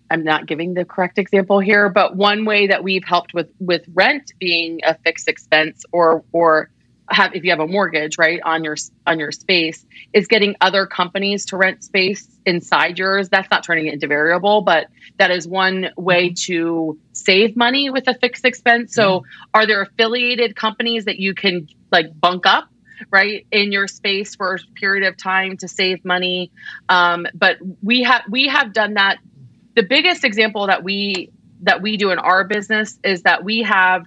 I'm 0.09 0.23
not 0.23 0.45
giving 0.45 0.73
the 0.73 0.85
correct 0.85 1.17
example 1.17 1.59
here, 1.59 1.89
but 1.89 2.15
one 2.15 2.45
way 2.45 2.67
that 2.67 2.83
we've 2.83 3.03
helped 3.03 3.33
with 3.33 3.49
with 3.59 3.83
rent 3.93 4.31
being 4.39 4.79
a 4.85 4.97
fixed 4.99 5.27
expense 5.27 5.85
or 5.91 6.23
or 6.31 6.69
have 7.09 7.33
if 7.35 7.43
you 7.43 7.51
have 7.51 7.59
a 7.59 7.67
mortgage 7.67 8.17
right 8.17 8.39
on 8.43 8.63
your 8.63 8.75
on 9.05 9.19
your 9.19 9.31
space 9.31 9.85
is 10.13 10.27
getting 10.27 10.55
other 10.61 10.85
companies 10.85 11.45
to 11.45 11.57
rent 11.57 11.83
space 11.83 12.27
inside 12.45 12.99
yours. 12.99 13.29
That's 13.29 13.49
not 13.49 13.63
turning 13.63 13.87
it 13.87 13.93
into 13.93 14.07
variable 14.07 14.61
but 14.61 14.87
that 15.17 15.31
is 15.31 15.47
one 15.47 15.89
way 15.97 16.33
to 16.33 16.97
save 17.13 17.55
money 17.55 17.89
with 17.89 18.07
a 18.07 18.13
fixed 18.13 18.45
expense. 18.45 18.93
So 18.93 19.23
are 19.53 19.65
there 19.65 19.81
affiliated 19.81 20.55
companies 20.55 21.05
that 21.05 21.19
you 21.19 21.33
can 21.33 21.67
like 21.91 22.07
bunk 22.19 22.45
up 22.45 22.69
right 23.11 23.45
in 23.51 23.71
your 23.71 23.87
space 23.87 24.35
for 24.35 24.55
a 24.55 24.59
period 24.79 25.07
of 25.07 25.17
time 25.17 25.57
to 25.57 25.67
save 25.67 26.03
money? 26.05 26.51
Um, 26.89 27.27
but 27.33 27.57
we 27.81 28.03
have 28.03 28.23
we 28.29 28.47
have 28.47 28.73
done 28.73 28.95
that. 28.95 29.17
The 29.75 29.83
biggest 29.83 30.23
example 30.23 30.67
that 30.67 30.83
we 30.83 31.31
that 31.61 31.81
we 31.81 31.97
do 31.97 32.11
in 32.11 32.19
our 32.19 32.43
business 32.43 32.99
is 33.03 33.23
that 33.23 33.43
we 33.43 33.63
have 33.63 34.05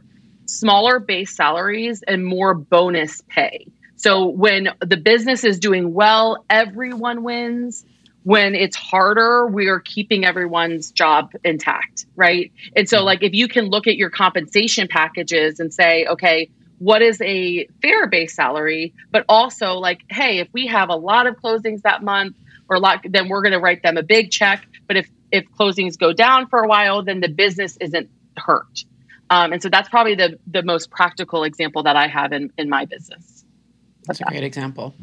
smaller 0.50 0.98
base 0.98 1.34
salaries 1.34 2.02
and 2.06 2.24
more 2.24 2.54
bonus 2.54 3.22
pay. 3.28 3.66
So 3.96 4.26
when 4.26 4.70
the 4.80 4.96
business 4.96 5.44
is 5.44 5.58
doing 5.58 5.92
well, 5.92 6.44
everyone 6.48 7.22
wins. 7.22 7.84
When 8.22 8.54
it's 8.54 8.76
harder, 8.76 9.46
we 9.46 9.68
are 9.68 9.80
keeping 9.80 10.26
everyone's 10.26 10.90
job 10.90 11.32
intact, 11.42 12.04
right? 12.16 12.52
And 12.76 12.86
so, 12.86 13.02
like, 13.02 13.22
if 13.22 13.32
you 13.32 13.48
can 13.48 13.66
look 13.66 13.86
at 13.86 13.96
your 13.96 14.10
compensation 14.10 14.88
packages 14.88 15.58
and 15.58 15.72
say, 15.72 16.04
okay, 16.06 16.50
what 16.78 17.00
is 17.00 17.18
a 17.22 17.66
fair 17.80 18.06
base 18.08 18.34
salary? 18.34 18.92
But 19.10 19.24
also, 19.26 19.74
like, 19.74 20.02
hey, 20.10 20.38
if 20.38 20.48
we 20.52 20.66
have 20.66 20.90
a 20.90 20.96
lot 20.96 21.26
of 21.26 21.36
closings 21.36 21.80
that 21.82 22.02
month, 22.02 22.36
or 22.70 22.76
a 22.76 22.78
lot, 22.78 23.04
then 23.04 23.28
we're 23.28 23.42
going 23.42 23.52
to 23.52 23.58
write 23.58 23.82
them 23.82 23.96
a 23.96 24.02
big 24.02 24.30
check. 24.30 24.66
But 24.86 24.96
if 24.96 25.10
if 25.32 25.44
closings 25.58 25.98
go 25.98 26.12
down 26.12 26.48
for 26.48 26.60
a 26.60 26.68
while, 26.68 27.02
then 27.02 27.20
the 27.20 27.28
business 27.28 27.76
isn't 27.80 28.08
hurt. 28.36 28.84
Um, 29.30 29.52
and 29.52 29.62
so 29.62 29.68
that's 29.68 29.88
probably 29.88 30.14
the 30.14 30.38
the 30.46 30.62
most 30.62 30.90
practical 30.90 31.44
example 31.44 31.82
that 31.84 31.96
I 31.96 32.08
have 32.08 32.32
in 32.32 32.52
in 32.58 32.68
my 32.68 32.84
business. 32.84 33.44
That's 34.06 34.20
a 34.20 34.24
great 34.24 34.42
example. 34.44 34.94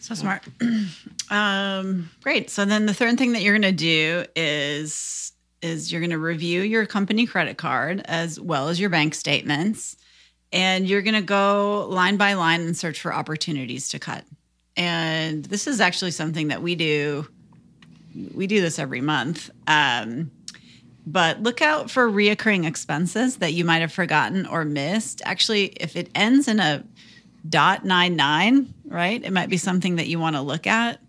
So 0.00 0.14
smart. 0.14 0.42
um, 1.30 2.10
great. 2.22 2.50
So 2.50 2.64
then 2.64 2.86
the 2.86 2.94
third 2.94 3.18
thing 3.18 3.32
that 3.32 3.42
you're 3.42 3.58
going 3.58 3.62
to 3.62 3.72
do 3.72 4.24
is 4.36 5.32
is 5.62 5.90
you're 5.90 6.02
going 6.02 6.10
to 6.10 6.18
review 6.18 6.60
your 6.60 6.84
company 6.84 7.26
credit 7.26 7.56
card 7.56 8.02
as 8.04 8.38
well 8.38 8.68
as 8.68 8.78
your 8.78 8.90
bank 8.90 9.14
statements, 9.14 9.96
and 10.52 10.86
you're 10.86 11.02
going 11.02 11.14
to 11.14 11.22
go 11.22 11.86
line 11.88 12.16
by 12.18 12.34
line 12.34 12.60
and 12.60 12.76
search 12.76 13.00
for 13.00 13.14
opportunities 13.14 13.88
to 13.88 13.98
cut. 13.98 14.24
And 14.76 15.44
this 15.46 15.66
is 15.66 15.80
actually 15.80 16.10
something 16.10 16.48
that 16.48 16.62
we 16.62 16.74
do. 16.74 17.26
We 18.34 18.46
do 18.46 18.60
this 18.60 18.78
every 18.78 19.00
month. 19.00 19.50
Um, 19.66 20.30
but 21.06 21.42
look 21.42 21.60
out 21.60 21.90
for 21.90 22.08
reoccurring 22.08 22.66
expenses 22.66 23.36
that 23.36 23.52
you 23.52 23.64
might 23.64 23.80
have 23.80 23.92
forgotten 23.92 24.46
or 24.46 24.64
missed. 24.64 25.22
Actually, 25.24 25.66
if 25.80 25.96
it 25.96 26.10
ends 26.14 26.48
in 26.48 26.60
a 26.60 26.84
dot 27.48 27.84
nine 27.84 28.16
nine, 28.16 28.72
right, 28.86 29.22
it 29.22 29.32
might 29.32 29.50
be 29.50 29.56
something 29.56 29.96
that 29.96 30.08
you 30.08 30.18
want 30.18 30.36
to 30.36 30.42
look 30.42 30.66
at. 30.66 31.00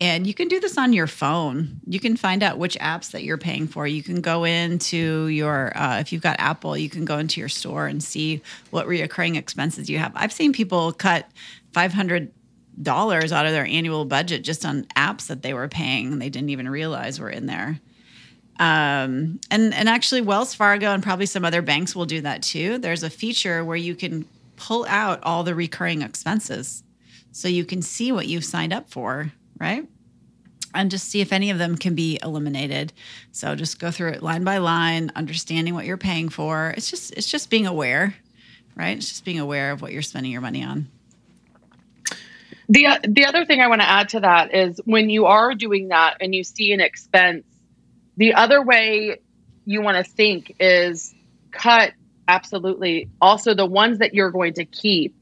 And 0.00 0.26
you 0.26 0.34
can 0.34 0.48
do 0.48 0.58
this 0.58 0.78
on 0.78 0.92
your 0.92 1.06
phone. 1.06 1.80
You 1.86 2.00
can 2.00 2.16
find 2.16 2.42
out 2.42 2.58
which 2.58 2.76
apps 2.78 3.12
that 3.12 3.22
you're 3.22 3.38
paying 3.38 3.68
for. 3.68 3.86
You 3.86 4.02
can 4.02 4.20
go 4.20 4.42
into 4.42 5.28
your, 5.28 5.76
uh, 5.76 6.00
if 6.00 6.12
you've 6.12 6.22
got 6.22 6.40
Apple, 6.40 6.76
you 6.76 6.88
can 6.88 7.04
go 7.04 7.18
into 7.18 7.38
your 7.38 7.48
store 7.48 7.86
and 7.86 8.02
see 8.02 8.42
what 8.70 8.88
reoccurring 8.88 9.36
expenses 9.36 9.88
you 9.88 9.98
have. 9.98 10.10
I've 10.16 10.32
seen 10.32 10.52
people 10.52 10.92
cut 10.92 11.30
500 11.72 12.32
dollars 12.80 13.32
out 13.32 13.44
of 13.44 13.52
their 13.52 13.66
annual 13.66 14.06
budget 14.06 14.42
just 14.42 14.64
on 14.64 14.84
apps 14.96 15.26
that 15.26 15.42
they 15.42 15.52
were 15.52 15.68
paying 15.68 16.10
and 16.10 16.22
they 16.22 16.30
didn't 16.30 16.48
even 16.48 16.68
realize 16.68 17.20
were 17.20 17.30
in 17.30 17.46
there. 17.46 17.78
Um, 18.62 19.40
and 19.50 19.74
and 19.74 19.88
actually, 19.88 20.20
Wells 20.20 20.54
Fargo 20.54 20.92
and 20.94 21.02
probably 21.02 21.26
some 21.26 21.44
other 21.44 21.62
banks 21.62 21.96
will 21.96 22.06
do 22.06 22.20
that 22.20 22.44
too. 22.44 22.78
There's 22.78 23.02
a 23.02 23.10
feature 23.10 23.64
where 23.64 23.76
you 23.76 23.96
can 23.96 24.24
pull 24.54 24.86
out 24.88 25.18
all 25.24 25.42
the 25.42 25.52
recurring 25.52 26.02
expenses, 26.02 26.84
so 27.32 27.48
you 27.48 27.64
can 27.64 27.82
see 27.82 28.12
what 28.12 28.28
you've 28.28 28.44
signed 28.44 28.72
up 28.72 28.88
for, 28.88 29.32
right? 29.58 29.88
And 30.76 30.92
just 30.92 31.08
see 31.08 31.20
if 31.20 31.32
any 31.32 31.50
of 31.50 31.58
them 31.58 31.76
can 31.76 31.96
be 31.96 32.20
eliminated. 32.22 32.92
So 33.32 33.56
just 33.56 33.80
go 33.80 33.90
through 33.90 34.10
it 34.10 34.22
line 34.22 34.44
by 34.44 34.58
line, 34.58 35.10
understanding 35.16 35.74
what 35.74 35.84
you're 35.84 35.96
paying 35.96 36.28
for. 36.28 36.72
It's 36.76 36.88
just 36.88 37.12
it's 37.14 37.28
just 37.28 37.50
being 37.50 37.66
aware, 37.66 38.14
right? 38.76 38.96
It's 38.96 39.08
just 39.08 39.24
being 39.24 39.40
aware 39.40 39.72
of 39.72 39.82
what 39.82 39.90
you're 39.92 40.02
spending 40.02 40.30
your 40.30 40.40
money 40.40 40.62
on. 40.62 40.86
The 42.68 42.86
the 43.08 43.24
other 43.24 43.44
thing 43.44 43.60
I 43.60 43.66
want 43.66 43.80
to 43.80 43.90
add 43.90 44.10
to 44.10 44.20
that 44.20 44.54
is 44.54 44.80
when 44.84 45.10
you 45.10 45.26
are 45.26 45.52
doing 45.52 45.88
that 45.88 46.18
and 46.20 46.32
you 46.32 46.44
see 46.44 46.72
an 46.72 46.80
expense 46.80 47.44
the 48.16 48.34
other 48.34 48.62
way 48.62 49.18
you 49.64 49.82
want 49.82 49.96
to 49.96 50.04
think 50.04 50.56
is 50.60 51.14
cut 51.50 51.92
absolutely. 52.28 53.08
Also, 53.20 53.54
the 53.54 53.66
ones 53.66 53.98
that 53.98 54.14
you're 54.14 54.30
going 54.30 54.54
to 54.54 54.64
keep, 54.64 55.14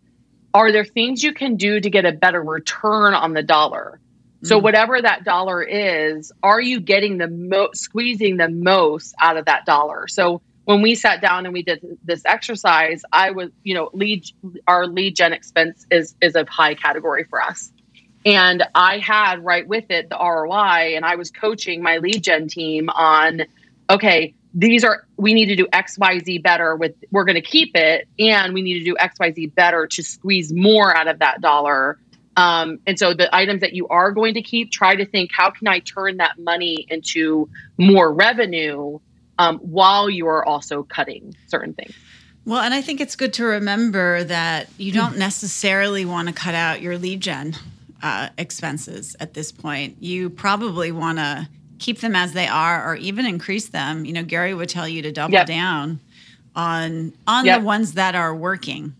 are 0.54 0.72
there 0.72 0.84
things 0.84 1.22
you 1.22 1.32
can 1.32 1.56
do 1.56 1.80
to 1.80 1.90
get 1.90 2.04
a 2.04 2.12
better 2.12 2.42
return 2.42 3.14
on 3.14 3.32
the 3.32 3.42
dollar? 3.42 4.00
So 4.42 4.58
mm. 4.58 4.62
whatever 4.62 5.00
that 5.00 5.24
dollar 5.24 5.62
is, 5.62 6.32
are 6.42 6.60
you 6.60 6.80
getting 6.80 7.18
the 7.18 7.28
most 7.28 7.82
squeezing 7.82 8.36
the 8.36 8.48
most 8.48 9.14
out 9.20 9.36
of 9.36 9.44
that 9.44 9.66
dollar? 9.66 10.08
So 10.08 10.40
when 10.64 10.82
we 10.82 10.94
sat 10.94 11.20
down 11.20 11.46
and 11.46 11.52
we 11.52 11.62
did 11.62 11.98
this 12.04 12.22
exercise, 12.24 13.02
I 13.12 13.32
was, 13.32 13.50
you 13.64 13.74
know, 13.74 13.90
lead 13.92 14.24
our 14.66 14.86
lead 14.86 15.16
gen 15.16 15.32
expense 15.32 15.86
is 15.90 16.14
is 16.20 16.34
a 16.34 16.44
high 16.48 16.74
category 16.74 17.24
for 17.24 17.42
us. 17.42 17.72
And 18.24 18.62
I 18.74 18.98
had 18.98 19.44
right 19.44 19.66
with 19.66 19.90
it 19.90 20.10
the 20.10 20.16
ROI, 20.16 20.94
and 20.96 21.04
I 21.04 21.16
was 21.16 21.30
coaching 21.30 21.82
my 21.82 21.98
lead 21.98 22.22
gen 22.22 22.48
team 22.48 22.90
on, 22.90 23.42
okay, 23.88 24.34
these 24.52 24.84
are 24.84 25.06
we 25.16 25.32
need 25.32 25.46
to 25.46 25.56
do 25.56 25.66
XYZ 25.66 26.42
better 26.42 26.74
with 26.76 26.94
we're 27.10 27.24
going 27.24 27.36
to 27.36 27.40
keep 27.40 27.76
it, 27.76 28.08
and 28.18 28.52
we 28.52 28.62
need 28.62 28.78
to 28.80 28.84
do 28.84 28.94
XYZ 28.96 29.54
better 29.54 29.86
to 29.86 30.02
squeeze 30.02 30.52
more 30.52 30.94
out 30.94 31.08
of 31.08 31.20
that 31.20 31.40
dollar. 31.40 31.98
Um, 32.36 32.78
and 32.86 32.98
so 32.98 33.14
the 33.14 33.34
items 33.34 33.60
that 33.60 33.74
you 33.74 33.88
are 33.88 34.12
going 34.12 34.34
to 34.34 34.42
keep, 34.42 34.70
try 34.70 34.94
to 34.94 35.04
think 35.04 35.30
how 35.32 35.50
can 35.50 35.68
I 35.68 35.80
turn 35.80 36.18
that 36.18 36.38
money 36.38 36.86
into 36.88 37.48
more 37.76 38.12
revenue 38.12 38.98
um, 39.38 39.58
while 39.58 40.10
you 40.10 40.26
are 40.26 40.44
also 40.44 40.82
cutting 40.82 41.34
certain 41.48 41.72
things. 41.74 41.94
Well, 42.44 42.60
and 42.60 42.74
I 42.74 42.82
think 42.82 43.00
it's 43.00 43.16
good 43.16 43.32
to 43.34 43.44
remember 43.44 44.24
that 44.24 44.68
you 44.78 44.92
don't 44.92 45.18
necessarily 45.18 46.04
want 46.04 46.28
to 46.28 46.34
cut 46.34 46.54
out 46.54 46.82
your 46.82 46.98
lead 46.98 47.20
gen 47.20 47.56
uh, 48.02 48.28
expenses 48.38 49.16
at 49.20 49.34
this 49.34 49.52
point. 49.52 49.96
You 50.00 50.30
probably 50.30 50.92
want 50.92 51.18
to 51.18 51.48
keep 51.78 52.00
them 52.00 52.14
as 52.14 52.32
they 52.32 52.46
are 52.46 52.88
or 52.88 52.94
even 52.96 53.26
increase 53.26 53.68
them. 53.68 54.04
You 54.04 54.12
know, 54.12 54.22
Gary 54.22 54.54
would 54.54 54.68
tell 54.68 54.88
you 54.88 55.02
to 55.02 55.12
double 55.12 55.34
yep. 55.34 55.46
down 55.46 56.00
on 56.54 57.12
on 57.26 57.46
yep. 57.46 57.60
the 57.60 57.64
ones 57.66 57.94
that 57.94 58.14
are 58.14 58.34
working. 58.34 58.94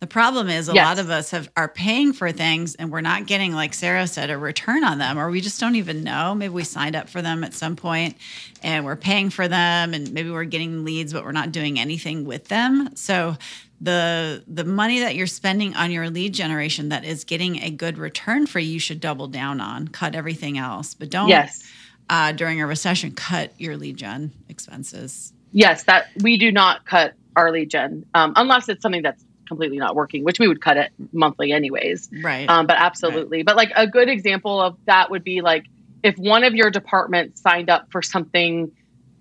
The 0.00 0.06
problem 0.06 0.48
is 0.48 0.70
a 0.70 0.72
yes. 0.72 0.86
lot 0.86 0.98
of 0.98 1.10
us 1.10 1.30
have 1.30 1.50
are 1.58 1.68
paying 1.68 2.14
for 2.14 2.32
things 2.32 2.74
and 2.74 2.90
we're 2.90 3.02
not 3.02 3.26
getting, 3.26 3.52
like 3.52 3.74
Sarah 3.74 4.06
said, 4.06 4.30
a 4.30 4.38
return 4.38 4.82
on 4.82 4.96
them, 4.96 5.18
or 5.18 5.30
we 5.30 5.42
just 5.42 5.60
don't 5.60 5.76
even 5.76 6.02
know. 6.02 6.34
Maybe 6.34 6.54
we 6.54 6.64
signed 6.64 6.96
up 6.96 7.10
for 7.10 7.20
them 7.20 7.44
at 7.44 7.52
some 7.52 7.76
point 7.76 8.16
and 8.62 8.86
we're 8.86 8.96
paying 8.96 9.28
for 9.28 9.46
them 9.46 9.92
and 9.92 10.10
maybe 10.12 10.30
we're 10.30 10.44
getting 10.44 10.86
leads, 10.86 11.12
but 11.12 11.22
we're 11.22 11.32
not 11.32 11.52
doing 11.52 11.78
anything 11.78 12.24
with 12.24 12.48
them. 12.48 12.96
So 12.96 13.36
the 13.82 14.42
the 14.48 14.64
money 14.64 15.00
that 15.00 15.16
you're 15.16 15.26
spending 15.26 15.74
on 15.74 15.90
your 15.90 16.08
lead 16.08 16.32
generation 16.32 16.88
that 16.88 17.04
is 17.04 17.24
getting 17.24 17.62
a 17.62 17.70
good 17.70 17.98
return 17.98 18.46
for 18.46 18.58
you, 18.58 18.72
you 18.72 18.80
should 18.80 19.00
double 19.00 19.28
down 19.28 19.60
on. 19.60 19.88
Cut 19.88 20.14
everything 20.14 20.56
else, 20.56 20.94
but 20.94 21.10
don't. 21.10 21.28
Yes. 21.28 21.62
Uh, 22.08 22.32
during 22.32 22.60
a 22.60 22.66
recession, 22.66 23.12
cut 23.12 23.52
your 23.58 23.76
lead 23.76 23.98
gen 23.98 24.32
expenses. 24.48 25.32
Yes, 25.52 25.84
that 25.84 26.06
we 26.22 26.38
do 26.38 26.50
not 26.50 26.86
cut 26.86 27.12
our 27.36 27.52
lead 27.52 27.70
gen 27.70 28.06
um, 28.14 28.32
unless 28.36 28.68
it's 28.68 28.82
something 28.82 29.02
that's 29.02 29.24
completely 29.50 29.78
not 29.78 29.94
working, 29.94 30.24
which 30.24 30.38
we 30.38 30.48
would 30.48 30.62
cut 30.62 30.78
it 30.78 30.92
monthly 31.12 31.52
anyways. 31.52 32.08
Right. 32.22 32.48
Um, 32.48 32.66
but 32.66 32.76
absolutely. 32.78 33.38
Right. 33.38 33.46
But 33.46 33.56
like 33.56 33.72
a 33.76 33.86
good 33.86 34.08
example 34.08 34.60
of 34.60 34.78
that 34.86 35.10
would 35.10 35.24
be 35.24 35.42
like 35.42 35.66
if 36.02 36.16
one 36.16 36.44
of 36.44 36.54
your 36.54 36.70
departments 36.70 37.42
signed 37.42 37.68
up 37.68 37.90
for 37.92 38.00
something 38.00 38.72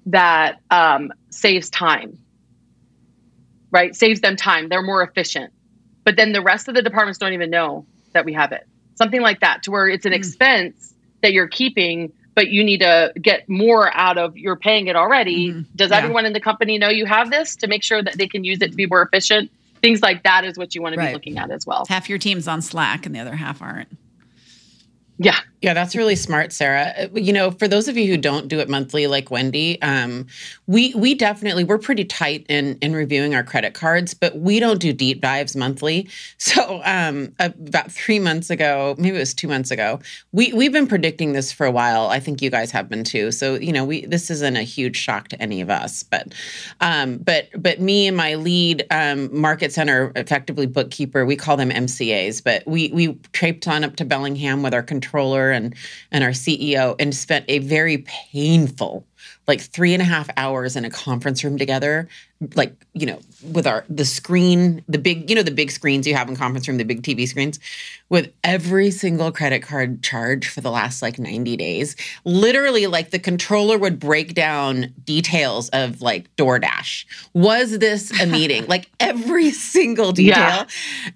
that 0.06 0.62
um, 0.72 1.12
saves 1.30 1.70
time 1.70 2.20
right? 3.72 3.96
Saves 3.96 4.22
them 4.22 4.36
time. 4.36 4.70
They're 4.70 4.82
more 4.82 5.04
efficient. 5.04 5.54
But 6.04 6.16
then 6.16 6.32
the 6.32 6.42
rest 6.42 6.68
of 6.68 6.76
the 6.76 6.82
departments 6.82 7.20
don't 7.20 7.34
even 7.34 7.50
know 7.50 7.86
that 8.14 8.26
we 8.26 8.34
have 8.34 8.52
it. 8.52 8.68
Something 8.96 9.22
like 9.22 9.42
that, 9.42 9.64
to 9.64 9.72
where 9.72 9.88
it's 9.88 10.06
an 10.06 10.12
mm. 10.12 10.18
expense 10.18 10.94
that 11.22 11.34
you're 11.34 11.48
keeping, 11.48 12.12
but 12.36 12.50
you 12.50 12.64
need 12.64 12.80
to 12.80 13.14
get 13.22 13.48
more 13.48 13.96
out 13.96 14.18
of 14.18 14.38
you're 14.38 14.56
paying 14.56 14.88
it 14.88 14.96
already. 14.96 15.50
Mm-hmm. 15.50 15.62
Does 15.76 15.92
yeah. 15.92 15.98
everyone 15.98 16.26
in 16.26 16.34
the 16.34 16.40
company 16.40 16.78
know 16.78 16.90
you 16.90 17.06
have 17.06 17.30
this 17.30 17.56
to 17.58 17.68
make 17.68 17.84
sure 17.84 18.02
that 18.02 18.18
they 18.18 18.28
can 18.28 18.44
use 18.44 18.62
it 18.62 18.72
to 18.72 18.76
be 18.76 18.86
more 18.86 19.02
efficient? 19.02 19.52
Things 19.82 20.02
like 20.02 20.24
that 20.24 20.46
is 20.46 20.58
what 20.58 20.76
you 20.76 20.82
want 20.82 20.94
to 20.94 21.00
right. 21.00 21.08
be 21.10 21.14
looking 21.14 21.38
at 21.38 21.52
as 21.52 21.66
well. 21.66 21.86
Half 21.88 22.10
your 22.10 22.18
team's 22.18 22.48
on 22.48 22.62
Slack 22.62 23.06
and 23.06 23.16
the 23.16 23.20
other 23.20 23.36
half 23.36 23.62
aren't. 23.62 23.90
Yeah, 25.18 25.38
Yeah, 25.62 25.74
that's 25.74 25.94
really 25.94 26.16
smart, 26.16 26.54
Sarah. 26.54 26.94
Uh, 26.98 27.08
you 27.16 27.34
know, 27.34 27.52
for 27.52 27.68
those 27.68 27.90
of 27.90 27.98
you 27.98 28.08
who 28.08 28.16
don't 28.16 28.48
do 28.48 28.60
it 28.60 28.70
monthly, 28.70 29.08
like 29.08 29.30
Wendy, 29.30 29.82
um, 29.82 30.28
we 30.68 30.94
we 30.94 31.16
definitely 31.16 31.66
we're 31.66 31.78
pretty 31.78 32.06
tight 32.06 32.46
in 32.48 32.78
in 32.82 32.94
reviewing 32.94 33.36
our 33.36 33.44
credit 33.44 33.74
cards, 33.74 34.14
but 34.14 34.38
we 34.38 34.62
don't 34.62 34.80
do 34.80 34.94
deep 34.94 35.22
dives 35.22 35.56
monthly. 35.56 36.08
So 36.50 36.82
um, 36.84 37.34
about 37.40 37.92
three 37.92 38.18
months 38.18 38.50
ago, 38.50 38.96
maybe 38.98 39.18
it 39.18 39.20
was 39.20 39.34
two 39.34 39.48
months 39.48 39.72
ago, 39.72 40.00
we 40.32 40.52
we've 40.54 40.72
been 40.72 40.88
predicting 40.88 41.34
this 41.34 41.52
for 41.52 41.66
a 41.66 41.72
while. 41.72 42.08
I 42.08 42.20
think 42.20 42.42
you 42.42 42.50
guys 42.50 42.72
have 42.72 42.90
been 42.90 43.04
too. 43.04 43.32
So 43.32 43.56
you 43.56 43.72
know, 43.72 43.86
we 43.86 44.06
this 44.06 44.32
isn't 44.32 44.56
a 44.56 44.64
huge 44.64 44.98
shock 44.98 45.28
to 45.30 45.42
any 45.42 45.62
of 45.62 45.70
us, 45.70 46.02
but 46.04 46.34
um, 46.82 47.18
but 47.18 47.50
but 47.56 47.80
me 47.80 48.08
and 48.08 48.18
my 48.18 48.36
lead 48.36 48.86
um, 48.90 49.36
market 49.38 49.72
center, 49.74 50.12
effectively 50.16 50.66
bookkeeper, 50.66 51.26
we 51.26 51.36
call 51.36 51.56
them 51.58 51.70
MCAs, 51.70 52.44
but 52.44 52.66
we 52.66 52.90
we 52.94 53.14
traipsed 53.32 53.68
on 53.68 53.84
up 53.84 53.96
to 53.98 54.06
Bellingham 54.06 54.64
with 54.64 54.74
our 54.74 54.84
controller 54.84 55.49
and 55.52 55.76
and 56.12 56.24
our 56.24 56.32
CEO 56.32 56.96
and 57.00 57.14
spent 57.16 57.46
a 57.48 57.60
very 57.60 58.00
painful 58.00 59.06
like 59.48 59.62
three 59.62 59.94
and 59.94 60.02
a 60.02 60.06
half 60.06 60.30
hours 60.38 60.76
in 60.76 60.86
a 60.86 60.90
conference 60.90 61.44
room 61.44 61.58
together 61.58 62.08
like 62.56 62.74
you 62.94 63.06
know 63.06 63.20
with 63.52 63.68
our 63.68 63.84
the 63.90 64.06
screen 64.06 64.82
the 64.88 64.98
big 64.98 65.30
you 65.30 65.36
know 65.36 65.44
the 65.44 65.52
big 65.52 65.70
screens 65.70 66.08
you 66.08 66.16
have 66.16 66.30
in 66.30 66.38
conference 66.38 66.68
room 66.70 66.78
the 66.78 66.86
big 66.86 67.04
tv 67.04 67.28
screens 67.28 67.60
with 68.08 68.32
every 68.46 68.90
single 68.92 69.30
credit 69.30 69.62
card 69.62 70.02
charge 70.02 70.48
for 70.48 70.62
the 70.62 70.72
last 70.72 71.02
like 71.02 71.20
90 71.20 71.58
days 71.58 71.98
literally 72.24 72.88
like 72.88 73.12
the 73.12 73.20
controller 73.20 73.78
would 73.78 74.00
break 74.00 74.36
down 74.36 74.94
details 75.04 75.68
of 75.70 76.02
like 76.02 76.34
doordash 76.38 77.06
was 77.34 77.80
this 77.80 78.18
a 78.22 78.26
meeting 78.28 78.66
like 78.68 78.90
every 79.02 79.52
single 79.52 80.14
detail 80.14 80.38
yeah. 80.38 80.66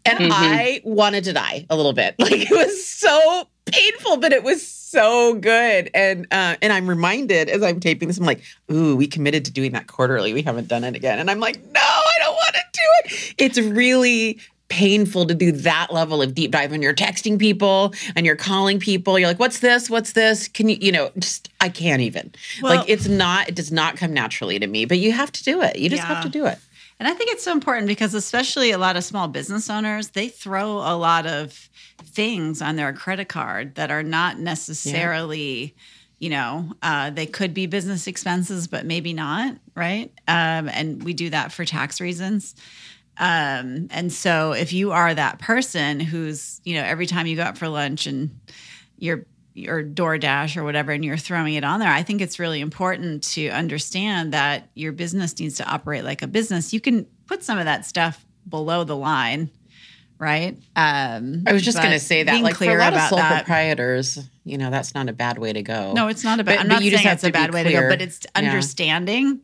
and 0.06 0.20
mm-hmm. 0.20 0.32
i 0.34 0.82
wanted 0.84 1.24
to 1.24 1.32
die 1.32 1.66
a 1.70 1.78
little 1.78 1.94
bit 1.94 2.16
like 2.20 2.34
it 2.34 2.52
was 2.52 2.86
so 2.86 3.48
painful, 3.66 4.18
but 4.18 4.32
it 4.32 4.44
was 4.44 4.66
so 4.66 5.36
good. 5.36 5.90
And 5.94 6.28
uh, 6.32 6.56
and 6.62 6.74
I'm 6.74 6.88
reminded 6.88 7.50
as 7.50 7.64
I'm 7.64 7.80
taping 7.80 8.08
this, 8.08 8.18
I'm 8.18 8.26
like, 8.26 8.44
ooh, 8.72 8.96
we 8.96 9.08
committed 9.08 9.46
to 9.46 9.52
doing 9.52 9.72
that 9.72 9.88
quarterly. 9.88 10.34
We 10.34 10.42
haven't 10.42 10.68
done 10.68 10.84
it 10.84 10.96
again. 10.96 11.13
And 11.20 11.30
I'm 11.30 11.40
like, 11.40 11.64
no, 11.72 11.82
I 11.82 12.14
don't 12.20 12.34
want 12.34 12.56
to 12.56 12.62
do 12.74 12.82
it. 13.06 13.34
It's 13.38 13.60
really 13.60 14.40
painful 14.70 15.28
to 15.28 15.36
do 15.36 15.52
that 15.52 15.94
level 15.94 16.22
of 16.22 16.34
deep 16.34 16.50
dive 16.52 16.72
when 16.72 16.82
you're 16.82 16.96
texting 16.96 17.38
people 17.38 17.94
and 18.16 18.26
you're 18.26 18.36
calling 18.36 18.80
people. 18.80 19.20
You're 19.20 19.28
like, 19.28 19.40
what's 19.40 19.60
this? 19.60 19.90
What's 19.90 20.14
this? 20.14 20.48
Can 20.48 20.68
you, 20.68 20.78
you 20.82 20.92
know, 20.92 21.12
just 21.20 21.50
I 21.62 21.70
can't 21.70 22.02
even. 22.02 22.34
Well, 22.62 22.78
like 22.78 22.90
it's 22.90 23.08
not, 23.08 23.50
it 23.50 23.56
does 23.56 23.72
not 23.72 23.98
come 23.98 24.14
naturally 24.14 24.58
to 24.58 24.66
me, 24.66 24.86
but 24.86 24.98
you 24.98 25.12
have 25.12 25.32
to 25.32 25.44
do 25.44 25.62
it. 25.62 25.78
You 25.78 25.90
just 25.90 26.02
yeah. 26.02 26.16
have 26.16 26.24
to 26.24 26.30
do 26.30 26.46
it. 26.48 26.58
And 27.00 27.08
I 27.08 27.14
think 27.14 27.32
it's 27.32 27.44
so 27.44 27.52
important 27.52 27.88
because 27.88 28.14
especially 28.14 28.72
a 28.72 28.78
lot 28.78 28.96
of 28.96 29.04
small 29.04 29.28
business 29.28 29.70
owners, 29.70 30.10
they 30.10 30.28
throw 30.30 30.78
a 30.78 30.96
lot 30.96 31.28
of 31.28 31.70
things 32.02 32.62
on 32.62 32.76
their 32.76 32.94
credit 32.94 33.28
card 33.28 33.76
that 33.76 33.92
are 33.92 34.04
not 34.04 34.40
necessarily 34.40 35.62
yeah. 35.64 35.70
You 36.24 36.30
know 36.30 36.72
uh, 36.82 37.10
they 37.10 37.26
could 37.26 37.54
be 37.54 37.66
business 37.66 38.08
expenses 38.08 38.68
but 38.68 38.86
maybe 38.86 39.12
not 39.12 39.58
right 39.76 40.10
um, 40.30 40.70
and 40.70 41.04
we 41.04 41.14
do 41.14 41.30
that 41.30 41.52
for 41.52 41.66
tax 41.66 42.00
reasons 42.00 42.56
um, 43.18 43.90
and 43.92 44.12
so 44.12 44.54
if 44.54 44.72
you 44.72 44.94
are 44.94 45.14
that 45.14 45.40
person 45.40 46.00
who's 46.00 46.62
you 46.64 46.76
know 46.76 46.84
every 46.84 47.08
time 47.08 47.28
you 47.28 47.36
go 47.36 47.44
out 47.44 47.58
for 47.58 47.68
lunch 47.68 48.08
and 48.08 48.40
you're 48.98 49.26
your 49.56 49.84
DoorDash 49.84 50.58
or 50.58 50.64
whatever, 50.64 50.92
and 50.92 51.06
you're 51.06 51.16
throwing 51.16 51.54
it 51.54 51.64
on 51.64 51.80
there. 51.80 51.92
I 51.92 52.02
think 52.02 52.22
it's 52.22 52.40
really 52.40 52.60
important 52.60 53.22
to 53.34 53.50
understand 53.50 54.34
that 54.34 54.70
your 54.74 54.92
business 54.92 55.40
needs 55.40 55.58
to 55.58 55.66
operate 55.72 56.04
like 56.04 56.24
a 56.24 56.28
business. 56.28 56.74
You 56.74 56.82
can 56.82 57.06
put 57.28 57.44
some 57.44 57.60
of 57.60 57.66
that 57.66 57.86
stuff 57.86 58.26
below 58.50 58.84
the 58.84 58.96
line 58.96 59.52
right? 60.24 60.58
Um, 60.76 61.44
I 61.46 61.52
was 61.52 61.62
just 61.62 61.78
going 61.78 61.92
to 61.92 62.00
say 62.00 62.24
that, 62.24 62.42
like 62.42 62.56
for 62.56 62.64
a 62.64 62.78
lot 62.78 62.94
of 62.94 63.02
sole 63.02 63.18
that, 63.18 63.44
proprietors, 63.44 64.18
you 64.46 64.58
know, 64.58 64.72
that's 64.72 64.96
not 64.96 65.10
a 65.10 65.14
bad 65.14 65.38
way 65.38 65.52
to 65.52 65.62
go. 65.62 65.92
No, 65.92 66.08
it's 66.08 66.24
not 66.24 66.40
a 66.40 66.44
bad. 66.46 66.60
I'm 66.60 66.68
not 66.70 66.82
saying 66.82 66.94
it's 67.06 67.24
a 67.26 67.32
bad 67.32 67.54
way 67.54 67.64
to 67.64 67.72
go, 67.72 67.90
but 67.90 68.02
it's 68.02 68.26
understanding 68.34 69.28
yeah. 69.28 69.36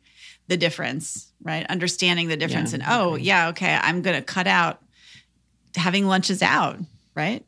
the 0.48 0.58
difference, 0.58 1.32
right? 1.44 1.66
Understanding 1.70 2.30
the 2.30 2.38
difference, 2.38 2.72
yeah, 2.72 2.76
and 2.76 2.84
oh, 2.88 3.14
okay. 3.16 3.24
yeah, 3.24 3.50
okay, 3.50 3.78
I'm 3.80 4.02
going 4.02 4.16
to 4.16 4.24
cut 4.24 4.48
out 4.48 4.82
having 5.76 6.08
lunches 6.08 6.42
out, 6.42 6.78
right? 7.14 7.46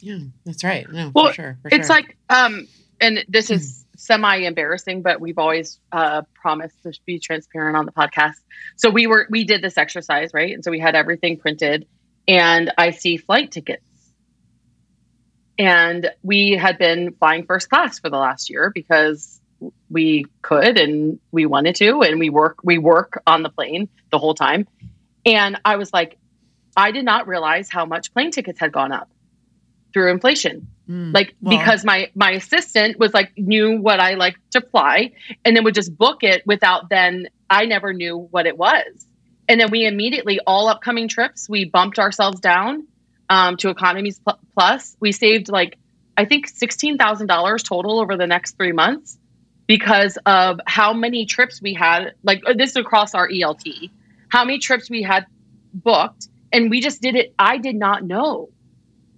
Yeah, 0.00 0.18
that's 0.44 0.62
right. 0.62 0.90
No, 0.92 1.10
well, 1.14 1.28
for 1.28 1.32
sure. 1.32 1.58
For 1.62 1.68
it's 1.72 1.86
sure. 1.86 1.96
like, 1.96 2.16
um, 2.28 2.68
and 3.00 3.24
this 3.28 3.50
is 3.50 3.86
semi 3.96 4.36
embarrassing, 4.36 5.00
but 5.00 5.20
we've 5.20 5.38
always 5.38 5.80
uh, 5.90 6.22
promised 6.34 6.82
to 6.82 6.92
be 7.06 7.18
transparent 7.18 7.76
on 7.76 7.86
the 7.86 7.92
podcast. 7.92 8.36
So 8.76 8.90
we 8.90 9.06
were 9.06 9.26
we 9.30 9.44
did 9.44 9.62
this 9.62 9.78
exercise, 9.78 10.34
right? 10.34 10.52
And 10.52 10.62
so 10.62 10.70
we 10.70 10.78
had 10.78 10.94
everything 10.94 11.38
printed 11.38 11.86
and 12.28 12.70
I 12.76 12.90
see 12.90 13.16
flight 13.16 13.50
tickets. 13.50 13.82
And 15.58 16.10
we 16.22 16.52
had 16.52 16.78
been 16.78 17.14
flying 17.18 17.44
first 17.44 17.68
class 17.68 17.98
for 17.98 18.10
the 18.10 18.18
last 18.18 18.48
year 18.48 18.70
because 18.72 19.40
we 19.90 20.26
could 20.42 20.78
and 20.78 21.18
we 21.32 21.46
wanted 21.46 21.74
to 21.76 22.02
and 22.02 22.20
we 22.20 22.30
work 22.30 22.58
we 22.62 22.78
work 22.78 23.20
on 23.26 23.42
the 23.42 23.48
plane 23.48 23.88
the 24.12 24.18
whole 24.18 24.34
time. 24.34 24.68
And 25.26 25.60
I 25.64 25.76
was 25.76 25.92
like 25.92 26.18
I 26.76 26.92
did 26.92 27.04
not 27.04 27.26
realize 27.26 27.68
how 27.68 27.86
much 27.86 28.12
plane 28.12 28.30
tickets 28.30 28.60
had 28.60 28.70
gone 28.70 28.92
up 28.92 29.10
through 29.92 30.12
inflation. 30.12 30.68
Mm, 30.88 31.12
like 31.12 31.34
well. 31.40 31.58
because 31.58 31.84
my 31.84 32.10
my 32.14 32.32
assistant 32.32 33.00
was 33.00 33.12
like 33.12 33.32
knew 33.36 33.80
what 33.80 33.98
I 33.98 34.14
like 34.14 34.36
to 34.50 34.60
fly 34.60 35.10
and 35.44 35.56
then 35.56 35.64
would 35.64 35.74
just 35.74 35.96
book 35.96 36.22
it 36.22 36.46
without 36.46 36.88
then 36.88 37.28
I 37.50 37.66
never 37.66 37.92
knew 37.92 38.16
what 38.16 38.46
it 38.46 38.56
was. 38.56 39.07
And 39.48 39.60
then 39.60 39.70
we 39.70 39.86
immediately, 39.86 40.40
all 40.46 40.68
upcoming 40.68 41.08
trips, 41.08 41.48
we 41.48 41.64
bumped 41.64 41.98
ourselves 41.98 42.40
down 42.40 42.86
um, 43.30 43.56
to 43.58 43.70
economies 43.70 44.20
plus. 44.54 44.96
We 45.00 45.12
saved 45.12 45.48
like, 45.48 45.78
I 46.16 46.26
think 46.26 46.52
$16,000 46.52 47.64
total 47.64 48.00
over 48.00 48.16
the 48.16 48.26
next 48.26 48.56
three 48.56 48.72
months 48.72 49.18
because 49.66 50.18
of 50.26 50.60
how 50.66 50.92
many 50.92 51.24
trips 51.24 51.62
we 51.62 51.74
had. 51.74 52.14
Like, 52.22 52.42
uh, 52.46 52.54
this 52.56 52.70
is 52.70 52.76
across 52.76 53.14
our 53.14 53.28
ELT, 53.28 53.90
how 54.28 54.44
many 54.44 54.58
trips 54.58 54.90
we 54.90 55.02
had 55.02 55.26
booked. 55.72 56.28
And 56.52 56.70
we 56.70 56.80
just 56.80 57.00
did 57.00 57.14
it. 57.14 57.34
I 57.38 57.58
did 57.58 57.76
not 57.76 58.04
know 58.04 58.50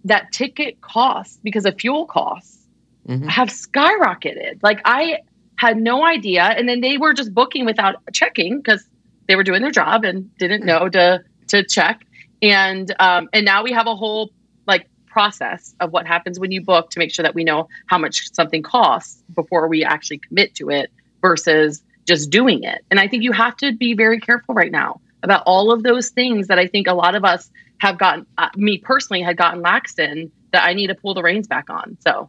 that 0.04 0.32
ticket 0.32 0.80
costs 0.80 1.38
because 1.42 1.66
of 1.66 1.78
fuel 1.78 2.06
costs 2.06 2.58
mm-hmm. 3.06 3.28
have 3.28 3.48
skyrocketed. 3.48 4.62
Like, 4.62 4.80
I 4.84 5.18
had 5.56 5.76
no 5.76 6.04
idea. 6.04 6.42
And 6.42 6.68
then 6.68 6.80
they 6.80 6.98
were 6.98 7.14
just 7.14 7.34
booking 7.34 7.64
without 7.64 7.96
checking 8.12 8.58
because 8.58 8.84
they 9.30 9.36
were 9.36 9.44
doing 9.44 9.62
their 9.62 9.70
job 9.70 10.04
and 10.04 10.36
didn't 10.38 10.64
know 10.64 10.88
to 10.88 11.22
to 11.46 11.62
check. 11.62 12.04
And 12.42 12.92
um, 12.98 13.28
and 13.32 13.44
now 13.44 13.62
we 13.62 13.70
have 13.70 13.86
a 13.86 13.94
whole 13.94 14.32
like 14.66 14.88
process 15.06 15.72
of 15.78 15.92
what 15.92 16.04
happens 16.04 16.40
when 16.40 16.50
you 16.50 16.60
book 16.60 16.90
to 16.90 16.98
make 16.98 17.12
sure 17.12 17.22
that 17.22 17.34
we 17.36 17.44
know 17.44 17.68
how 17.86 17.96
much 17.96 18.34
something 18.34 18.60
costs 18.64 19.22
before 19.36 19.68
we 19.68 19.84
actually 19.84 20.18
commit 20.18 20.56
to 20.56 20.68
it 20.70 20.90
versus 21.22 21.80
just 22.08 22.30
doing 22.30 22.64
it. 22.64 22.84
And 22.90 22.98
I 22.98 23.06
think 23.06 23.22
you 23.22 23.30
have 23.30 23.56
to 23.58 23.72
be 23.72 23.94
very 23.94 24.18
careful 24.18 24.52
right 24.52 24.72
now 24.72 25.00
about 25.22 25.44
all 25.46 25.70
of 25.70 25.84
those 25.84 26.08
things 26.08 26.48
that 26.48 26.58
I 26.58 26.66
think 26.66 26.88
a 26.88 26.94
lot 26.94 27.14
of 27.14 27.24
us 27.24 27.50
have 27.78 27.98
gotten, 27.98 28.26
uh, 28.36 28.48
me 28.56 28.78
personally, 28.78 29.22
had 29.22 29.36
gotten 29.36 29.60
lax 29.60 29.96
in 29.96 30.32
that 30.52 30.64
I 30.64 30.72
need 30.72 30.88
to 30.88 30.96
pull 30.96 31.14
the 31.14 31.22
reins 31.22 31.46
back 31.46 31.70
on. 31.70 31.96
So, 32.00 32.28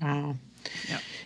wow. 0.00 0.36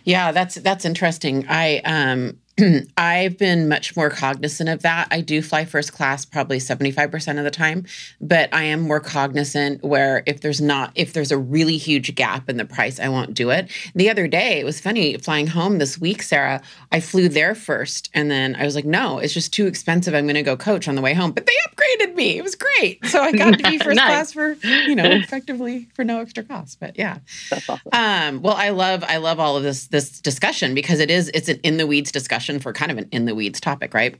Yeah, 0.03 0.33
that's 0.33 0.55
that's 0.55 0.83
interesting. 0.83 1.45
I 1.47 1.77
um 1.85 2.39
I've 2.97 3.37
been 3.37 3.67
much 3.67 3.95
more 3.95 4.09
cognizant 4.09 4.69
of 4.69 4.83
that. 4.83 5.07
I 5.09 5.21
do 5.21 5.41
fly 5.41 5.65
first 5.65 5.91
class 5.93 6.23
probably 6.23 6.59
75% 6.59 7.37
of 7.37 7.43
the 7.43 7.51
time, 7.51 7.85
but 8.21 8.53
I 8.53 8.63
am 8.63 8.81
more 8.81 8.99
cognizant 8.99 9.83
where 9.83 10.23
if 10.27 10.41
there's 10.41 10.61
not, 10.61 10.91
if 10.93 11.13
there's 11.13 11.31
a 11.31 11.37
really 11.37 11.77
huge 11.77 12.13
gap 12.13 12.49
in 12.49 12.57
the 12.57 12.65
price, 12.65 12.99
I 12.99 13.09
won't 13.09 13.33
do 13.33 13.49
it. 13.49 13.71
The 13.95 14.09
other 14.09 14.27
day, 14.27 14.59
it 14.59 14.65
was 14.65 14.79
funny 14.79 15.17
flying 15.17 15.47
home 15.47 15.79
this 15.79 15.99
week, 15.99 16.21
Sarah. 16.21 16.61
I 16.91 16.99
flew 16.99 17.27
there 17.27 17.55
first 17.55 18.11
and 18.13 18.29
then 18.29 18.55
I 18.55 18.65
was 18.65 18.75
like, 18.75 18.85
no, 18.85 19.17
it's 19.17 19.33
just 19.33 19.51
too 19.51 19.65
expensive. 19.65 20.13
I'm 20.13 20.25
going 20.25 20.35
to 20.35 20.43
go 20.43 20.55
coach 20.55 20.87
on 20.87 20.95
the 20.95 21.01
way 21.01 21.15
home. 21.15 21.31
But 21.31 21.47
they 21.47 21.53
upgraded 21.67 22.13
me. 22.13 22.37
It 22.37 22.43
was 22.43 22.55
great. 22.55 23.03
So 23.07 23.19
I 23.19 23.31
got 23.31 23.57
to 23.57 23.69
be 23.69 23.77
first 23.79 23.95
nice. 23.95 24.07
class 24.07 24.33
for, 24.33 24.53
you 24.63 24.95
know, 24.95 25.05
effectively 25.09 25.87
for 25.95 26.03
no 26.03 26.19
extra 26.19 26.43
cost. 26.43 26.79
But 26.79 26.99
yeah. 26.99 27.17
That's 27.49 27.67
awesome. 27.67 27.89
Um, 27.93 28.41
well, 28.43 28.55
I 28.55 28.69
love, 28.69 29.03
I 29.07 29.17
love 29.17 29.39
all 29.39 29.57
of 29.57 29.63
this, 29.63 29.87
this 29.87 30.21
discussion 30.21 30.75
because 30.75 30.99
it 30.99 31.09
is, 31.09 31.31
it's 31.33 31.49
an 31.49 31.59
in 31.63 31.77
the 31.77 31.87
weeds 31.87 32.11
discussion 32.11 32.42
for 32.59 32.73
kind 32.73 32.91
of 32.91 32.97
an 32.97 33.09
in 33.11 33.25
the 33.25 33.35
weeds 33.35 33.59
topic, 33.59 33.93
right? 33.93 34.19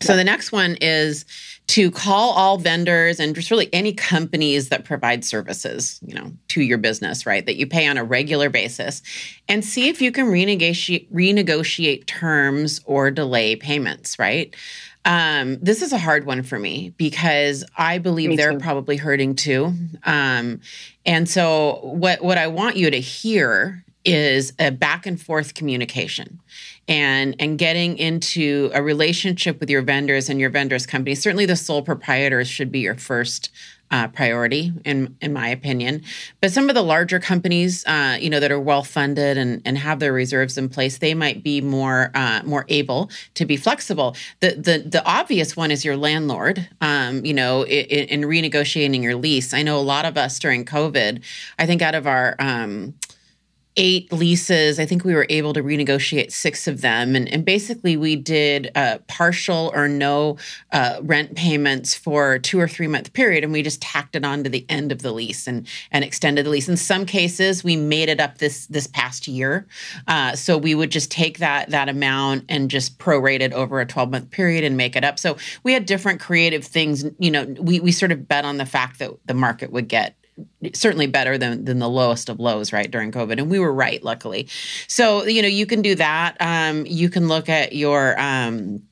So 0.00 0.14
the 0.16 0.24
next 0.24 0.52
one 0.52 0.76
is 0.80 1.24
to 1.68 1.90
call 1.90 2.30
all 2.30 2.56
vendors 2.56 3.18
and 3.18 3.34
just 3.34 3.50
really 3.50 3.68
any 3.72 3.92
companies 3.92 4.68
that 4.68 4.84
provide 4.84 5.24
services, 5.24 5.98
you 6.06 6.14
know, 6.14 6.32
to 6.48 6.62
your 6.62 6.78
business, 6.78 7.26
right? 7.26 7.44
That 7.44 7.56
you 7.56 7.66
pay 7.66 7.86
on 7.88 7.98
a 7.98 8.04
regular 8.04 8.48
basis 8.48 9.02
and 9.48 9.64
see 9.64 9.88
if 9.88 10.00
you 10.00 10.12
can 10.12 10.26
renegotiate 10.26 11.10
renegotiate 11.12 12.06
terms 12.06 12.80
or 12.84 13.10
delay 13.10 13.56
payments, 13.56 14.18
right? 14.18 14.54
Um, 15.04 15.58
this 15.60 15.82
is 15.82 15.92
a 15.92 15.98
hard 15.98 16.26
one 16.26 16.42
for 16.42 16.58
me 16.58 16.94
because 16.96 17.64
I 17.76 17.98
believe 17.98 18.30
me 18.30 18.36
they're 18.36 18.52
too. 18.52 18.58
probably 18.58 18.96
hurting 18.96 19.34
too. 19.34 19.72
Um, 20.04 20.60
and 21.04 21.28
so 21.28 21.80
what 21.82 22.22
what 22.22 22.38
I 22.38 22.46
want 22.46 22.76
you 22.76 22.90
to 22.90 23.00
hear 23.00 23.84
is 24.04 24.52
a 24.58 24.70
back 24.70 25.06
and 25.06 25.20
forth 25.20 25.54
communication 25.54 26.40
and 26.88 27.36
and 27.38 27.58
getting 27.58 27.98
into 27.98 28.70
a 28.72 28.82
relationship 28.82 29.60
with 29.60 29.70
your 29.70 29.82
vendors 29.82 30.28
and 30.28 30.40
your 30.40 30.50
vendors 30.50 30.86
company. 30.86 31.14
Certainly, 31.14 31.46
the 31.46 31.56
sole 31.56 31.82
proprietors 31.82 32.48
should 32.48 32.72
be 32.72 32.80
your 32.80 32.96
first 32.96 33.50
uh, 33.90 34.08
priority, 34.08 34.72
in 34.84 35.16
in 35.20 35.32
my 35.32 35.48
opinion. 35.48 36.02
But 36.40 36.52
some 36.52 36.68
of 36.68 36.74
the 36.74 36.82
larger 36.82 37.18
companies, 37.18 37.86
uh, 37.86 38.18
you 38.20 38.28
know, 38.28 38.40
that 38.40 38.50
are 38.50 38.60
well 38.60 38.82
funded 38.82 39.38
and, 39.38 39.62
and 39.64 39.78
have 39.78 39.98
their 39.98 40.12
reserves 40.12 40.58
in 40.58 40.68
place, 40.68 40.98
they 40.98 41.14
might 41.14 41.42
be 41.42 41.60
more 41.60 42.10
uh, 42.14 42.42
more 42.44 42.64
able 42.68 43.10
to 43.34 43.46
be 43.46 43.56
flexible. 43.56 44.16
The 44.40 44.50
the 44.50 44.84
the 44.86 45.04
obvious 45.04 45.56
one 45.56 45.70
is 45.70 45.84
your 45.84 45.96
landlord. 45.96 46.68
Um, 46.80 47.24
you 47.24 47.34
know, 47.34 47.64
in, 47.64 48.08
in, 48.08 48.20
renegotiating 48.22 49.02
your 49.02 49.14
lease. 49.14 49.54
I 49.54 49.62
know 49.62 49.78
a 49.78 49.80
lot 49.80 50.04
of 50.04 50.16
us 50.16 50.38
during 50.38 50.64
COVID. 50.64 51.22
I 51.58 51.66
think 51.66 51.82
out 51.82 51.94
of 51.94 52.06
our 52.06 52.36
um, 52.38 52.94
eight 53.78 54.12
leases. 54.12 54.78
I 54.78 54.84
think 54.84 55.04
we 55.04 55.14
were 55.14 55.26
able 55.30 55.52
to 55.54 55.62
renegotiate 55.62 56.32
six 56.32 56.66
of 56.66 56.80
them. 56.80 57.14
And, 57.14 57.28
and 57.32 57.44
basically, 57.44 57.96
we 57.96 58.16
did 58.16 58.70
uh, 58.74 58.98
partial 59.06 59.72
or 59.74 59.88
no 59.88 60.36
uh, 60.72 60.98
rent 61.02 61.36
payments 61.36 61.94
for 61.94 62.38
two 62.40 62.60
or 62.60 62.68
three 62.68 62.88
month 62.88 63.12
period. 63.12 63.44
And 63.44 63.52
we 63.52 63.62
just 63.62 63.80
tacked 63.80 64.16
it 64.16 64.24
on 64.24 64.44
to 64.44 64.50
the 64.50 64.66
end 64.68 64.92
of 64.92 65.02
the 65.02 65.12
lease 65.12 65.46
and, 65.46 65.66
and 65.92 66.04
extended 66.04 66.44
the 66.44 66.50
lease. 66.50 66.68
In 66.68 66.76
some 66.76 67.06
cases, 67.06 67.62
we 67.62 67.76
made 67.76 68.08
it 68.08 68.20
up 68.20 68.38
this 68.38 68.66
this 68.66 68.88
past 68.88 69.28
year. 69.28 69.66
Uh, 70.08 70.34
so 70.34 70.58
we 70.58 70.74
would 70.74 70.90
just 70.90 71.10
take 71.10 71.38
that, 71.38 71.70
that 71.70 71.88
amount 71.88 72.44
and 72.48 72.70
just 72.70 72.98
prorate 72.98 73.40
it 73.40 73.52
over 73.52 73.80
a 73.80 73.86
12 73.86 74.10
month 74.10 74.30
period 74.30 74.64
and 74.64 74.76
make 74.76 74.96
it 74.96 75.04
up. 75.04 75.18
So 75.18 75.36
we 75.62 75.72
had 75.72 75.86
different 75.86 76.20
creative 76.20 76.64
things. 76.64 77.04
You 77.18 77.30
know, 77.30 77.44
we, 77.60 77.78
we 77.78 77.92
sort 77.92 78.10
of 78.10 78.26
bet 78.26 78.44
on 78.44 78.56
the 78.56 78.66
fact 78.66 78.98
that 78.98 79.12
the 79.26 79.34
market 79.34 79.70
would 79.70 79.86
get 79.86 80.16
certainly 80.74 81.06
better 81.06 81.38
than 81.38 81.64
than 81.64 81.78
the 81.78 81.88
lowest 81.88 82.28
of 82.28 82.38
lows 82.40 82.72
right 82.72 82.90
during 82.90 83.12
covid 83.12 83.38
and 83.38 83.50
we 83.50 83.58
were 83.58 83.72
right 83.72 84.02
luckily. 84.02 84.48
So 84.86 85.24
you 85.24 85.42
know 85.42 85.48
you 85.48 85.66
can 85.66 85.82
do 85.82 85.94
that. 85.94 86.36
Um, 86.40 86.86
you 86.86 87.08
can 87.10 87.28
look 87.28 87.48
at 87.48 87.74
your 87.74 88.18
um, 88.20 88.82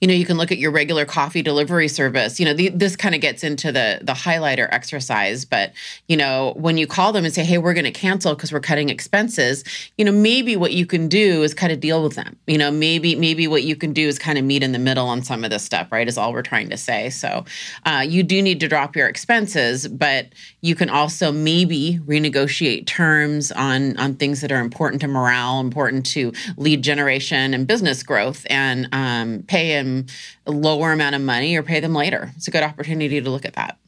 you 0.00 0.08
know 0.08 0.14
you 0.14 0.24
can 0.24 0.36
look 0.36 0.52
at 0.52 0.58
your 0.58 0.70
regular 0.70 1.04
coffee 1.04 1.42
delivery 1.42 1.88
service. 1.88 2.38
You 2.38 2.46
know 2.46 2.54
the, 2.54 2.68
this 2.70 2.96
kind 2.96 3.14
of 3.14 3.20
gets 3.20 3.44
into 3.44 3.72
the 3.72 4.00
the 4.02 4.12
highlighter 4.12 4.68
exercise 4.70 5.44
but 5.44 5.72
you 6.08 6.16
know 6.16 6.54
when 6.56 6.76
you 6.76 6.86
call 6.86 7.12
them 7.12 7.24
and 7.24 7.32
say 7.32 7.44
hey 7.44 7.58
we're 7.58 7.74
going 7.74 7.84
to 7.84 7.90
cancel 7.90 8.34
because 8.34 8.52
we're 8.52 8.60
cutting 8.60 8.88
expenses 8.88 9.64
you 9.96 10.04
know 10.04 10.12
maybe 10.12 10.56
what 10.56 10.72
you 10.72 10.86
can 10.86 11.08
do 11.08 11.42
is 11.42 11.54
kind 11.54 11.72
of 11.72 11.80
deal 11.80 12.02
with 12.02 12.14
them. 12.14 12.36
You 12.46 12.58
know 12.58 12.70
maybe 12.70 13.14
maybe 13.16 13.46
what 13.46 13.64
you 13.64 13.76
can 13.76 13.92
do 13.92 14.06
is 14.06 14.18
kind 14.18 14.38
of 14.38 14.44
meet 14.44 14.62
in 14.62 14.72
the 14.72 14.78
middle 14.78 15.06
on 15.06 15.22
some 15.22 15.44
of 15.44 15.50
this 15.50 15.64
stuff 15.64 15.90
right 15.92 16.08
is 16.08 16.18
all 16.18 16.32
we're 16.32 16.42
trying 16.42 16.70
to 16.70 16.76
say. 16.76 17.10
So 17.10 17.44
uh, 17.84 18.04
you 18.06 18.22
do 18.22 18.42
need 18.42 18.60
to 18.60 18.68
drop 18.68 18.96
your 18.96 19.08
expenses 19.08 19.88
but 19.88 20.26
you 20.60 20.74
can 20.74 20.90
also 20.90 21.32
maybe 21.32 21.98
renegotiate 22.06 22.86
terms 22.86 23.52
on 23.52 23.96
on 23.98 24.14
things 24.16 24.40
that 24.40 24.52
are 24.52 24.60
important 24.60 25.00
to 25.00 25.08
morale 25.08 25.60
important 25.60 26.06
to 26.06 26.32
lead 26.56 26.82
generation 26.82 27.54
and 27.54 27.66
business 27.66 28.02
growth 28.02 28.46
and 28.50 28.88
um, 28.92 29.42
pay 29.46 29.65
pay 29.66 29.82
them 29.82 30.06
a 30.46 30.50
lower 30.50 30.92
amount 30.92 31.14
of 31.14 31.20
money 31.20 31.56
or 31.56 31.62
pay 31.62 31.80
them 31.80 31.94
later. 31.94 32.32
It's 32.36 32.48
a 32.48 32.50
good 32.50 32.62
opportunity 32.62 33.20
to 33.20 33.30
look 33.30 33.44
at 33.44 33.54
that. 33.54 33.78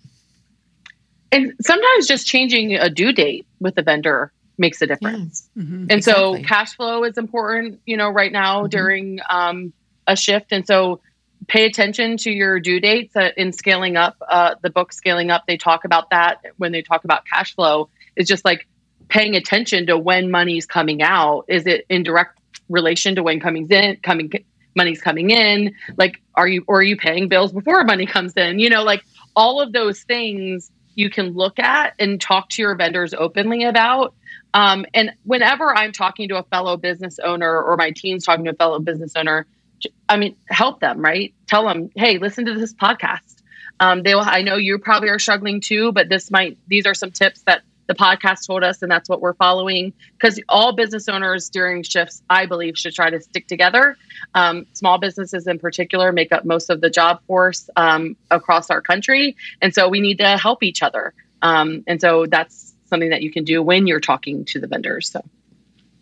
And 1.30 1.52
sometimes 1.60 2.06
just 2.06 2.26
changing 2.26 2.74
a 2.74 2.88
due 2.88 3.12
date 3.12 3.46
with 3.60 3.74
the 3.74 3.82
vendor 3.82 4.32
makes 4.56 4.82
a 4.82 4.86
difference. 4.86 5.48
Yeah. 5.54 5.62
Mm-hmm. 5.62 5.74
And 5.74 5.92
exactly. 5.92 6.42
so 6.42 6.48
cash 6.48 6.74
flow 6.74 7.04
is 7.04 7.18
important, 7.18 7.80
you 7.86 7.96
know, 7.96 8.08
right 8.08 8.32
now 8.32 8.60
mm-hmm. 8.60 8.68
during 8.70 9.20
um, 9.28 9.72
a 10.06 10.16
shift. 10.16 10.52
And 10.52 10.66
so 10.66 11.00
pay 11.46 11.66
attention 11.66 12.16
to 12.18 12.30
your 12.30 12.58
due 12.58 12.80
dates 12.80 13.14
uh, 13.14 13.30
in 13.36 13.52
scaling 13.52 13.96
up. 13.96 14.16
Uh, 14.26 14.54
the 14.62 14.70
book 14.70 14.92
Scaling 14.92 15.30
Up, 15.30 15.44
they 15.46 15.58
talk 15.58 15.84
about 15.84 16.10
that 16.10 16.40
when 16.56 16.72
they 16.72 16.82
talk 16.82 17.04
about 17.04 17.24
cash 17.26 17.54
flow. 17.54 17.88
It's 18.16 18.28
just 18.28 18.44
like 18.44 18.66
paying 19.08 19.36
attention 19.36 19.86
to 19.86 19.98
when 19.98 20.30
money's 20.30 20.66
coming 20.66 21.02
out. 21.02 21.44
Is 21.48 21.66
it 21.66 21.86
in 21.88 22.02
direct 22.02 22.38
relation 22.68 23.14
to 23.14 23.22
when 23.22 23.38
coming 23.38 23.68
in, 23.70 23.98
coming 24.02 24.32
money's 24.78 25.02
coming 25.02 25.30
in 25.30 25.74
like 25.98 26.22
are 26.34 26.48
you 26.48 26.64
or 26.66 26.78
are 26.78 26.82
you 26.82 26.96
paying 26.96 27.28
bills 27.28 27.52
before 27.52 27.84
money 27.84 28.06
comes 28.06 28.32
in? 28.34 28.58
You 28.58 28.70
know 28.70 28.82
like 28.82 29.04
all 29.36 29.60
of 29.60 29.72
those 29.72 30.00
things 30.04 30.70
you 30.94 31.10
can 31.10 31.34
look 31.34 31.58
at 31.58 31.94
and 31.98 32.20
talk 32.20 32.48
to 32.50 32.62
your 32.62 32.74
vendors 32.74 33.12
openly 33.12 33.64
about. 33.64 34.14
Um, 34.54 34.86
and 34.94 35.12
whenever 35.24 35.76
i'm 35.76 35.92
talking 35.92 36.30
to 36.30 36.38
a 36.38 36.42
fellow 36.44 36.78
business 36.78 37.18
owner 37.18 37.62
or 37.62 37.76
my 37.76 37.90
team's 37.90 38.24
talking 38.24 38.46
to 38.46 38.52
a 38.52 38.54
fellow 38.54 38.78
business 38.78 39.12
owner 39.14 39.46
i 40.08 40.16
mean 40.16 40.36
help 40.48 40.80
them 40.80 41.00
right? 41.00 41.34
Tell 41.46 41.66
them 41.66 41.90
hey 41.94 42.16
listen 42.18 42.46
to 42.46 42.54
this 42.54 42.72
podcast. 42.72 43.34
Um, 43.80 44.02
they 44.02 44.14
will 44.14 44.22
i 44.24 44.42
know 44.42 44.56
you 44.56 44.78
probably 44.78 45.10
are 45.10 45.18
struggling 45.18 45.60
too 45.60 45.92
but 45.92 46.08
this 46.08 46.30
might 46.30 46.56
these 46.66 46.86
are 46.86 46.94
some 46.94 47.10
tips 47.10 47.42
that 47.42 47.62
the 47.88 47.94
podcast 47.94 48.46
told 48.46 48.62
us, 48.62 48.82
and 48.82 48.92
that's 48.92 49.08
what 49.08 49.20
we're 49.20 49.34
following. 49.34 49.92
Because 50.12 50.40
all 50.48 50.76
business 50.76 51.08
owners 51.08 51.48
during 51.48 51.82
shifts, 51.82 52.22
I 52.30 52.46
believe, 52.46 52.78
should 52.78 52.94
try 52.94 53.10
to 53.10 53.20
stick 53.20 53.48
together. 53.48 53.96
Um, 54.34 54.66
small 54.74 54.98
businesses 54.98 55.46
in 55.46 55.58
particular 55.58 56.12
make 56.12 56.30
up 56.30 56.44
most 56.44 56.70
of 56.70 56.80
the 56.80 56.90
job 56.90 57.20
force 57.26 57.68
um, 57.76 58.16
across 58.30 58.70
our 58.70 58.80
country. 58.80 59.36
And 59.60 59.74
so 59.74 59.88
we 59.88 60.00
need 60.00 60.18
to 60.18 60.36
help 60.36 60.62
each 60.62 60.82
other. 60.82 61.14
Um, 61.42 61.82
and 61.86 62.00
so 62.00 62.26
that's 62.26 62.74
something 62.86 63.10
that 63.10 63.22
you 63.22 63.32
can 63.32 63.44
do 63.44 63.62
when 63.62 63.86
you're 63.86 64.00
talking 64.00 64.44
to 64.46 64.60
the 64.60 64.66
vendors. 64.66 65.10
So. 65.10 65.22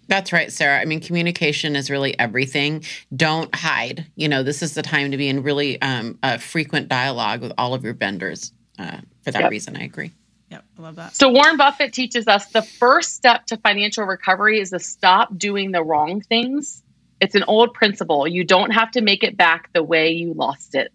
That's 0.09 0.33
right, 0.33 0.53
Sarah. 0.53 0.81
I 0.81 0.85
mean, 0.85 1.01
communication 1.01 1.75
is 1.75 1.91
really 1.91 2.19
everything. 2.19 2.85
Don't 3.15 3.53
hide. 3.55 4.07
You 4.15 4.29
know, 4.29 4.43
this 4.43 4.63
is 4.63 4.75
the 4.75 4.83
time 4.83 5.11
to 5.11 5.17
be 5.17 5.29
in 5.29 5.43
really 5.43 5.81
um, 5.83 6.19
a 6.23 6.39
frequent 6.39 6.89
dialogue 6.89 7.43
with 7.43 7.53
all 7.59 7.75
of 7.75 7.85
your 7.85 7.95
vendors. 7.95 8.53
Uh, 8.79 8.99
for 9.23 9.33
that 9.33 9.43
yep. 9.43 9.51
reason, 9.51 9.77
I 9.77 9.85
agree. 9.85 10.13
Yep, 10.51 10.65
I 10.79 10.83
love 10.83 10.97
that. 10.97 11.17
So 11.17 11.31
Warren 11.31 11.57
Buffett 11.57 11.93
teaches 11.93 12.29
us 12.29 12.47
the 12.47 12.63
first 12.63 13.15
step 13.15 13.47
to 13.47 13.57
financial 13.57 14.05
recovery 14.05 14.61
is 14.61 14.71
to 14.71 14.79
stop 14.79 15.37
doing 15.37 15.73
the 15.73 15.83
wrong 15.83 16.21
things. 16.21 16.83
It's 17.21 17.35
an 17.35 17.45
old 17.49 17.75
principle. 17.75 18.29
You 18.29 18.45
don't 18.45 18.71
have 18.71 18.93
to 18.93 19.01
make 19.01 19.25
it 19.25 19.37
back 19.37 19.73
the 19.73 19.83
way 19.83 20.13
you 20.13 20.35
lost 20.35 20.75
it. 20.75 20.93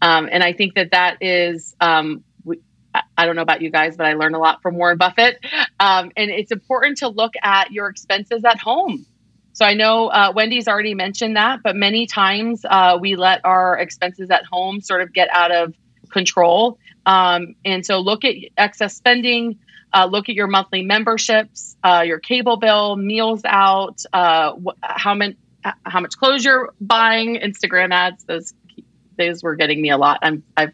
Um, 0.00 0.28
and 0.30 0.42
I 0.42 0.52
think 0.52 0.74
that 0.74 0.92
that 0.92 1.18
is, 1.20 1.76
um, 1.80 2.24
I 3.16 3.26
don't 3.26 3.36
know 3.36 3.42
about 3.42 3.62
you 3.62 3.70
guys, 3.70 3.96
but 3.96 4.06
I 4.06 4.14
learned 4.14 4.34
a 4.34 4.38
lot 4.38 4.62
from 4.62 4.76
Warren 4.76 4.98
Buffett. 4.98 5.38
Um, 5.80 6.10
and 6.16 6.30
it's 6.30 6.52
important 6.52 6.98
to 6.98 7.08
look 7.08 7.32
at 7.42 7.72
your 7.72 7.88
expenses 7.88 8.44
at 8.44 8.58
home. 8.58 9.06
So 9.54 9.64
I 9.64 9.74
know 9.74 10.08
uh, 10.08 10.32
Wendy's 10.34 10.66
already 10.66 10.94
mentioned 10.94 11.36
that, 11.36 11.60
but 11.62 11.76
many 11.76 12.06
times 12.06 12.64
uh, 12.68 12.98
we 13.00 13.16
let 13.16 13.40
our 13.44 13.78
expenses 13.78 14.30
at 14.30 14.44
home 14.44 14.80
sort 14.80 15.02
of 15.02 15.12
get 15.12 15.28
out 15.30 15.52
of 15.52 15.74
control. 16.10 16.78
Um, 17.06 17.54
and 17.64 17.84
so 17.84 17.98
look 18.00 18.24
at 18.24 18.34
excess 18.56 18.94
spending, 18.94 19.58
uh, 19.92 20.06
look 20.10 20.28
at 20.28 20.34
your 20.34 20.46
monthly 20.46 20.82
memberships, 20.82 21.76
uh, 21.84 22.02
your 22.06 22.18
cable 22.18 22.56
bill, 22.56 22.96
meals 22.96 23.42
out, 23.44 24.02
uh, 24.12 24.54
wh- 24.54 24.76
how 24.80 25.16
how 25.84 26.00
much 26.00 26.16
clothes 26.16 26.44
you're 26.44 26.72
buying, 26.80 27.36
Instagram 27.36 27.92
ads. 27.92 28.24
Those 28.24 28.54
those 29.18 29.42
were 29.42 29.54
getting 29.54 29.80
me 29.80 29.90
a 29.90 29.98
lot. 29.98 30.18
I'm 30.22 30.42
I've 30.56 30.72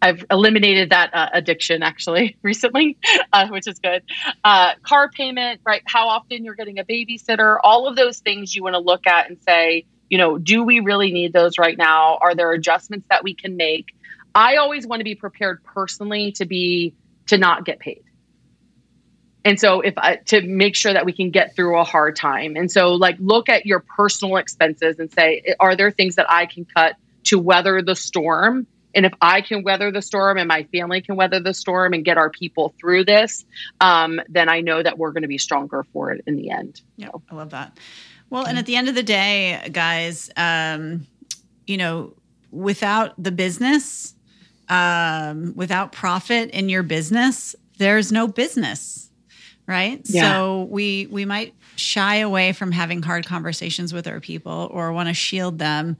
I've 0.00 0.24
eliminated 0.30 0.90
that 0.90 1.10
uh, 1.12 1.28
addiction 1.32 1.82
actually 1.82 2.36
recently, 2.42 2.96
uh, 3.32 3.48
which 3.48 3.66
is 3.66 3.78
good. 3.80 4.02
Uh, 4.44 4.74
car 4.82 5.10
payment, 5.10 5.60
right? 5.64 5.82
How 5.86 6.08
often 6.08 6.44
you're 6.44 6.54
getting 6.54 6.78
a 6.78 6.84
babysitter? 6.84 7.58
All 7.62 7.88
of 7.88 7.96
those 7.96 8.18
things 8.20 8.54
you 8.54 8.62
want 8.62 8.74
to 8.74 8.80
look 8.80 9.06
at 9.06 9.28
and 9.28 9.38
say, 9.42 9.86
you 10.08 10.18
know, 10.18 10.38
do 10.38 10.62
we 10.62 10.80
really 10.80 11.12
need 11.12 11.32
those 11.32 11.58
right 11.58 11.76
now? 11.76 12.18
Are 12.20 12.34
there 12.34 12.52
adjustments 12.52 13.06
that 13.10 13.24
we 13.24 13.34
can 13.34 13.56
make? 13.56 13.86
I 14.38 14.54
always 14.54 14.86
want 14.86 15.00
to 15.00 15.04
be 15.04 15.16
prepared 15.16 15.64
personally 15.64 16.30
to 16.32 16.46
be 16.46 16.94
to 17.26 17.36
not 17.36 17.64
get 17.64 17.80
paid. 17.80 18.04
And 19.44 19.58
so 19.58 19.80
if 19.80 19.94
I, 19.96 20.16
to 20.26 20.42
make 20.42 20.76
sure 20.76 20.92
that 20.92 21.04
we 21.04 21.12
can 21.12 21.32
get 21.32 21.56
through 21.56 21.76
a 21.76 21.82
hard 21.82 22.14
time. 22.14 22.54
And 22.54 22.70
so 22.70 22.94
like 22.94 23.16
look 23.18 23.48
at 23.48 23.66
your 23.66 23.80
personal 23.80 24.36
expenses 24.36 25.00
and 25.00 25.12
say 25.12 25.42
are 25.58 25.74
there 25.74 25.90
things 25.90 26.14
that 26.14 26.30
I 26.30 26.46
can 26.46 26.64
cut 26.64 26.94
to 27.24 27.40
weather 27.40 27.82
the 27.82 27.96
storm? 27.96 28.68
And 28.94 29.04
if 29.04 29.12
I 29.20 29.40
can 29.40 29.64
weather 29.64 29.90
the 29.90 30.02
storm 30.02 30.38
and 30.38 30.46
my 30.46 30.62
family 30.72 31.00
can 31.00 31.16
weather 31.16 31.40
the 31.40 31.52
storm 31.52 31.92
and 31.92 32.04
get 32.04 32.16
our 32.16 32.30
people 32.30 32.74
through 32.78 33.06
this, 33.06 33.44
um, 33.80 34.20
then 34.28 34.48
I 34.48 34.60
know 34.60 34.84
that 34.84 34.98
we're 34.98 35.10
going 35.10 35.22
to 35.22 35.28
be 35.28 35.38
stronger 35.38 35.84
for 35.92 36.12
it 36.12 36.22
in 36.28 36.36
the 36.36 36.50
end. 36.50 36.80
Yeah, 36.96 37.08
so. 37.08 37.22
I 37.28 37.34
love 37.34 37.50
that. 37.50 37.76
Well, 38.30 38.44
and 38.44 38.56
at 38.56 38.66
the 38.66 38.76
end 38.76 38.88
of 38.88 38.94
the 38.94 39.02
day, 39.02 39.68
guys, 39.72 40.30
um, 40.36 41.08
you 41.66 41.76
know, 41.76 42.14
without 42.52 43.20
the 43.20 43.32
business, 43.32 44.14
um, 44.68 45.54
without 45.56 45.92
profit 45.92 46.50
in 46.50 46.68
your 46.68 46.82
business, 46.82 47.54
there's 47.78 48.12
no 48.12 48.26
business, 48.26 49.10
right? 49.66 50.00
Yeah. 50.04 50.32
So 50.32 50.68
we 50.70 51.06
we 51.10 51.24
might 51.24 51.54
shy 51.76 52.16
away 52.16 52.52
from 52.52 52.72
having 52.72 53.02
hard 53.02 53.26
conversations 53.26 53.92
with 53.92 54.06
our 54.06 54.20
people 54.20 54.68
or 54.72 54.92
want 54.92 55.08
to 55.08 55.14
shield 55.14 55.58
them 55.58 55.96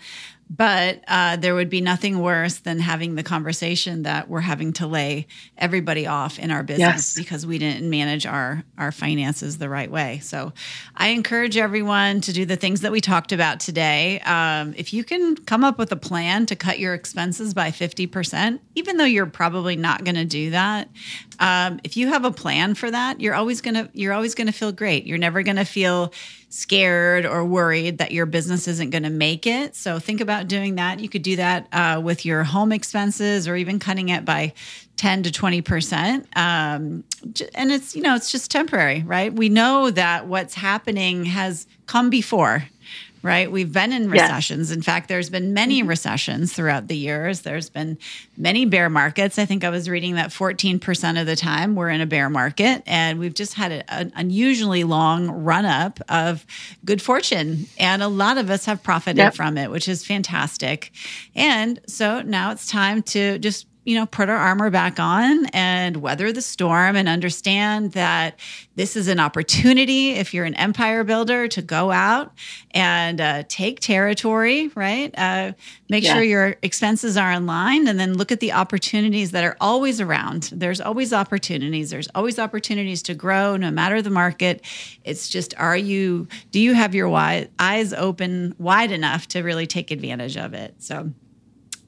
but 0.50 1.02
uh, 1.08 1.36
there 1.36 1.54
would 1.54 1.68
be 1.68 1.80
nothing 1.80 2.20
worse 2.20 2.58
than 2.58 2.78
having 2.78 3.14
the 3.14 3.22
conversation 3.22 4.02
that 4.02 4.28
we're 4.28 4.40
having 4.40 4.72
to 4.74 4.86
lay 4.86 5.26
everybody 5.56 6.06
off 6.06 6.38
in 6.38 6.50
our 6.50 6.62
business 6.62 6.78
yes. 6.78 7.14
because 7.14 7.46
we 7.46 7.58
didn't 7.58 7.88
manage 7.88 8.26
our 8.26 8.64
our 8.76 8.92
finances 8.92 9.58
the 9.58 9.68
right 9.68 9.90
way. 9.90 10.20
So, 10.20 10.52
I 10.96 11.08
encourage 11.08 11.56
everyone 11.56 12.20
to 12.22 12.32
do 12.32 12.44
the 12.44 12.56
things 12.56 12.80
that 12.80 12.92
we 12.92 13.00
talked 13.00 13.32
about 13.32 13.60
today. 13.60 14.20
Um, 14.20 14.74
if 14.76 14.92
you 14.92 15.04
can 15.04 15.36
come 15.36 15.64
up 15.64 15.78
with 15.78 15.92
a 15.92 15.96
plan 15.96 16.46
to 16.46 16.56
cut 16.56 16.78
your 16.78 16.94
expenses 16.94 17.54
by 17.54 17.70
fifty 17.70 18.06
percent, 18.06 18.60
even 18.74 18.96
though 18.96 19.04
you're 19.04 19.26
probably 19.26 19.76
not 19.76 20.04
going 20.04 20.14
to 20.16 20.24
do 20.24 20.50
that, 20.50 20.88
um, 21.40 21.80
if 21.84 21.96
you 21.96 22.08
have 22.08 22.24
a 22.24 22.30
plan 22.30 22.74
for 22.74 22.90
that, 22.90 23.20
you're 23.20 23.34
always 23.34 23.60
gonna 23.60 23.88
you're 23.92 24.12
always 24.12 24.34
gonna 24.34 24.52
feel 24.52 24.72
great. 24.72 25.06
You're 25.06 25.18
never 25.18 25.42
gonna 25.42 25.64
feel 25.64 26.12
scared 26.50 27.26
or 27.26 27.44
worried 27.44 27.98
that 27.98 28.12
your 28.12 28.26
business 28.26 28.66
isn't 28.66 28.90
going 28.90 29.02
to 29.02 29.10
make 29.10 29.46
it. 29.46 29.76
So 29.76 29.98
think 29.98 30.20
about 30.20 30.48
doing 30.48 30.76
that. 30.76 31.00
You 31.00 31.08
could 31.08 31.22
do 31.22 31.36
that 31.36 31.68
uh, 31.72 32.00
with 32.02 32.24
your 32.24 32.44
home 32.44 32.72
expenses 32.72 33.46
or 33.46 33.54
even 33.56 33.78
cutting 33.78 34.08
it 34.08 34.24
by 34.24 34.54
10 34.96 35.24
to 35.24 35.30
20%. 35.30 36.36
Um, 36.36 37.04
and 37.54 37.70
it's, 37.70 37.94
you 37.94 38.02
know, 38.02 38.14
it's 38.14 38.32
just 38.32 38.50
temporary, 38.50 39.02
right? 39.06 39.32
We 39.32 39.48
know 39.48 39.90
that 39.90 40.26
what's 40.26 40.54
happening 40.54 41.24
has 41.26 41.66
come 41.86 42.10
before 42.10 42.64
right? 43.22 43.50
We've 43.50 43.72
been 43.72 43.92
in 43.92 44.10
recessions. 44.10 44.70
In 44.70 44.82
fact, 44.82 45.08
there's 45.08 45.30
been 45.30 45.52
many 45.52 45.80
mm-hmm. 45.80 45.88
recessions 45.88 46.52
throughout 46.52 46.88
the 46.88 46.96
years. 46.96 47.42
There's 47.42 47.68
been 47.68 47.98
many 48.36 48.64
bear 48.64 48.88
markets. 48.88 49.38
I 49.38 49.44
think 49.44 49.64
I 49.64 49.70
was 49.70 49.88
reading 49.88 50.14
that 50.14 50.30
14% 50.30 51.20
of 51.20 51.26
the 51.26 51.36
time 51.36 51.74
we're 51.74 51.90
in 51.90 52.00
a 52.00 52.06
bear 52.06 52.30
market, 52.30 52.82
and 52.86 53.18
we've 53.18 53.34
just 53.34 53.54
had 53.54 53.72
a, 53.72 53.92
an 53.92 54.12
unusually 54.14 54.84
long 54.84 55.30
run 55.30 55.64
up 55.64 56.00
of 56.08 56.46
good 56.84 57.02
fortune. 57.02 57.66
And 57.78 58.02
a 58.02 58.08
lot 58.08 58.38
of 58.38 58.50
us 58.50 58.64
have 58.66 58.82
profited 58.82 59.18
yep. 59.18 59.34
from 59.34 59.58
it, 59.58 59.70
which 59.70 59.88
is 59.88 60.06
fantastic. 60.06 60.92
And 61.34 61.80
so 61.86 62.22
now 62.22 62.50
it's 62.52 62.68
time 62.68 63.02
to 63.04 63.38
just 63.38 63.66
you 63.88 63.94
know, 63.94 64.04
put 64.04 64.28
our 64.28 64.36
armor 64.36 64.68
back 64.68 65.00
on 65.00 65.46
and 65.46 65.96
weather 65.96 66.30
the 66.30 66.42
storm 66.42 66.94
and 66.94 67.08
understand 67.08 67.92
that 67.92 68.38
this 68.74 68.96
is 68.96 69.08
an 69.08 69.18
opportunity 69.18 70.10
if 70.10 70.34
you're 70.34 70.44
an 70.44 70.52
empire 70.56 71.04
builder 71.04 71.48
to 71.48 71.62
go 71.62 71.90
out 71.90 72.30
and 72.72 73.18
uh, 73.18 73.44
take 73.48 73.80
territory, 73.80 74.68
right? 74.74 75.14
Uh, 75.16 75.52
make 75.88 76.04
yeah. 76.04 76.12
sure 76.12 76.22
your 76.22 76.56
expenses 76.60 77.16
are 77.16 77.32
in 77.32 77.46
line 77.46 77.88
and 77.88 77.98
then 77.98 78.12
look 78.12 78.30
at 78.30 78.40
the 78.40 78.52
opportunities 78.52 79.30
that 79.30 79.42
are 79.42 79.56
always 79.58 80.02
around. 80.02 80.50
There's 80.52 80.82
always 80.82 81.14
opportunities. 81.14 81.88
There's 81.88 82.08
always 82.14 82.38
opportunities 82.38 83.00
to 83.04 83.14
grow 83.14 83.56
no 83.56 83.70
matter 83.70 84.02
the 84.02 84.10
market. 84.10 84.60
It's 85.02 85.30
just, 85.30 85.54
are 85.56 85.78
you, 85.78 86.28
do 86.50 86.60
you 86.60 86.74
have 86.74 86.94
your 86.94 87.08
eyes 87.58 87.94
open 87.94 88.54
wide 88.58 88.92
enough 88.92 89.28
to 89.28 89.40
really 89.40 89.66
take 89.66 89.90
advantage 89.90 90.36
of 90.36 90.52
it? 90.52 90.74
So, 90.76 91.10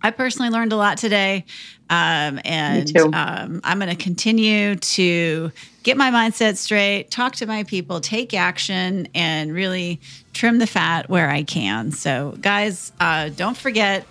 I 0.03 0.11
personally 0.11 0.51
learned 0.51 0.72
a 0.72 0.76
lot 0.76 0.98
today. 0.98 1.44
Um, 1.90 2.40
and 2.44 2.96
um, 2.96 3.61
I'm 3.64 3.78
going 3.78 3.90
to 3.90 3.96
continue 3.96 4.76
to 4.76 5.51
get 5.82 5.96
my 5.96 6.11
mindset 6.11 6.57
straight, 6.57 7.11
talk 7.11 7.34
to 7.36 7.46
my 7.46 7.64
people, 7.64 8.01
take 8.01 8.32
action, 8.32 9.09
and 9.14 9.53
really 9.53 10.01
trim 10.32 10.59
the 10.59 10.68
fat 10.68 11.11
where 11.11 11.28
I 11.28 11.42
can. 11.42 11.90
So, 11.90 12.36
guys, 12.40 12.92
uh, 13.01 13.30
don't 13.30 13.57
forget 13.57 14.07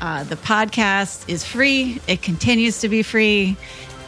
uh, 0.00 0.24
the 0.24 0.36
podcast 0.36 1.28
is 1.28 1.44
free, 1.44 2.00
it 2.06 2.20
continues 2.20 2.80
to 2.80 2.88
be 2.88 3.02
free. 3.02 3.56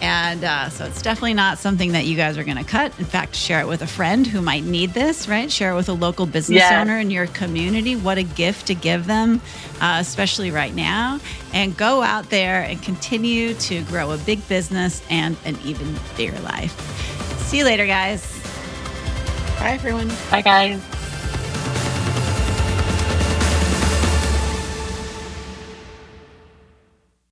And 0.01 0.45
uh, 0.45 0.69
so 0.69 0.85
it's 0.85 1.01
definitely 1.01 1.35
not 1.35 1.59
something 1.59 1.93
that 1.93 2.05
you 2.05 2.17
guys 2.17 2.37
are 2.37 2.45
going 2.45 2.59
to 2.59 2.65
cut. 2.65 2.97
In 2.99 3.05
fact, 3.05 3.35
share 3.35 3.61
it 3.61 3.67
with 3.67 3.83
a 3.83 3.87
friend 3.87 4.27
who 4.27 4.43
might 4.43 4.65
need 4.65 4.91
this, 4.91 5.29
right? 5.29 5.51
Share 5.51 5.73
it 5.73 5.77
with 5.77 5.89
a 5.89 5.95
local 5.95 6.27
business 6.27 6.59
yes. 6.59 6.73
owner 6.73 6.99
in 6.99 7.11
your 7.11 7.27
community. 7.29 7.97
What 7.97 8.19
a 8.19 8.23
gift 8.23 8.67
to 8.67 8.75
give 8.75 9.07
them, 9.07 9.41
uh, 9.81 9.99
especially 10.01 10.51
right 10.51 10.75
now. 10.75 11.19
And 11.53 11.77
go 11.77 12.03
out 12.03 12.29
there 12.31 12.63
and 12.63 12.83
continue 12.83 13.55
to 13.55 13.83
grow 13.85 14.13
a 14.13 14.19
big 14.19 14.47
business 14.49 15.03
and 15.09 15.37
an 15.45 15.59
even 15.65 15.95
bigger 16.17 16.39
life. 16.41 16.79
See 17.49 17.59
you 17.59 17.65
later, 17.65 17.87
guys. 17.87 18.33
Bye, 19.59 19.71
everyone. 19.73 20.09
Bye, 20.31 20.43
guys. 20.43 20.83